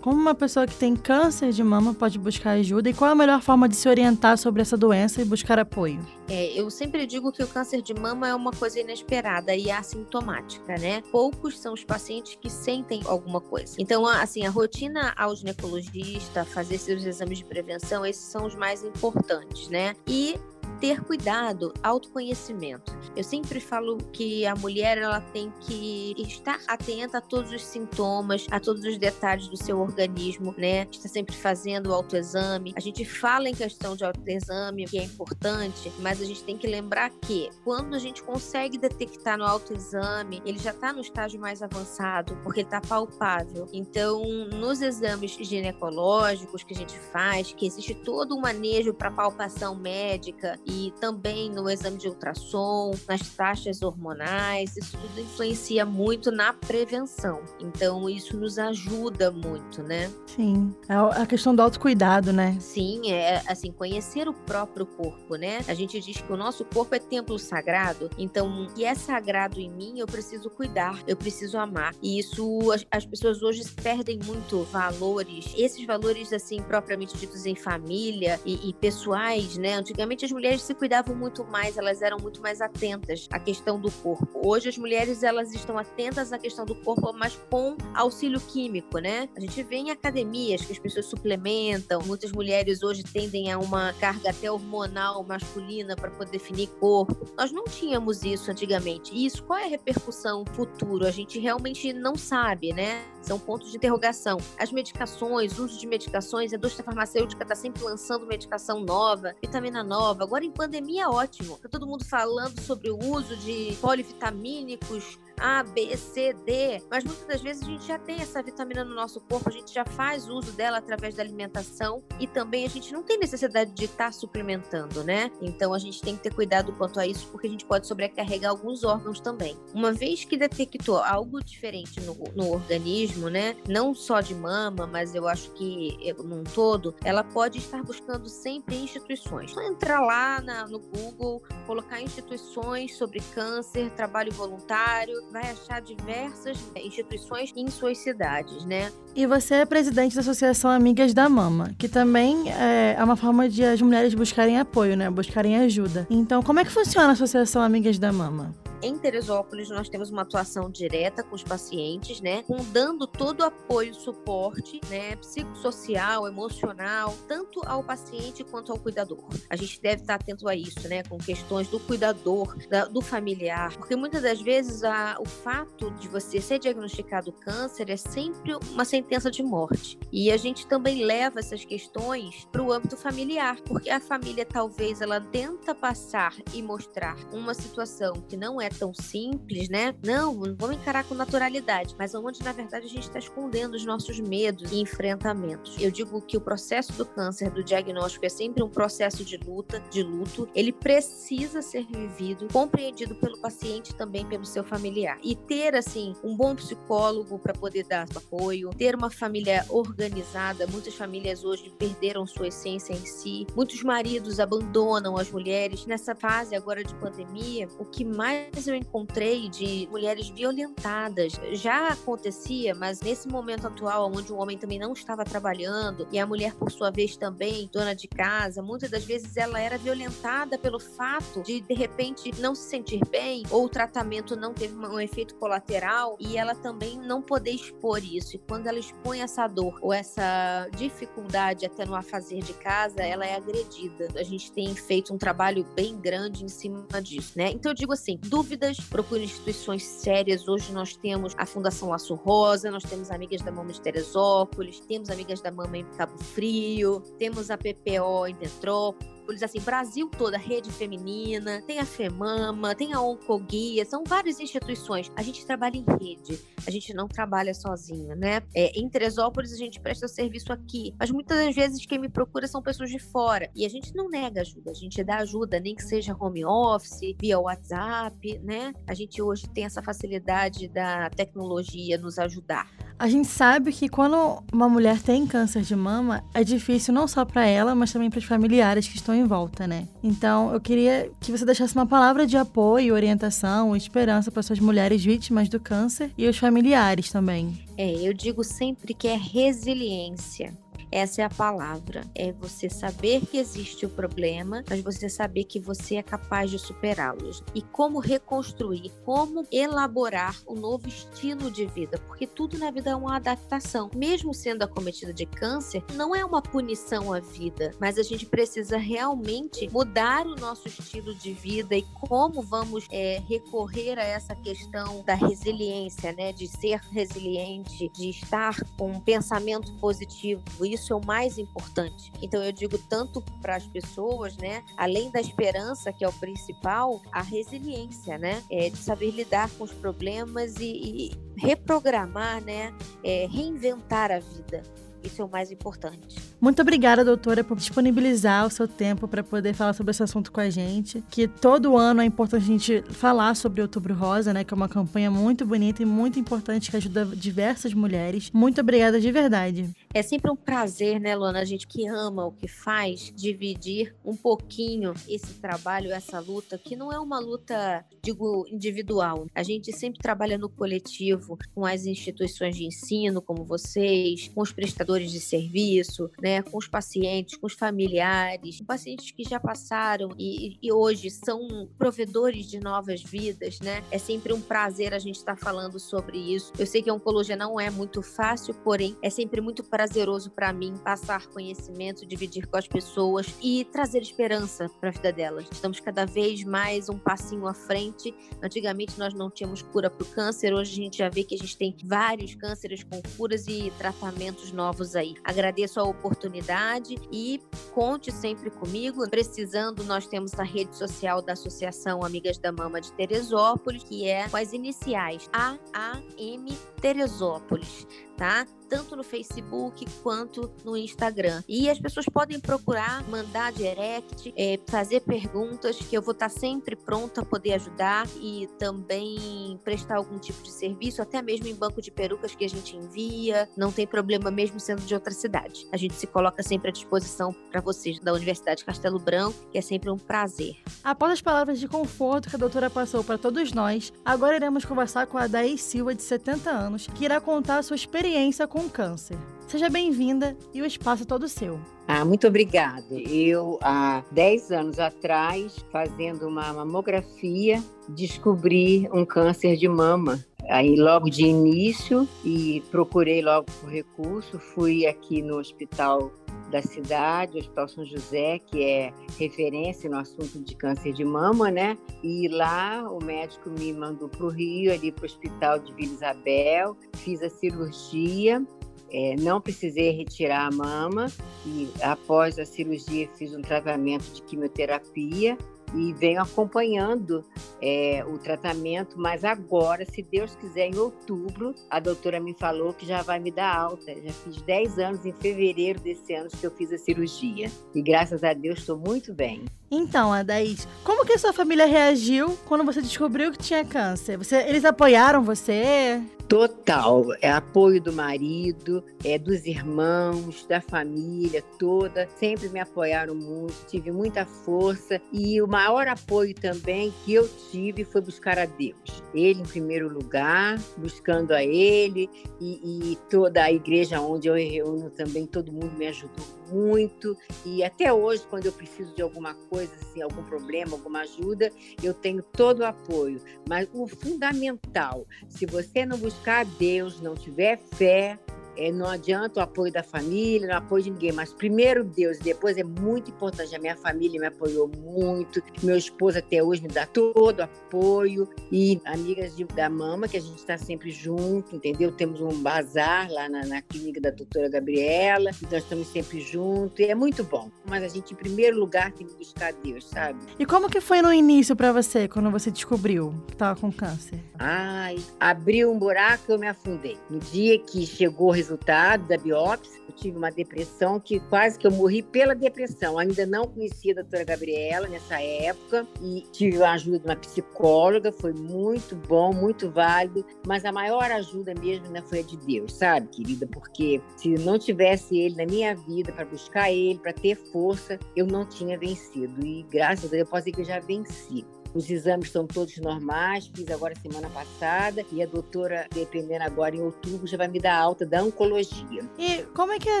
Como 0.00 0.16
uma 0.20 0.34
pessoa 0.34 0.66
que 0.66 0.74
tem 0.74 0.94
câncer 0.94 1.50
de 1.50 1.62
mama 1.62 1.92
pode 1.92 2.18
buscar 2.18 2.52
ajuda 2.52 2.88
e 2.88 2.94
qual 2.94 3.10
é 3.10 3.12
a 3.12 3.16
melhor 3.16 3.42
forma 3.42 3.68
de 3.68 3.74
se 3.74 3.88
orientar 3.88 4.38
sobre 4.38 4.62
essa 4.62 4.76
doença 4.76 5.20
e 5.20 5.24
buscar 5.24 5.58
apoio? 5.58 5.98
É, 6.28 6.52
eu 6.58 6.70
sempre 6.70 7.04
digo 7.04 7.32
que 7.32 7.42
o 7.42 7.48
câncer 7.48 7.82
de 7.82 7.92
mama 7.94 8.28
é 8.28 8.34
uma 8.34 8.52
coisa 8.52 8.78
inesperada 8.78 9.56
e 9.56 9.70
assintomática, 9.70 10.76
né? 10.78 11.02
Poucos 11.10 11.58
são 11.58 11.74
os 11.74 11.82
pacientes 11.82 12.36
que 12.40 12.48
sentem 12.48 13.00
alguma 13.06 13.40
coisa. 13.40 13.74
Então, 13.78 14.06
assim, 14.06 14.46
a 14.46 14.50
rotina 14.50 15.12
ao 15.16 15.34
ginecologista, 15.34 16.44
fazer 16.44 16.78
seus 16.78 17.04
exames 17.04 17.38
de 17.38 17.44
prevenção, 17.44 18.06
esses 18.06 18.24
são 18.24 18.46
os 18.46 18.54
mais 18.54 18.84
importantes, 18.84 19.68
né? 19.68 19.96
E 20.06 20.38
ter 20.80 21.02
cuidado, 21.02 21.72
autoconhecimento. 21.82 22.96
Eu 23.16 23.24
sempre 23.24 23.60
falo 23.60 23.98
que 24.12 24.46
a 24.46 24.54
mulher 24.54 24.98
ela 24.98 25.20
tem 25.20 25.52
que 25.60 26.14
estar 26.18 26.60
atenta 26.66 27.18
a 27.18 27.20
todos 27.20 27.52
os 27.52 27.64
sintomas, 27.64 28.46
a 28.50 28.60
todos 28.60 28.84
os 28.84 28.96
detalhes 28.98 29.48
do 29.48 29.56
seu 29.56 29.80
organismo, 29.80 30.54
né? 30.56 30.86
Está 30.90 31.08
sempre 31.08 31.34
fazendo 31.34 31.90
o 31.90 31.94
autoexame. 31.94 32.72
A 32.76 32.80
gente 32.80 33.04
fala 33.04 33.48
em 33.48 33.54
questão 33.54 33.96
de 33.96 34.04
autoexame, 34.04 34.84
que 34.86 34.98
é 34.98 35.04
importante, 35.04 35.92
mas 35.98 36.20
a 36.20 36.24
gente 36.24 36.44
tem 36.44 36.56
que 36.56 36.66
lembrar 36.66 37.10
que 37.10 37.50
quando 37.64 37.94
a 37.94 37.98
gente 37.98 38.22
consegue 38.22 38.78
detectar 38.78 39.38
no 39.38 39.44
autoexame, 39.44 40.42
ele 40.44 40.58
já 40.58 40.70
está 40.70 40.92
no 40.92 41.00
estágio 41.00 41.40
mais 41.40 41.62
avançado, 41.62 42.36
porque 42.42 42.60
ele 42.60 42.66
está 42.66 42.80
palpável. 42.80 43.68
Então, 43.72 44.22
nos 44.52 44.80
exames 44.80 45.32
ginecológicos 45.32 46.62
que 46.62 46.74
a 46.74 46.76
gente 46.76 46.98
faz, 46.98 47.52
que 47.52 47.66
existe 47.66 47.94
todo 47.94 48.36
um 48.36 48.40
manejo 48.40 48.94
para 48.94 49.10
palpação 49.10 49.74
médica 49.74 50.57
e 50.66 50.92
também 51.00 51.50
no 51.50 51.68
exame 51.68 51.98
de 51.98 52.08
ultrassom, 52.08 52.92
nas 53.08 53.20
taxas 53.30 53.82
hormonais, 53.82 54.76
isso 54.76 54.96
tudo 54.96 55.20
influencia 55.20 55.84
muito 55.84 56.30
na 56.30 56.52
prevenção. 56.52 57.42
Então, 57.60 58.08
isso 58.08 58.36
nos 58.36 58.58
ajuda 58.58 59.30
muito, 59.30 59.82
né? 59.82 60.10
Sim. 60.26 60.74
É 60.88 60.94
a 60.94 61.26
questão 61.26 61.54
do 61.54 61.62
autocuidado, 61.62 62.32
né? 62.32 62.56
Sim, 62.60 63.10
é 63.10 63.42
assim, 63.46 63.70
conhecer 63.70 64.28
o 64.28 64.32
próprio 64.32 64.86
corpo, 64.86 65.36
né? 65.36 65.60
A 65.68 65.74
gente 65.74 66.00
diz 66.00 66.20
que 66.20 66.32
o 66.32 66.36
nosso 66.36 66.64
corpo 66.64 66.94
é 66.94 66.98
templo 66.98 67.38
sagrado, 67.38 68.10
então, 68.18 68.66
que 68.74 68.84
é 68.84 68.94
sagrado 68.94 69.60
em 69.60 69.70
mim, 69.70 69.98
eu 69.98 70.06
preciso 70.06 70.50
cuidar, 70.50 71.02
eu 71.06 71.16
preciso 71.16 71.58
amar. 71.58 71.94
E 72.02 72.18
isso, 72.18 72.70
as, 72.72 72.86
as 72.90 73.06
pessoas 73.06 73.42
hoje 73.42 73.64
perdem 73.82 74.18
muito 74.24 74.62
valores, 74.64 75.52
esses 75.56 75.84
valores, 75.86 76.32
assim, 76.32 76.62
propriamente 76.62 77.16
ditos 77.16 77.46
em 77.46 77.54
família 77.54 78.40
e, 78.44 78.68
e 78.68 78.74
pessoais, 78.74 79.56
né? 79.56 79.74
Antigamente 79.74 80.24
as 80.24 80.32
mulheres 80.32 80.47
se 80.56 80.74
cuidavam 80.74 81.14
muito 81.14 81.44
mais, 81.44 81.76
elas 81.76 82.00
eram 82.00 82.18
muito 82.18 82.40
mais 82.40 82.60
atentas 82.60 83.26
à 83.30 83.38
questão 83.38 83.78
do 83.78 83.90
corpo. 83.90 84.40
Hoje 84.46 84.68
as 84.68 84.78
mulheres, 84.78 85.22
elas 85.22 85.52
estão 85.52 85.76
atentas 85.76 86.32
à 86.32 86.38
questão 86.38 86.64
do 86.64 86.74
corpo, 86.76 87.12
mas 87.12 87.38
com 87.50 87.76
auxílio 87.94 88.40
químico, 88.40 88.98
né? 88.98 89.28
A 89.36 89.40
gente 89.40 89.62
vê 89.62 89.76
em 89.76 89.90
academias 89.90 90.64
que 90.64 90.72
as 90.72 90.78
pessoas 90.78 91.06
suplementam, 91.06 92.00
muitas 92.06 92.32
mulheres 92.32 92.82
hoje 92.82 93.02
tendem 93.02 93.50
a 93.50 93.58
uma 93.58 93.92
carga 93.94 94.30
até 94.30 94.50
hormonal 94.50 95.24
masculina 95.24 95.96
para 95.96 96.10
poder 96.10 96.30
definir 96.30 96.68
corpo. 96.78 97.26
Nós 97.36 97.50
não 97.50 97.64
tínhamos 97.64 98.22
isso 98.22 98.50
antigamente. 98.50 99.12
E 99.14 99.26
isso, 99.26 99.42
qual 99.42 99.58
é 99.58 99.64
a 99.64 99.68
repercussão 99.68 100.44
futuro? 100.54 101.06
A 101.06 101.10
gente 101.10 101.38
realmente 101.38 101.92
não 101.92 102.14
sabe, 102.16 102.72
né? 102.72 103.04
São 103.22 103.38
pontos 103.38 103.70
de 103.70 103.76
interrogação. 103.76 104.38
As 104.58 104.70
medicações, 104.70 105.58
o 105.58 105.64
uso 105.64 105.78
de 105.78 105.86
medicações, 105.86 106.52
a 106.52 106.56
indústria 106.56 106.84
farmacêutica 106.84 107.42
está 107.42 107.54
sempre 107.54 107.82
lançando 107.82 108.26
medicação 108.26 108.80
nova, 108.80 109.34
vitamina 109.42 109.82
nova. 109.82 110.22
Agora 110.22 110.37
em 110.44 110.50
pandemia, 110.50 111.08
ótimo. 111.08 111.58
Tá 111.58 111.68
todo 111.68 111.86
mundo 111.86 112.04
falando 112.04 112.60
sobre 112.60 112.90
o 112.90 112.98
uso 112.98 113.36
de 113.36 113.76
polivitamínicos, 113.80 115.18
a, 115.40 115.62
B, 115.62 115.96
C, 115.96 116.32
D, 116.44 116.82
mas 116.90 117.04
muitas 117.04 117.26
das 117.26 117.40
vezes 117.40 117.62
a 117.62 117.66
gente 117.66 117.86
já 117.86 117.98
tem 117.98 118.20
essa 118.20 118.42
vitamina 118.42 118.84
no 118.84 118.94
nosso 118.94 119.20
corpo, 119.20 119.48
a 119.48 119.52
gente 119.52 119.72
já 119.72 119.84
faz 119.84 120.28
uso 120.28 120.52
dela 120.52 120.78
através 120.78 121.14
da 121.14 121.22
alimentação 121.22 122.02
e 122.18 122.26
também 122.26 122.64
a 122.64 122.68
gente 122.68 122.92
não 122.92 123.02
tem 123.02 123.18
necessidade 123.18 123.72
de 123.72 123.84
estar 123.84 124.06
tá 124.06 124.12
suplementando, 124.12 125.04
né? 125.04 125.30
Então 125.40 125.74
a 125.74 125.78
gente 125.78 126.00
tem 126.00 126.16
que 126.16 126.22
ter 126.22 126.34
cuidado 126.34 126.72
quanto 126.72 127.00
a 127.00 127.06
isso, 127.06 127.28
porque 127.28 127.46
a 127.46 127.50
gente 127.50 127.64
pode 127.64 127.86
sobrecarregar 127.86 128.50
alguns 128.50 128.84
órgãos 128.84 129.20
também. 129.20 129.56
Uma 129.74 129.92
vez 129.92 130.24
que 130.24 130.36
detectou 130.36 130.98
algo 130.98 131.42
diferente 131.42 132.00
no, 132.00 132.14
no 132.34 132.52
organismo, 132.52 133.28
né? 133.28 133.56
Não 133.68 133.94
só 133.94 134.20
de 134.20 134.34
mama, 134.34 134.86
mas 134.86 135.14
eu 135.14 135.28
acho 135.28 135.50
que 135.52 135.98
num 136.24 136.44
todo, 136.44 136.94
ela 137.04 137.24
pode 137.24 137.58
estar 137.58 137.82
buscando 137.82 138.28
sempre 138.28 138.76
instituições. 138.76 139.50
Só 139.52 139.62
entrar 139.62 140.00
lá 140.00 140.40
na, 140.40 140.66
no 140.66 140.78
Google, 140.78 141.42
colocar 141.66 142.00
instituições 142.00 142.96
sobre 142.96 143.20
câncer, 143.34 143.90
trabalho 143.90 144.32
voluntário, 144.32 145.27
vai 145.32 145.50
achar 145.50 145.80
diversas 145.80 146.58
instituições 146.76 147.52
em 147.56 147.68
suas 147.68 147.98
cidades, 147.98 148.64
né? 148.64 148.90
E 149.14 149.26
você 149.26 149.56
é 149.56 149.66
presidente 149.66 150.14
da 150.14 150.20
Associação 150.20 150.70
Amigas 150.70 151.12
da 151.12 151.28
Mama, 151.28 151.74
que 151.78 151.88
também 151.88 152.50
é, 152.50 152.96
é 152.98 153.04
uma 153.04 153.16
forma 153.16 153.48
de 153.48 153.64
as 153.64 153.80
mulheres 153.80 154.14
buscarem 154.14 154.58
apoio, 154.58 154.96
né? 154.96 155.10
Buscarem 155.10 155.56
ajuda. 155.56 156.06
Então, 156.10 156.42
como 156.42 156.60
é 156.60 156.64
que 156.64 156.70
funciona 156.70 157.08
a 157.08 157.12
Associação 157.12 157.62
Amigas 157.62 157.98
da 157.98 158.12
Mama? 158.12 158.54
Em 158.80 158.96
Teresópolis, 158.96 159.68
nós 159.70 159.88
temos 159.88 160.08
uma 160.08 160.22
atuação 160.22 160.70
direta 160.70 161.24
com 161.24 161.34
os 161.34 161.42
pacientes, 161.42 162.20
né? 162.20 162.44
Dando 162.70 163.08
todo 163.08 163.40
o 163.40 163.44
apoio, 163.44 163.92
suporte, 163.92 164.80
né? 164.88 165.16
Psicossocial, 165.16 166.28
emocional, 166.28 167.12
tanto 167.26 167.60
ao 167.66 167.82
paciente 167.82 168.44
quanto 168.44 168.70
ao 168.70 168.78
cuidador. 168.78 169.26
A 169.50 169.56
gente 169.56 169.80
deve 169.80 170.02
estar 170.02 170.14
atento 170.14 170.48
a 170.48 170.54
isso, 170.54 170.88
né? 170.88 171.02
Com 171.02 171.18
questões 171.18 171.66
do 171.66 171.80
cuidador, 171.80 172.56
da, 172.68 172.84
do 172.84 173.00
familiar. 173.00 173.76
Porque 173.76 173.96
muitas 173.96 174.22
das 174.22 174.40
vezes 174.40 174.84
a, 174.84 175.16
o 175.18 175.26
fato 175.26 175.90
de 175.92 176.06
você 176.06 176.40
ser 176.40 176.60
diagnosticado 176.60 177.32
câncer 177.32 177.90
é 177.90 177.96
sempre 177.96 178.54
uma 178.70 178.84
sentença 178.84 179.28
de 179.28 179.42
morte. 179.42 179.98
E 180.12 180.30
a 180.30 180.36
gente 180.36 180.68
também 180.68 181.04
leva 181.04 181.40
essas 181.40 181.64
questões 181.64 182.46
para 182.52 182.62
o 182.62 182.72
âmbito 182.72 182.96
familiar, 182.96 183.60
porque 183.62 183.90
a 183.90 183.98
família 183.98 184.46
talvez 184.46 185.00
ela 185.00 185.20
tenta 185.20 185.74
passar 185.74 186.32
e 186.54 186.62
mostrar 186.62 187.16
uma 187.32 187.54
situação 187.54 188.12
que 188.28 188.36
não 188.36 188.60
é 188.60 188.67
é 188.68 188.70
tão 188.70 188.92
simples, 188.94 189.68
né? 189.68 189.94
Não, 190.04 190.34
vamos 190.56 190.76
encarar 190.76 191.04
com 191.04 191.14
naturalidade, 191.14 191.94
mas 191.98 192.14
onde 192.14 192.42
na 192.42 192.52
verdade 192.52 192.86
a 192.86 192.88
gente 192.88 193.04
está 193.04 193.18
escondendo 193.18 193.74
os 193.74 193.84
nossos 193.84 194.20
medos 194.20 194.70
e 194.70 194.80
enfrentamentos. 194.80 195.76
Eu 195.80 195.90
digo 195.90 196.20
que 196.20 196.36
o 196.36 196.40
processo 196.40 196.92
do 196.92 197.06
câncer, 197.06 197.50
do 197.50 197.64
diagnóstico, 197.64 198.26
é 198.26 198.28
sempre 198.28 198.62
um 198.62 198.68
processo 198.68 199.24
de 199.24 199.36
luta, 199.36 199.80
de 199.90 200.02
luto. 200.02 200.48
Ele 200.54 200.72
precisa 200.72 201.62
ser 201.62 201.86
vivido, 201.86 202.46
compreendido 202.52 203.14
pelo 203.16 203.38
paciente 203.38 203.94
também 203.94 204.26
pelo 204.26 204.44
seu 204.44 204.62
familiar. 204.62 205.18
E 205.22 205.34
ter, 205.34 205.74
assim, 205.74 206.14
um 206.22 206.36
bom 206.36 206.54
psicólogo 206.54 207.38
para 207.38 207.54
poder 207.54 207.84
dar 207.84 208.06
apoio, 208.14 208.70
ter 208.70 208.94
uma 208.94 209.10
família 209.10 209.64
organizada. 209.68 210.66
Muitas 210.66 210.94
famílias 210.94 211.44
hoje 211.44 211.72
perderam 211.78 212.26
sua 212.26 212.48
essência 212.48 212.92
em 212.92 213.06
si. 213.06 213.46
Muitos 213.56 213.82
maridos 213.82 214.38
abandonam 214.38 215.16
as 215.16 215.30
mulheres. 215.30 215.86
Nessa 215.86 216.14
fase 216.14 216.54
agora 216.54 216.84
de 216.84 216.94
pandemia, 216.96 217.68
o 217.78 217.84
que 217.84 218.04
mais 218.04 218.57
eu 218.66 218.74
encontrei 218.74 219.48
de 219.48 219.88
mulheres 219.90 220.28
violentadas. 220.28 221.32
Já 221.52 221.88
acontecia, 221.88 222.74
mas 222.74 223.00
nesse 223.00 223.28
momento 223.28 223.66
atual, 223.66 224.10
onde 224.14 224.32
o 224.32 224.36
homem 224.36 224.58
também 224.58 224.78
não 224.78 224.92
estava 224.92 225.24
trabalhando 225.24 226.06
e 226.10 226.18
a 226.18 226.26
mulher, 226.26 226.54
por 226.54 226.70
sua 226.70 226.90
vez, 226.90 227.16
também 227.16 227.68
dona 227.72 227.94
de 227.94 228.08
casa, 228.08 228.62
muitas 228.62 228.90
das 228.90 229.04
vezes 229.04 229.36
ela 229.36 229.60
era 229.60 229.78
violentada 229.78 230.58
pelo 230.58 230.78
fato 230.78 231.42
de, 231.42 231.60
de 231.60 231.74
repente, 231.74 232.32
não 232.40 232.54
se 232.54 232.68
sentir 232.68 233.00
bem 233.10 233.42
ou 233.50 233.64
o 233.64 233.68
tratamento 233.68 234.36
não 234.36 234.52
teve 234.52 234.74
um 234.74 235.00
efeito 235.00 235.34
colateral 235.36 236.16
e 236.18 236.36
ela 236.36 236.54
também 236.54 236.98
não 236.98 237.20
poder 237.20 237.50
expor 237.50 238.02
isso. 238.02 238.36
E 238.36 238.38
quando 238.38 238.66
ela 238.66 238.78
expõe 238.78 239.20
essa 239.20 239.46
dor 239.46 239.78
ou 239.82 239.92
essa 239.92 240.68
dificuldade 240.76 241.66
até 241.66 241.84
no 241.84 241.94
afazer 241.94 242.42
de 242.42 242.54
casa, 242.54 243.02
ela 243.02 243.26
é 243.26 243.34
agredida. 243.34 244.08
A 244.16 244.22
gente 244.22 244.52
tem 244.52 244.74
feito 244.74 245.12
um 245.12 245.18
trabalho 245.18 245.66
bem 245.74 245.96
grande 245.96 246.44
em 246.44 246.48
cima 246.48 246.86
disso, 247.02 247.32
né? 247.36 247.50
Então 247.50 247.72
eu 247.72 247.74
digo 247.74 247.92
assim, 247.92 248.18
do 248.24 248.42
dúvidas, 248.48 248.80
procure 248.80 249.24
instituições 249.24 249.82
sérias. 249.84 250.48
Hoje 250.48 250.72
nós 250.72 250.96
temos 250.96 251.34
a 251.36 251.44
Fundação 251.44 251.90
Laço 251.90 252.14
Rosa, 252.14 252.70
nós 252.70 252.82
temos 252.82 253.10
Amigas 253.10 253.42
da 253.42 253.52
Mama 253.52 253.70
de 253.70 253.80
Teresópolis, 253.82 254.80
temos 254.80 255.10
Amigas 255.10 255.42
da 255.42 255.50
Mama 255.50 255.76
em 255.76 255.84
Cabo 255.98 256.16
Frio, 256.16 257.00
temos 257.18 257.50
a 257.50 257.58
PPO 257.58 258.26
em 258.26 258.34
Petrópolis 258.34 259.17
assim, 259.42 259.60
Brasil 259.60 260.08
toda, 260.08 260.38
rede 260.38 260.70
feminina, 260.72 261.62
tem 261.62 261.78
a 261.78 261.84
FEMAMA, 261.84 262.74
tem 262.74 262.92
a 262.92 263.00
Oncoguia, 263.00 263.84
são 263.84 264.02
várias 264.04 264.40
instituições. 264.40 265.10
A 265.16 265.22
gente 265.22 265.44
trabalha 265.44 265.76
em 265.76 265.84
rede, 266.00 266.40
a 266.66 266.70
gente 266.70 266.94
não 266.94 267.06
trabalha 267.06 267.52
sozinha, 267.54 268.14
né? 268.16 268.42
É, 268.54 268.78
em 268.78 268.88
Teresópolis 268.88 269.52
a 269.52 269.56
gente 269.56 269.80
presta 269.80 270.08
serviço 270.08 270.52
aqui, 270.52 270.94
mas 270.98 271.10
muitas 271.10 271.36
das 271.38 271.54
vezes 271.54 271.84
quem 271.86 271.98
me 271.98 272.08
procura 272.08 272.46
são 272.46 272.62
pessoas 272.62 272.90
de 272.90 272.98
fora 272.98 273.50
e 273.54 273.64
a 273.64 273.68
gente 273.68 273.94
não 273.94 274.08
nega 274.08 274.40
ajuda, 274.40 274.70
a 274.70 274.74
gente 274.74 275.02
dá 275.04 275.18
ajuda, 275.18 275.60
nem 275.60 275.74
que 275.74 275.82
seja 275.82 276.16
home 276.18 276.44
office, 276.44 277.14
via 277.20 277.38
WhatsApp, 277.38 278.38
né? 278.38 278.72
A 278.86 278.94
gente 278.94 279.20
hoje 279.20 279.48
tem 279.50 279.64
essa 279.64 279.82
facilidade 279.82 280.68
da 280.68 281.10
tecnologia 281.10 281.98
nos 281.98 282.18
ajudar. 282.18 282.68
A 282.98 283.08
gente 283.08 283.28
sabe 283.28 283.72
que 283.72 283.88
quando 283.88 284.42
uma 284.52 284.68
mulher 284.68 285.00
tem 285.00 285.24
câncer 285.24 285.62
de 285.62 285.76
mama, 285.76 286.24
é 286.34 286.42
difícil 286.42 286.92
não 286.92 287.06
só 287.06 287.24
para 287.24 287.46
ela, 287.46 287.72
mas 287.72 287.92
também 287.92 288.10
para 288.10 288.18
os 288.18 288.24
familiares 288.24 288.88
que 288.88 288.96
estão 288.96 289.14
em 289.18 289.24
volta, 289.24 289.66
né? 289.66 289.86
Então, 290.02 290.52
eu 290.52 290.60
queria 290.60 291.10
que 291.20 291.30
você 291.30 291.44
deixasse 291.44 291.74
uma 291.74 291.86
palavra 291.86 292.26
de 292.26 292.36
apoio, 292.36 292.94
orientação, 292.94 293.76
esperança 293.76 294.30
para 294.30 294.40
essas 294.40 294.58
mulheres 294.58 295.04
vítimas 295.04 295.48
do 295.48 295.60
câncer 295.60 296.10
e 296.16 296.26
os 296.26 296.38
familiares 296.38 297.10
também. 297.10 297.58
É, 297.76 297.92
eu 298.06 298.12
digo 298.12 298.42
sempre 298.42 298.94
que 298.94 299.08
é 299.08 299.16
resiliência. 299.16 300.56
Essa 300.90 301.22
é 301.22 301.24
a 301.24 301.30
palavra. 301.30 302.02
É 302.14 302.32
você 302.32 302.70
saber 302.70 303.24
que 303.26 303.38
existe 303.38 303.86
o 303.86 303.88
problema, 303.88 304.64
mas 304.68 304.80
você 304.80 305.08
saber 305.08 305.44
que 305.44 305.60
você 305.60 305.96
é 305.96 306.02
capaz 306.02 306.50
de 306.50 306.58
superá-los. 306.58 307.42
E 307.54 307.62
como 307.62 307.98
reconstruir, 307.98 308.92
como 309.04 309.46
elaborar 309.52 310.36
um 310.48 310.54
novo 310.54 310.88
estilo 310.88 311.50
de 311.50 311.66
vida, 311.66 311.98
porque 312.06 312.26
tudo 312.26 312.58
na 312.58 312.70
vida 312.70 312.90
é 312.90 312.96
uma 312.96 313.16
adaptação. 313.16 313.90
Mesmo 313.94 314.32
sendo 314.32 314.62
acometida 314.62 315.12
de 315.12 315.26
câncer, 315.26 315.84
não 315.94 316.14
é 316.14 316.24
uma 316.24 316.40
punição 316.40 317.12
à 317.12 317.20
vida, 317.20 317.72
mas 317.80 317.98
a 317.98 318.02
gente 318.02 318.26
precisa 318.26 318.76
realmente 318.76 319.68
mudar 319.70 320.26
o 320.26 320.36
nosso 320.36 320.68
estilo 320.68 321.14
de 321.14 321.32
vida 321.32 321.76
e 321.76 321.82
como 322.00 322.42
vamos 322.42 322.86
é, 322.90 323.22
recorrer 323.28 323.98
a 323.98 324.04
essa 324.04 324.34
questão 324.34 325.02
da 325.04 325.14
resiliência, 325.14 326.12
né? 326.12 326.32
De 326.32 326.46
ser 326.46 326.80
resiliente, 326.92 327.88
de 327.90 328.10
estar 328.10 328.54
com 328.76 328.92
um 328.92 329.00
pensamento 329.00 329.72
positivo. 329.74 330.42
Isso 330.72 330.92
é 330.92 330.96
o 330.96 331.04
mais 331.04 331.38
importante. 331.38 332.12
Então 332.22 332.42
eu 332.42 332.52
digo 332.52 332.78
tanto 332.88 333.22
para 333.40 333.56
as 333.56 333.66
pessoas, 333.66 334.36
né, 334.36 334.62
além 334.76 335.10
da 335.10 335.20
esperança 335.20 335.92
que 335.92 336.04
é 336.04 336.08
o 336.08 336.12
principal, 336.12 337.00
a 337.12 337.22
resiliência, 337.22 338.18
né, 338.18 338.42
é 338.50 338.70
de 338.70 338.76
saber 338.76 339.10
lidar 339.10 339.50
com 339.50 339.64
os 339.64 339.72
problemas 339.72 340.56
e, 340.58 340.66
e 340.66 341.10
reprogramar, 341.36 342.42
né, 342.42 342.74
é, 343.02 343.26
reinventar 343.30 344.10
a 344.10 344.18
vida 344.18 344.62
Isso 345.02 345.22
é 345.22 345.24
o 345.24 345.30
mais 345.30 345.50
importante. 345.50 346.16
Muito 346.40 346.60
obrigada, 346.62 347.04
doutora, 347.04 347.42
por 347.42 347.56
disponibilizar 347.56 348.46
o 348.46 348.50
seu 348.50 348.66
tempo 348.68 349.08
para 349.08 349.22
poder 349.22 349.54
falar 349.54 349.72
sobre 349.72 349.90
esse 349.90 350.02
assunto 350.02 350.30
com 350.30 350.40
a 350.40 350.50
gente. 350.50 351.02
Que 351.10 351.26
todo 351.26 351.76
ano 351.76 352.00
é 352.00 352.04
importante 352.04 352.42
a 352.42 352.46
gente 352.46 352.82
falar 352.90 353.34
sobre 353.34 353.62
Outubro 353.62 353.94
Rosa, 353.94 354.32
né? 354.32 354.44
Que 354.44 354.52
é 354.52 354.56
uma 354.56 354.68
campanha 354.68 355.10
muito 355.10 355.46
bonita 355.46 355.82
e 355.82 355.86
muito 355.86 356.18
importante 356.18 356.70
que 356.70 356.76
ajuda 356.76 357.04
diversas 357.06 357.74
mulheres. 357.74 358.30
Muito 358.32 358.60
obrigada 358.60 359.00
de 359.00 359.10
verdade. 359.10 359.70
É 359.98 360.02
sempre 360.02 360.30
um 360.30 360.36
prazer, 360.36 361.00
né, 361.00 361.16
Luana, 361.16 361.40
a 361.40 361.44
gente 361.44 361.66
que 361.66 361.84
ama 361.88 362.24
o 362.24 362.30
que 362.30 362.46
faz, 362.46 363.12
dividir 363.16 363.96
um 364.04 364.14
pouquinho 364.14 364.94
esse 365.08 365.34
trabalho, 365.40 365.90
essa 365.90 366.20
luta, 366.20 366.56
que 366.56 366.76
não 366.76 366.92
é 366.92 367.00
uma 367.00 367.18
luta, 367.18 367.84
digo, 368.00 368.46
individual. 368.48 369.26
A 369.34 369.42
gente 369.42 369.72
sempre 369.72 369.98
trabalha 369.98 370.38
no 370.38 370.48
coletivo, 370.48 371.36
com 371.52 371.66
as 371.66 371.84
instituições 371.84 372.54
de 372.54 372.64
ensino, 372.64 373.20
como 373.20 373.44
vocês, 373.44 374.28
com 374.28 374.40
os 374.40 374.52
prestadores 374.52 375.10
de 375.10 375.18
serviço, 375.18 376.08
né, 376.22 376.42
com 376.42 376.58
os 376.58 376.68
pacientes, 376.68 377.36
com 377.36 377.48
os 377.48 377.54
familiares, 377.54 378.60
pacientes 378.60 379.10
que 379.10 379.24
já 379.24 379.40
passaram 379.40 380.10
e, 380.16 380.60
e 380.62 380.70
hoje 380.70 381.10
são 381.10 381.68
provedores 381.76 382.46
de 382.46 382.60
novas 382.60 383.02
vidas, 383.02 383.58
né? 383.58 383.82
É 383.90 383.98
sempre 383.98 384.32
um 384.32 384.40
prazer 384.40 384.94
a 384.94 384.98
gente 385.00 385.16
estar 385.16 385.34
tá 385.34 385.44
falando 385.44 385.80
sobre 385.80 386.18
isso. 386.18 386.52
Eu 386.56 386.66
sei 386.66 386.82
que 386.82 386.88
a 386.88 386.94
oncologia 386.94 387.34
não 387.34 387.58
é 387.58 387.68
muito 387.68 388.00
fácil, 388.00 388.54
porém 388.54 388.96
é 389.02 389.10
sempre 389.10 389.40
muito 389.40 389.64
prazeroso 389.88 390.30
para 390.30 390.52
mim 390.52 390.74
passar 390.84 391.26
conhecimento, 391.28 392.06
dividir 392.06 392.46
com 392.46 392.58
as 392.58 392.68
pessoas 392.68 393.34
e 393.42 393.64
trazer 393.64 394.02
esperança 394.02 394.68
para 394.78 394.90
a 394.90 394.92
vida 394.92 395.10
delas. 395.10 395.46
Estamos 395.50 395.80
cada 395.80 396.04
vez 396.04 396.44
mais 396.44 396.90
um 396.90 396.98
passinho 396.98 397.46
à 397.46 397.54
frente. 397.54 398.14
Antigamente 398.42 398.98
nós 398.98 399.14
não 399.14 399.30
tínhamos 399.30 399.62
cura 399.62 399.88
para 399.88 400.02
o 400.02 400.10
câncer, 400.10 400.52
hoje 400.52 400.72
a 400.72 400.84
gente 400.84 400.98
já 400.98 401.08
vê 401.08 401.24
que 401.24 401.34
a 401.34 401.38
gente 401.38 401.56
tem 401.56 401.74
vários 401.84 402.34
cânceres 402.34 402.84
com 402.84 403.00
curas 403.16 403.46
e 403.48 403.72
tratamentos 403.78 404.52
novos 404.52 404.94
aí. 404.94 405.14
Agradeço 405.24 405.80
a 405.80 405.84
oportunidade 405.84 406.96
e 407.10 407.40
conte 407.72 408.12
sempre 408.12 408.50
comigo. 408.50 409.08
Precisando, 409.08 409.84
nós 409.84 410.06
temos 410.06 410.38
a 410.38 410.42
rede 410.42 410.76
social 410.76 411.22
da 411.22 411.32
Associação 411.32 412.04
Amigas 412.04 412.36
da 412.36 412.52
Mama 412.52 412.78
de 412.78 412.92
Teresópolis, 412.92 413.82
que 413.84 414.06
é 414.06 414.28
com 414.28 414.36
as 414.36 414.52
iniciais 414.52 415.30
AAM 415.32 416.44
Teresópolis 416.78 417.86
tá? 418.18 418.44
Tanto 418.68 418.94
no 418.94 419.02
Facebook 419.02 419.86
quanto 420.02 420.50
no 420.62 420.76
Instagram. 420.76 421.42
E 421.48 421.70
as 421.70 421.78
pessoas 421.78 422.04
podem 422.06 422.38
procurar, 422.38 423.02
mandar 423.08 423.50
direct, 423.52 424.34
é, 424.36 424.58
fazer 424.66 425.00
perguntas, 425.00 425.78
que 425.78 425.96
eu 425.96 426.02
vou 426.02 426.12
estar 426.12 426.28
sempre 426.28 426.76
pronta 426.76 427.22
a 427.22 427.24
poder 427.24 427.54
ajudar 427.54 428.06
e 428.20 428.46
também 428.58 429.58
prestar 429.64 429.96
algum 429.96 430.18
tipo 430.18 430.42
de 430.42 430.50
serviço, 430.50 431.00
até 431.00 431.22
mesmo 431.22 431.46
em 431.46 431.54
banco 431.54 431.80
de 431.80 431.90
perucas 431.90 432.34
que 432.34 432.44
a 432.44 432.48
gente 432.48 432.76
envia. 432.76 433.48
Não 433.56 433.72
tem 433.72 433.86
problema 433.86 434.30
mesmo 434.30 434.60
sendo 434.60 434.82
de 434.82 434.92
outra 434.92 435.14
cidade. 435.14 435.66
A 435.72 435.76
gente 435.78 435.94
se 435.94 436.06
coloca 436.06 436.42
sempre 436.42 436.68
à 436.68 436.72
disposição 436.72 437.34
para 437.50 437.62
vocês 437.62 437.98
da 438.00 438.12
Universidade 438.12 438.64
Castelo 438.64 438.98
Branco, 438.98 439.38
que 439.50 439.56
é 439.56 439.62
sempre 439.62 439.88
um 439.88 439.96
prazer. 439.96 440.56
Após 440.84 441.12
as 441.12 441.22
palavras 441.22 441.58
de 441.58 441.68
conforto 441.68 442.28
que 442.28 442.36
a 442.36 442.38
doutora 442.38 442.68
passou 442.68 443.02
para 443.02 443.16
todos 443.16 443.52
nós, 443.52 443.92
agora 444.04 444.36
iremos 444.36 444.64
conversar 444.64 445.06
com 445.06 445.16
a 445.16 445.26
Daí 445.26 445.56
Silva, 445.56 445.94
de 445.94 446.02
70 446.02 446.50
anos, 446.50 446.86
que 446.88 447.04
irá 447.04 447.20
contar 447.20 447.58
a 447.58 447.62
sua 447.62 447.76
experiência 447.76 448.07
experiência 448.08 448.46
com 448.46 448.66
câncer. 448.70 449.18
Seja 449.46 449.68
bem-vinda 449.68 450.34
e 450.54 450.62
o 450.62 450.66
espaço 450.66 451.02
é 451.02 451.06
todo 451.06 451.28
seu. 451.28 451.60
Ah, 451.86 452.06
muito 452.06 452.26
obrigada. 452.26 452.94
Eu, 452.94 453.58
há 453.60 454.02
10 454.10 454.50
anos 454.50 454.78
atrás, 454.78 455.56
fazendo 455.70 456.26
uma 456.26 456.50
mamografia, 456.54 457.62
descobri 457.86 458.88
um 458.92 459.04
câncer 459.04 459.56
de 459.56 459.68
mama. 459.68 460.24
Aí, 460.48 460.74
logo 460.74 461.10
de 461.10 461.24
início, 461.24 462.08
e 462.24 462.62
procurei 462.70 463.20
logo 463.20 463.46
por 463.60 463.70
recurso, 463.70 464.38
fui 464.38 464.86
aqui 464.86 465.20
no 465.20 465.36
hospital 465.36 466.10
da 466.50 466.62
cidade, 466.62 467.36
o 467.36 467.40
Hospital 467.40 467.68
São 467.68 467.84
José, 467.84 468.38
que 468.38 468.62
é 468.62 468.92
referência 469.18 469.88
no 469.90 469.98
assunto 469.98 470.40
de 470.40 470.54
câncer 470.56 470.92
de 470.92 471.04
mama, 471.04 471.50
né? 471.50 471.76
E 472.02 472.28
lá 472.28 472.90
o 472.90 473.02
médico 473.02 473.50
me 473.50 473.72
mandou 473.72 474.08
para 474.08 474.24
o 474.24 474.28
Rio, 474.28 474.72
ali 474.72 474.90
para 474.90 475.02
o 475.02 475.06
Hospital 475.06 475.58
de 475.58 475.72
Vila 475.74 475.92
Isabel, 475.92 476.76
fiz 476.94 477.22
a 477.22 477.28
cirurgia, 477.28 478.42
é, 478.90 479.16
não 479.20 479.40
precisei 479.40 479.90
retirar 479.90 480.46
a 480.46 480.50
mama 480.50 481.06
e 481.44 481.68
após 481.82 482.38
a 482.38 482.46
cirurgia 482.46 483.08
fiz 483.16 483.34
um 483.34 483.42
tratamento 483.42 484.10
de 484.12 484.22
quimioterapia 484.22 485.36
e 485.74 485.92
venho 485.92 486.20
acompanhando 486.20 487.24
é, 487.60 488.04
o 488.06 488.18
tratamento, 488.18 488.98
mas 488.98 489.24
agora, 489.24 489.84
se 489.84 490.02
Deus 490.02 490.34
quiser, 490.36 490.68
em 490.68 490.78
outubro, 490.78 491.54
a 491.70 491.80
doutora 491.80 492.20
me 492.20 492.34
falou 492.34 492.72
que 492.72 492.86
já 492.86 493.02
vai 493.02 493.18
me 493.18 493.30
dar 493.30 493.56
alta. 493.56 493.94
Já 493.94 494.12
fiz 494.12 494.42
10 494.42 494.78
anos 494.78 495.06
em 495.06 495.12
fevereiro 495.12 495.80
desse 495.80 496.14
ano 496.14 496.28
que 496.30 496.46
eu 496.46 496.50
fiz 496.50 496.72
a 496.72 496.78
cirurgia. 496.78 497.50
E 497.74 497.82
graças 497.82 498.22
a 498.22 498.32
Deus 498.32 498.60
estou 498.60 498.78
muito 498.78 499.12
bem. 499.12 499.44
Então, 499.70 500.12
Adaís, 500.12 500.66
como 500.82 501.04
que 501.04 501.12
a 501.12 501.18
sua 501.18 501.32
família 501.32 501.66
reagiu 501.66 502.38
quando 502.46 502.64
você 502.64 502.80
descobriu 502.80 503.30
que 503.30 503.38
tinha 503.38 503.64
câncer? 503.64 504.16
Você, 504.16 504.36
eles 504.36 504.64
apoiaram 504.64 505.22
você? 505.22 506.02
Total, 506.26 507.06
é 507.22 507.30
apoio 507.30 507.80
do 507.80 507.90
marido, 507.90 508.84
é 509.02 509.18
dos 509.18 509.46
irmãos, 509.46 510.44
da 510.44 510.60
família 510.60 511.42
toda, 511.58 512.06
sempre 512.16 512.50
me 512.50 512.60
apoiaram 512.60 513.14
muito, 513.14 513.66
tive 513.66 513.90
muita 513.90 514.26
força 514.26 515.00
e 515.10 515.40
o 515.40 515.46
maior 515.46 515.88
apoio 515.88 516.34
também 516.34 516.92
que 517.04 517.14
eu 517.14 517.26
tive 517.50 517.82
foi 517.82 518.02
buscar 518.02 518.38
a 518.38 518.44
Deus. 518.44 519.02
Ele 519.14 519.40
em 519.40 519.46
primeiro 519.46 519.88
lugar, 519.88 520.58
buscando 520.76 521.32
a 521.32 521.42
Ele 521.42 522.10
e, 522.38 522.92
e 522.92 522.96
toda 523.08 523.44
a 523.44 523.50
igreja 523.50 523.98
onde 523.98 524.28
eu 524.28 524.34
reúno 524.34 524.90
também, 524.90 525.24
todo 525.24 525.50
mundo 525.50 525.72
me 525.78 525.86
ajudou 525.86 526.37
muito 526.50 527.16
e 527.44 527.62
até 527.62 527.92
hoje 527.92 528.24
quando 528.28 528.46
eu 528.46 528.52
preciso 528.52 528.94
de 528.94 529.02
alguma 529.02 529.34
coisa 529.34 529.72
assim, 529.74 530.02
algum 530.02 530.22
problema, 530.24 530.72
alguma 530.72 531.00
ajuda, 531.00 531.50
eu 531.82 531.94
tenho 531.94 532.22
todo 532.22 532.60
o 532.60 532.64
apoio. 532.64 533.20
Mas 533.48 533.68
o 533.72 533.86
fundamental, 533.86 535.06
se 535.28 535.46
você 535.46 535.84
não 535.84 535.98
buscar 535.98 536.40
a 536.40 536.44
Deus, 536.44 537.00
não 537.00 537.14
tiver 537.14 537.58
fé, 537.74 538.18
é, 538.58 538.72
não 538.72 538.86
adianta 538.86 539.40
o 539.40 539.42
apoio 539.42 539.72
da 539.72 539.82
família, 539.82 540.48
não 540.48 540.56
apoio 540.56 540.84
de 540.84 540.90
ninguém, 540.90 541.12
mas 541.12 541.32
primeiro 541.32 541.84
Deus, 541.84 542.18
depois 542.18 542.58
é 542.58 542.64
muito 542.64 543.10
importante. 543.10 543.54
A 543.54 543.58
minha 543.58 543.76
família 543.76 544.20
me 544.20 544.26
apoiou 544.26 544.68
muito, 544.68 545.40
meu 545.62 545.76
esposo 545.76 546.18
até 546.18 546.42
hoje 546.42 546.62
me 546.62 546.68
dá 546.68 546.84
todo 546.84 547.38
o 547.38 547.42
apoio, 547.42 548.28
e 548.50 548.80
amigas 548.84 549.36
de, 549.36 549.44
da 549.44 549.68
mama, 549.68 550.08
que 550.08 550.16
a 550.16 550.20
gente 550.20 550.38
está 550.38 550.58
sempre 550.58 550.90
junto, 550.90 551.54
entendeu? 551.54 551.92
Temos 551.92 552.20
um 552.20 552.42
bazar 552.42 553.10
lá 553.10 553.28
na, 553.28 553.46
na 553.46 553.62
clínica 553.62 554.00
da 554.00 554.10
doutora 554.10 554.48
Gabriela, 554.48 555.30
nós 555.42 555.62
estamos 555.62 555.86
sempre 555.88 556.20
juntos, 556.20 556.78
e 556.80 556.84
é 556.84 556.94
muito 556.94 557.22
bom. 557.22 557.50
Mas 557.64 557.84
a 557.84 557.88
gente, 557.88 558.12
em 558.12 558.16
primeiro 558.16 558.58
lugar, 558.58 558.90
tem 558.92 559.06
que 559.06 559.14
buscar 559.14 559.52
Deus, 559.52 559.84
sabe? 559.86 560.18
E 560.38 560.44
como 560.44 560.68
que 560.68 560.80
foi 560.80 561.00
no 561.00 561.12
início 561.12 561.54
para 561.54 561.72
você, 561.72 562.08
quando 562.08 562.30
você 562.30 562.50
descobriu 562.50 563.14
que 563.28 563.34
estava 563.34 563.58
com 563.58 563.70
câncer? 563.70 564.18
Ai, 564.38 564.96
abriu 565.20 565.72
um 565.72 565.78
buraco 565.78 566.24
e 566.28 566.32
eu 566.32 566.38
me 566.38 566.48
afundei. 566.48 566.96
No 567.08 567.18
dia 567.18 567.58
que 567.58 567.86
chegou 567.86 568.28
o 568.28 568.32
resultado, 568.48 569.06
da 569.06 569.16
biópsia, 569.16 569.80
eu 569.86 569.94
tive 569.94 570.16
uma 570.16 570.30
depressão 570.30 570.98
que 570.98 571.20
quase 571.20 571.58
que 571.58 571.66
eu 571.66 571.70
morri 571.70 572.02
pela 572.02 572.34
depressão. 572.34 572.98
Ainda 572.98 573.26
não 573.26 573.46
conhecia 573.46 573.92
a 573.92 573.96
doutora 573.96 574.24
Gabriela 574.24 574.88
nessa 574.88 575.20
época 575.20 575.86
e 576.02 576.24
tive 576.32 576.62
a 576.62 576.72
ajuda 576.72 576.98
de 576.98 577.04
uma 577.04 577.16
psicóloga, 577.16 578.10
foi 578.10 578.32
muito 578.32 578.96
bom, 578.96 579.32
muito 579.32 579.70
válido, 579.70 580.24
mas 580.46 580.64
a 580.64 580.72
maior 580.72 581.10
ajuda 581.10 581.54
mesmo 581.54 581.88
né, 581.88 582.02
foi 582.02 582.20
a 582.20 582.22
de 582.22 582.36
Deus, 582.38 582.72
sabe, 582.72 583.08
querida? 583.08 583.46
Porque 583.46 584.00
se 584.16 584.30
não 584.30 584.58
tivesse 584.58 585.18
ele 585.18 585.36
na 585.36 585.46
minha 585.46 585.74
vida 585.74 586.12
para 586.12 586.24
buscar 586.24 586.70
ele, 586.70 586.98
para 586.98 587.12
ter 587.12 587.36
força, 587.36 587.98
eu 588.16 588.26
não 588.26 588.46
tinha 588.46 588.78
vencido. 588.78 589.44
E 589.44 589.62
graças 589.70 590.06
a 590.06 590.08
Deus 590.08 590.20
eu 590.20 590.26
posso 590.26 590.44
dizer 590.44 590.52
que 590.52 590.60
eu 590.62 590.64
já 590.64 590.80
venci. 590.80 591.44
Os 591.74 591.88
exames 591.90 592.30
são 592.30 592.46
todos 592.46 592.76
normais, 592.78 593.50
fiz 593.54 593.70
agora 593.70 593.94
semana 594.00 594.28
passada 594.30 595.04
e 595.12 595.22
a 595.22 595.26
doutora, 595.26 595.86
dependendo 595.92 596.44
agora 596.44 596.74
em 596.74 596.80
outubro, 596.80 597.26
já 597.26 597.36
vai 597.36 597.48
me 597.48 597.60
dar 597.60 597.76
alta 597.76 598.06
da 598.06 598.22
oncologia. 598.22 599.02
E 599.18 599.42
como 599.54 599.72
é 599.72 599.78
que 599.78 599.88
é 599.88 600.00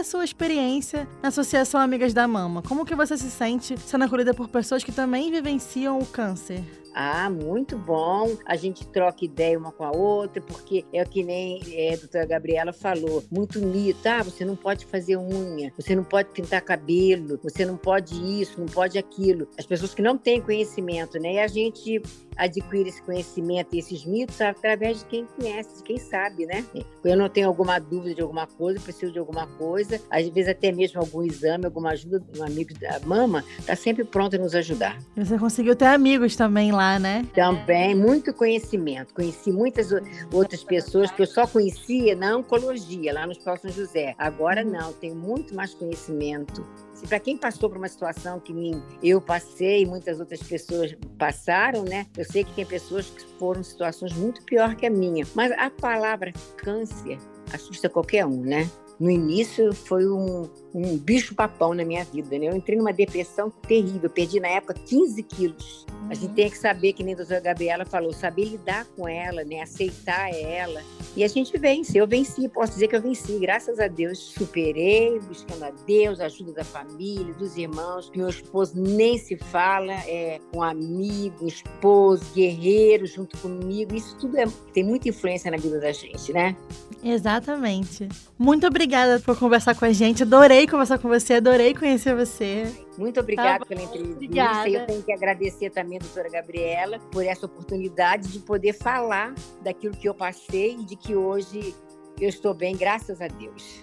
a 0.00 0.04
sua 0.04 0.24
experiência 0.24 1.08
na 1.22 1.28
Associação 1.28 1.80
Amigas 1.80 2.14
da 2.14 2.26
Mama? 2.26 2.62
Como 2.62 2.84
que 2.84 2.94
você 2.94 3.16
se 3.16 3.30
sente 3.30 3.78
sendo 3.78 4.04
acolhida 4.04 4.34
por 4.34 4.48
pessoas 4.48 4.82
que 4.82 4.92
também 4.92 5.30
vivenciam 5.30 5.98
o 5.98 6.06
câncer? 6.06 6.64
Ah, 7.00 7.30
muito 7.30 7.78
bom. 7.78 8.36
A 8.44 8.56
gente 8.56 8.84
troca 8.88 9.24
ideia 9.24 9.56
uma 9.56 9.70
com 9.70 9.84
a 9.84 9.92
outra, 9.92 10.42
porque 10.42 10.84
é 10.92 11.04
que 11.04 11.22
nem 11.22 11.60
é, 11.72 11.94
a 11.94 11.96
doutora 11.96 12.26
Gabriela 12.26 12.72
falou, 12.72 13.22
muito 13.30 13.60
mito. 13.60 14.00
Ah, 14.04 14.24
você 14.24 14.44
não 14.44 14.56
pode 14.56 14.84
fazer 14.84 15.16
unha, 15.16 15.72
você 15.78 15.94
não 15.94 16.02
pode 16.02 16.30
pintar 16.30 16.60
cabelo, 16.60 17.38
você 17.40 17.64
não 17.64 17.76
pode 17.76 18.16
isso, 18.40 18.58
não 18.58 18.66
pode 18.66 18.98
aquilo. 18.98 19.46
As 19.56 19.64
pessoas 19.64 19.94
que 19.94 20.02
não 20.02 20.18
têm 20.18 20.40
conhecimento, 20.40 21.20
né? 21.20 21.34
E 21.34 21.38
a 21.38 21.46
gente 21.46 22.02
adquire 22.38 22.88
esse 22.88 23.02
conhecimento 23.02 23.74
e 23.74 23.80
esses 23.80 24.04
mitos 24.04 24.40
através 24.40 25.00
de 25.00 25.04
quem 25.06 25.26
conhece, 25.26 25.78
de 25.78 25.82
quem 25.82 25.98
sabe, 25.98 26.46
né? 26.46 26.64
Eu 27.04 27.16
não 27.16 27.28
tenho 27.28 27.48
alguma 27.48 27.78
dúvida 27.78 28.14
de 28.14 28.22
alguma 28.22 28.46
coisa, 28.46 28.80
preciso 28.80 29.12
de 29.12 29.18
alguma 29.18 29.46
coisa, 29.46 30.00
às 30.10 30.26
vezes 30.28 30.48
até 30.48 30.72
mesmo 30.72 31.00
algum 31.00 31.22
exame, 31.22 31.64
alguma 31.64 31.90
ajuda 31.90 32.20
de 32.20 32.40
um 32.40 32.44
amigo 32.44 32.72
da 32.78 33.00
mama, 33.00 33.44
está 33.58 33.74
sempre 33.74 34.04
pronto 34.04 34.36
a 34.36 34.38
nos 34.38 34.54
ajudar. 34.54 34.98
Você 35.16 35.38
conseguiu 35.38 35.74
ter 35.74 35.86
amigos 35.86 36.36
também 36.36 36.72
lá, 36.72 36.98
né? 36.98 37.26
Também, 37.34 37.94
muito 37.94 38.32
conhecimento. 38.32 39.12
Conheci 39.12 39.50
muitas 39.50 39.90
outras 40.32 40.62
pessoas 40.62 41.10
que 41.10 41.22
eu 41.22 41.26
só 41.26 41.46
conhecia 41.46 42.14
na 42.14 42.36
oncologia, 42.36 43.12
lá 43.12 43.26
no 43.26 43.32
Hospital 43.32 43.56
São 43.58 43.70
José. 43.70 44.14
Agora 44.18 44.62
não, 44.62 44.92
tenho 44.92 45.16
muito 45.16 45.54
mais 45.54 45.74
conhecimento 45.74 46.64
para 47.06 47.20
quem 47.20 47.36
passou 47.36 47.68
por 47.68 47.78
uma 47.78 47.88
situação 47.88 48.40
que 48.40 48.52
nem 48.52 48.82
eu 49.02 49.20
passei 49.20 49.86
muitas 49.86 50.18
outras 50.18 50.42
pessoas 50.42 50.96
passaram, 51.18 51.84
né? 51.84 52.06
Eu 52.16 52.24
sei 52.24 52.44
que 52.44 52.54
tem 52.54 52.66
pessoas 52.66 53.06
que 53.06 53.24
foram 53.38 53.62
situações 53.62 54.12
muito 54.14 54.42
pior 54.42 54.74
que 54.74 54.86
a 54.86 54.90
minha. 54.90 55.26
Mas 55.34 55.52
a 55.52 55.70
palavra 55.70 56.32
câncer 56.56 57.18
assusta 57.52 57.88
qualquer 57.88 58.26
um, 58.26 58.42
né? 58.42 58.68
No 58.98 59.10
início 59.10 59.72
foi 59.72 60.08
um, 60.08 60.48
um 60.74 60.96
bicho-papão 60.96 61.74
na 61.74 61.84
minha 61.84 62.04
vida, 62.04 62.38
né? 62.38 62.48
Eu 62.48 62.56
entrei 62.56 62.76
numa 62.76 62.92
depressão 62.92 63.50
terrível, 63.50 64.10
perdi 64.10 64.40
na 64.40 64.48
época 64.48 64.74
15 64.74 65.22
quilos. 65.22 65.86
A 66.10 66.14
gente 66.14 66.34
tem 66.34 66.48
que 66.48 66.56
saber, 66.56 66.92
que 66.92 67.02
nem 67.02 67.14
a 67.14 67.16
doutora 67.16 67.40
Gabriela 67.40 67.84
falou, 67.84 68.12
saber 68.12 68.44
lidar 68.44 68.86
com 68.96 69.08
ela, 69.08 69.44
né? 69.44 69.60
Aceitar 69.60 70.32
ela. 70.32 70.82
E 71.16 71.24
a 71.24 71.28
gente 71.28 71.56
vence. 71.58 71.98
Eu 71.98 72.06
venci, 72.06 72.48
posso 72.48 72.74
dizer 72.74 72.86
que 72.86 72.94
eu 72.94 73.02
venci. 73.02 73.38
Graças 73.38 73.80
a 73.80 73.88
Deus, 73.88 74.18
superei, 74.18 75.18
buscando 75.18 75.64
a 75.64 75.72
Deus, 75.86 76.20
a 76.20 76.26
ajuda 76.26 76.52
da 76.52 76.64
família, 76.64 77.34
dos 77.34 77.56
irmãos. 77.56 78.10
Meu 78.14 78.28
esposo 78.28 78.80
nem 78.80 79.18
se 79.18 79.36
fala, 79.36 79.92
é 80.06 80.40
um 80.54 80.62
amigo, 80.62 81.44
um 81.44 81.48
esposo, 81.48 82.24
guerreiro 82.34 83.04
junto 83.04 83.36
comigo. 83.38 83.96
Isso 83.96 84.16
tudo 84.18 84.38
é, 84.38 84.46
tem 84.72 84.84
muita 84.84 85.08
influência 85.08 85.50
na 85.50 85.56
vida 85.56 85.80
da 85.80 85.90
gente, 85.90 86.32
né? 86.32 86.56
Exatamente. 87.02 88.08
Muito 88.38 88.66
obrigada 88.66 89.18
por 89.20 89.36
conversar 89.36 89.74
com 89.74 89.84
a 89.84 89.92
gente. 89.92 90.22
Adorei 90.22 90.67
conversar 90.68 90.98
com 90.98 91.08
você, 91.08 91.34
adorei 91.34 91.74
conhecer 91.74 92.14
você. 92.14 92.64
Muito 92.96 93.20
obrigada 93.20 93.60
tá 93.60 93.66
pela 93.66 93.82
entrevista. 93.82 94.14
Obrigada. 94.14 94.68
Eu 94.68 94.86
tenho 94.86 95.02
que 95.02 95.12
agradecer 95.12 95.70
também 95.70 95.98
doutora 95.98 96.28
Gabriela 96.28 96.98
por 97.10 97.24
essa 97.24 97.46
oportunidade 97.46 98.28
de 98.28 98.38
poder 98.40 98.72
falar 98.72 99.34
daquilo 99.62 99.96
que 99.96 100.08
eu 100.08 100.14
passei 100.14 100.74
e 100.74 100.84
de 100.84 100.96
que 100.96 101.14
hoje 101.14 101.74
eu 102.20 102.28
estou 102.28 102.54
bem, 102.54 102.76
graças 102.76 103.20
a 103.20 103.28
Deus. 103.28 103.82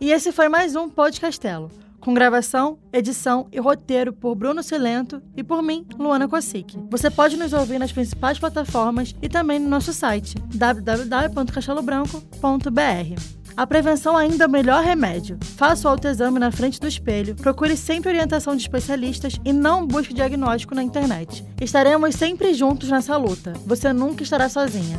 E 0.00 0.12
esse 0.12 0.30
foi 0.30 0.48
mais 0.48 0.76
um 0.76 0.88
Podcastelo, 0.88 1.70
com 2.00 2.14
gravação, 2.14 2.78
edição 2.92 3.48
e 3.50 3.58
roteiro 3.58 4.12
por 4.12 4.34
Bruno 4.34 4.62
Silento 4.62 5.22
e 5.36 5.42
por 5.42 5.62
mim, 5.62 5.86
Luana 5.98 6.28
Kosick. 6.28 6.78
Você 6.90 7.10
pode 7.10 7.36
nos 7.36 7.52
ouvir 7.52 7.78
nas 7.78 7.92
principais 7.92 8.38
plataformas 8.38 9.14
e 9.20 9.28
também 9.28 9.58
no 9.58 9.68
nosso 9.68 9.92
site 9.92 10.36
www.castelobranco.br. 10.54 13.37
A 13.58 13.66
prevenção 13.66 14.16
ainda 14.16 14.44
é 14.44 14.46
o 14.46 14.50
melhor 14.50 14.84
remédio. 14.84 15.36
Faça 15.56 15.88
o 15.88 15.90
autoexame 15.90 16.38
na 16.38 16.52
frente 16.52 16.78
do 16.78 16.86
espelho, 16.86 17.34
procure 17.34 17.76
sempre 17.76 18.08
orientação 18.08 18.54
de 18.54 18.62
especialistas 18.62 19.34
e 19.44 19.52
não 19.52 19.84
busque 19.84 20.14
diagnóstico 20.14 20.76
na 20.76 20.82
internet. 20.84 21.44
Estaremos 21.60 22.14
sempre 22.14 22.54
juntos 22.54 22.88
nessa 22.88 23.16
luta. 23.16 23.54
Você 23.66 23.92
nunca 23.92 24.22
estará 24.22 24.48
sozinha. 24.48 24.96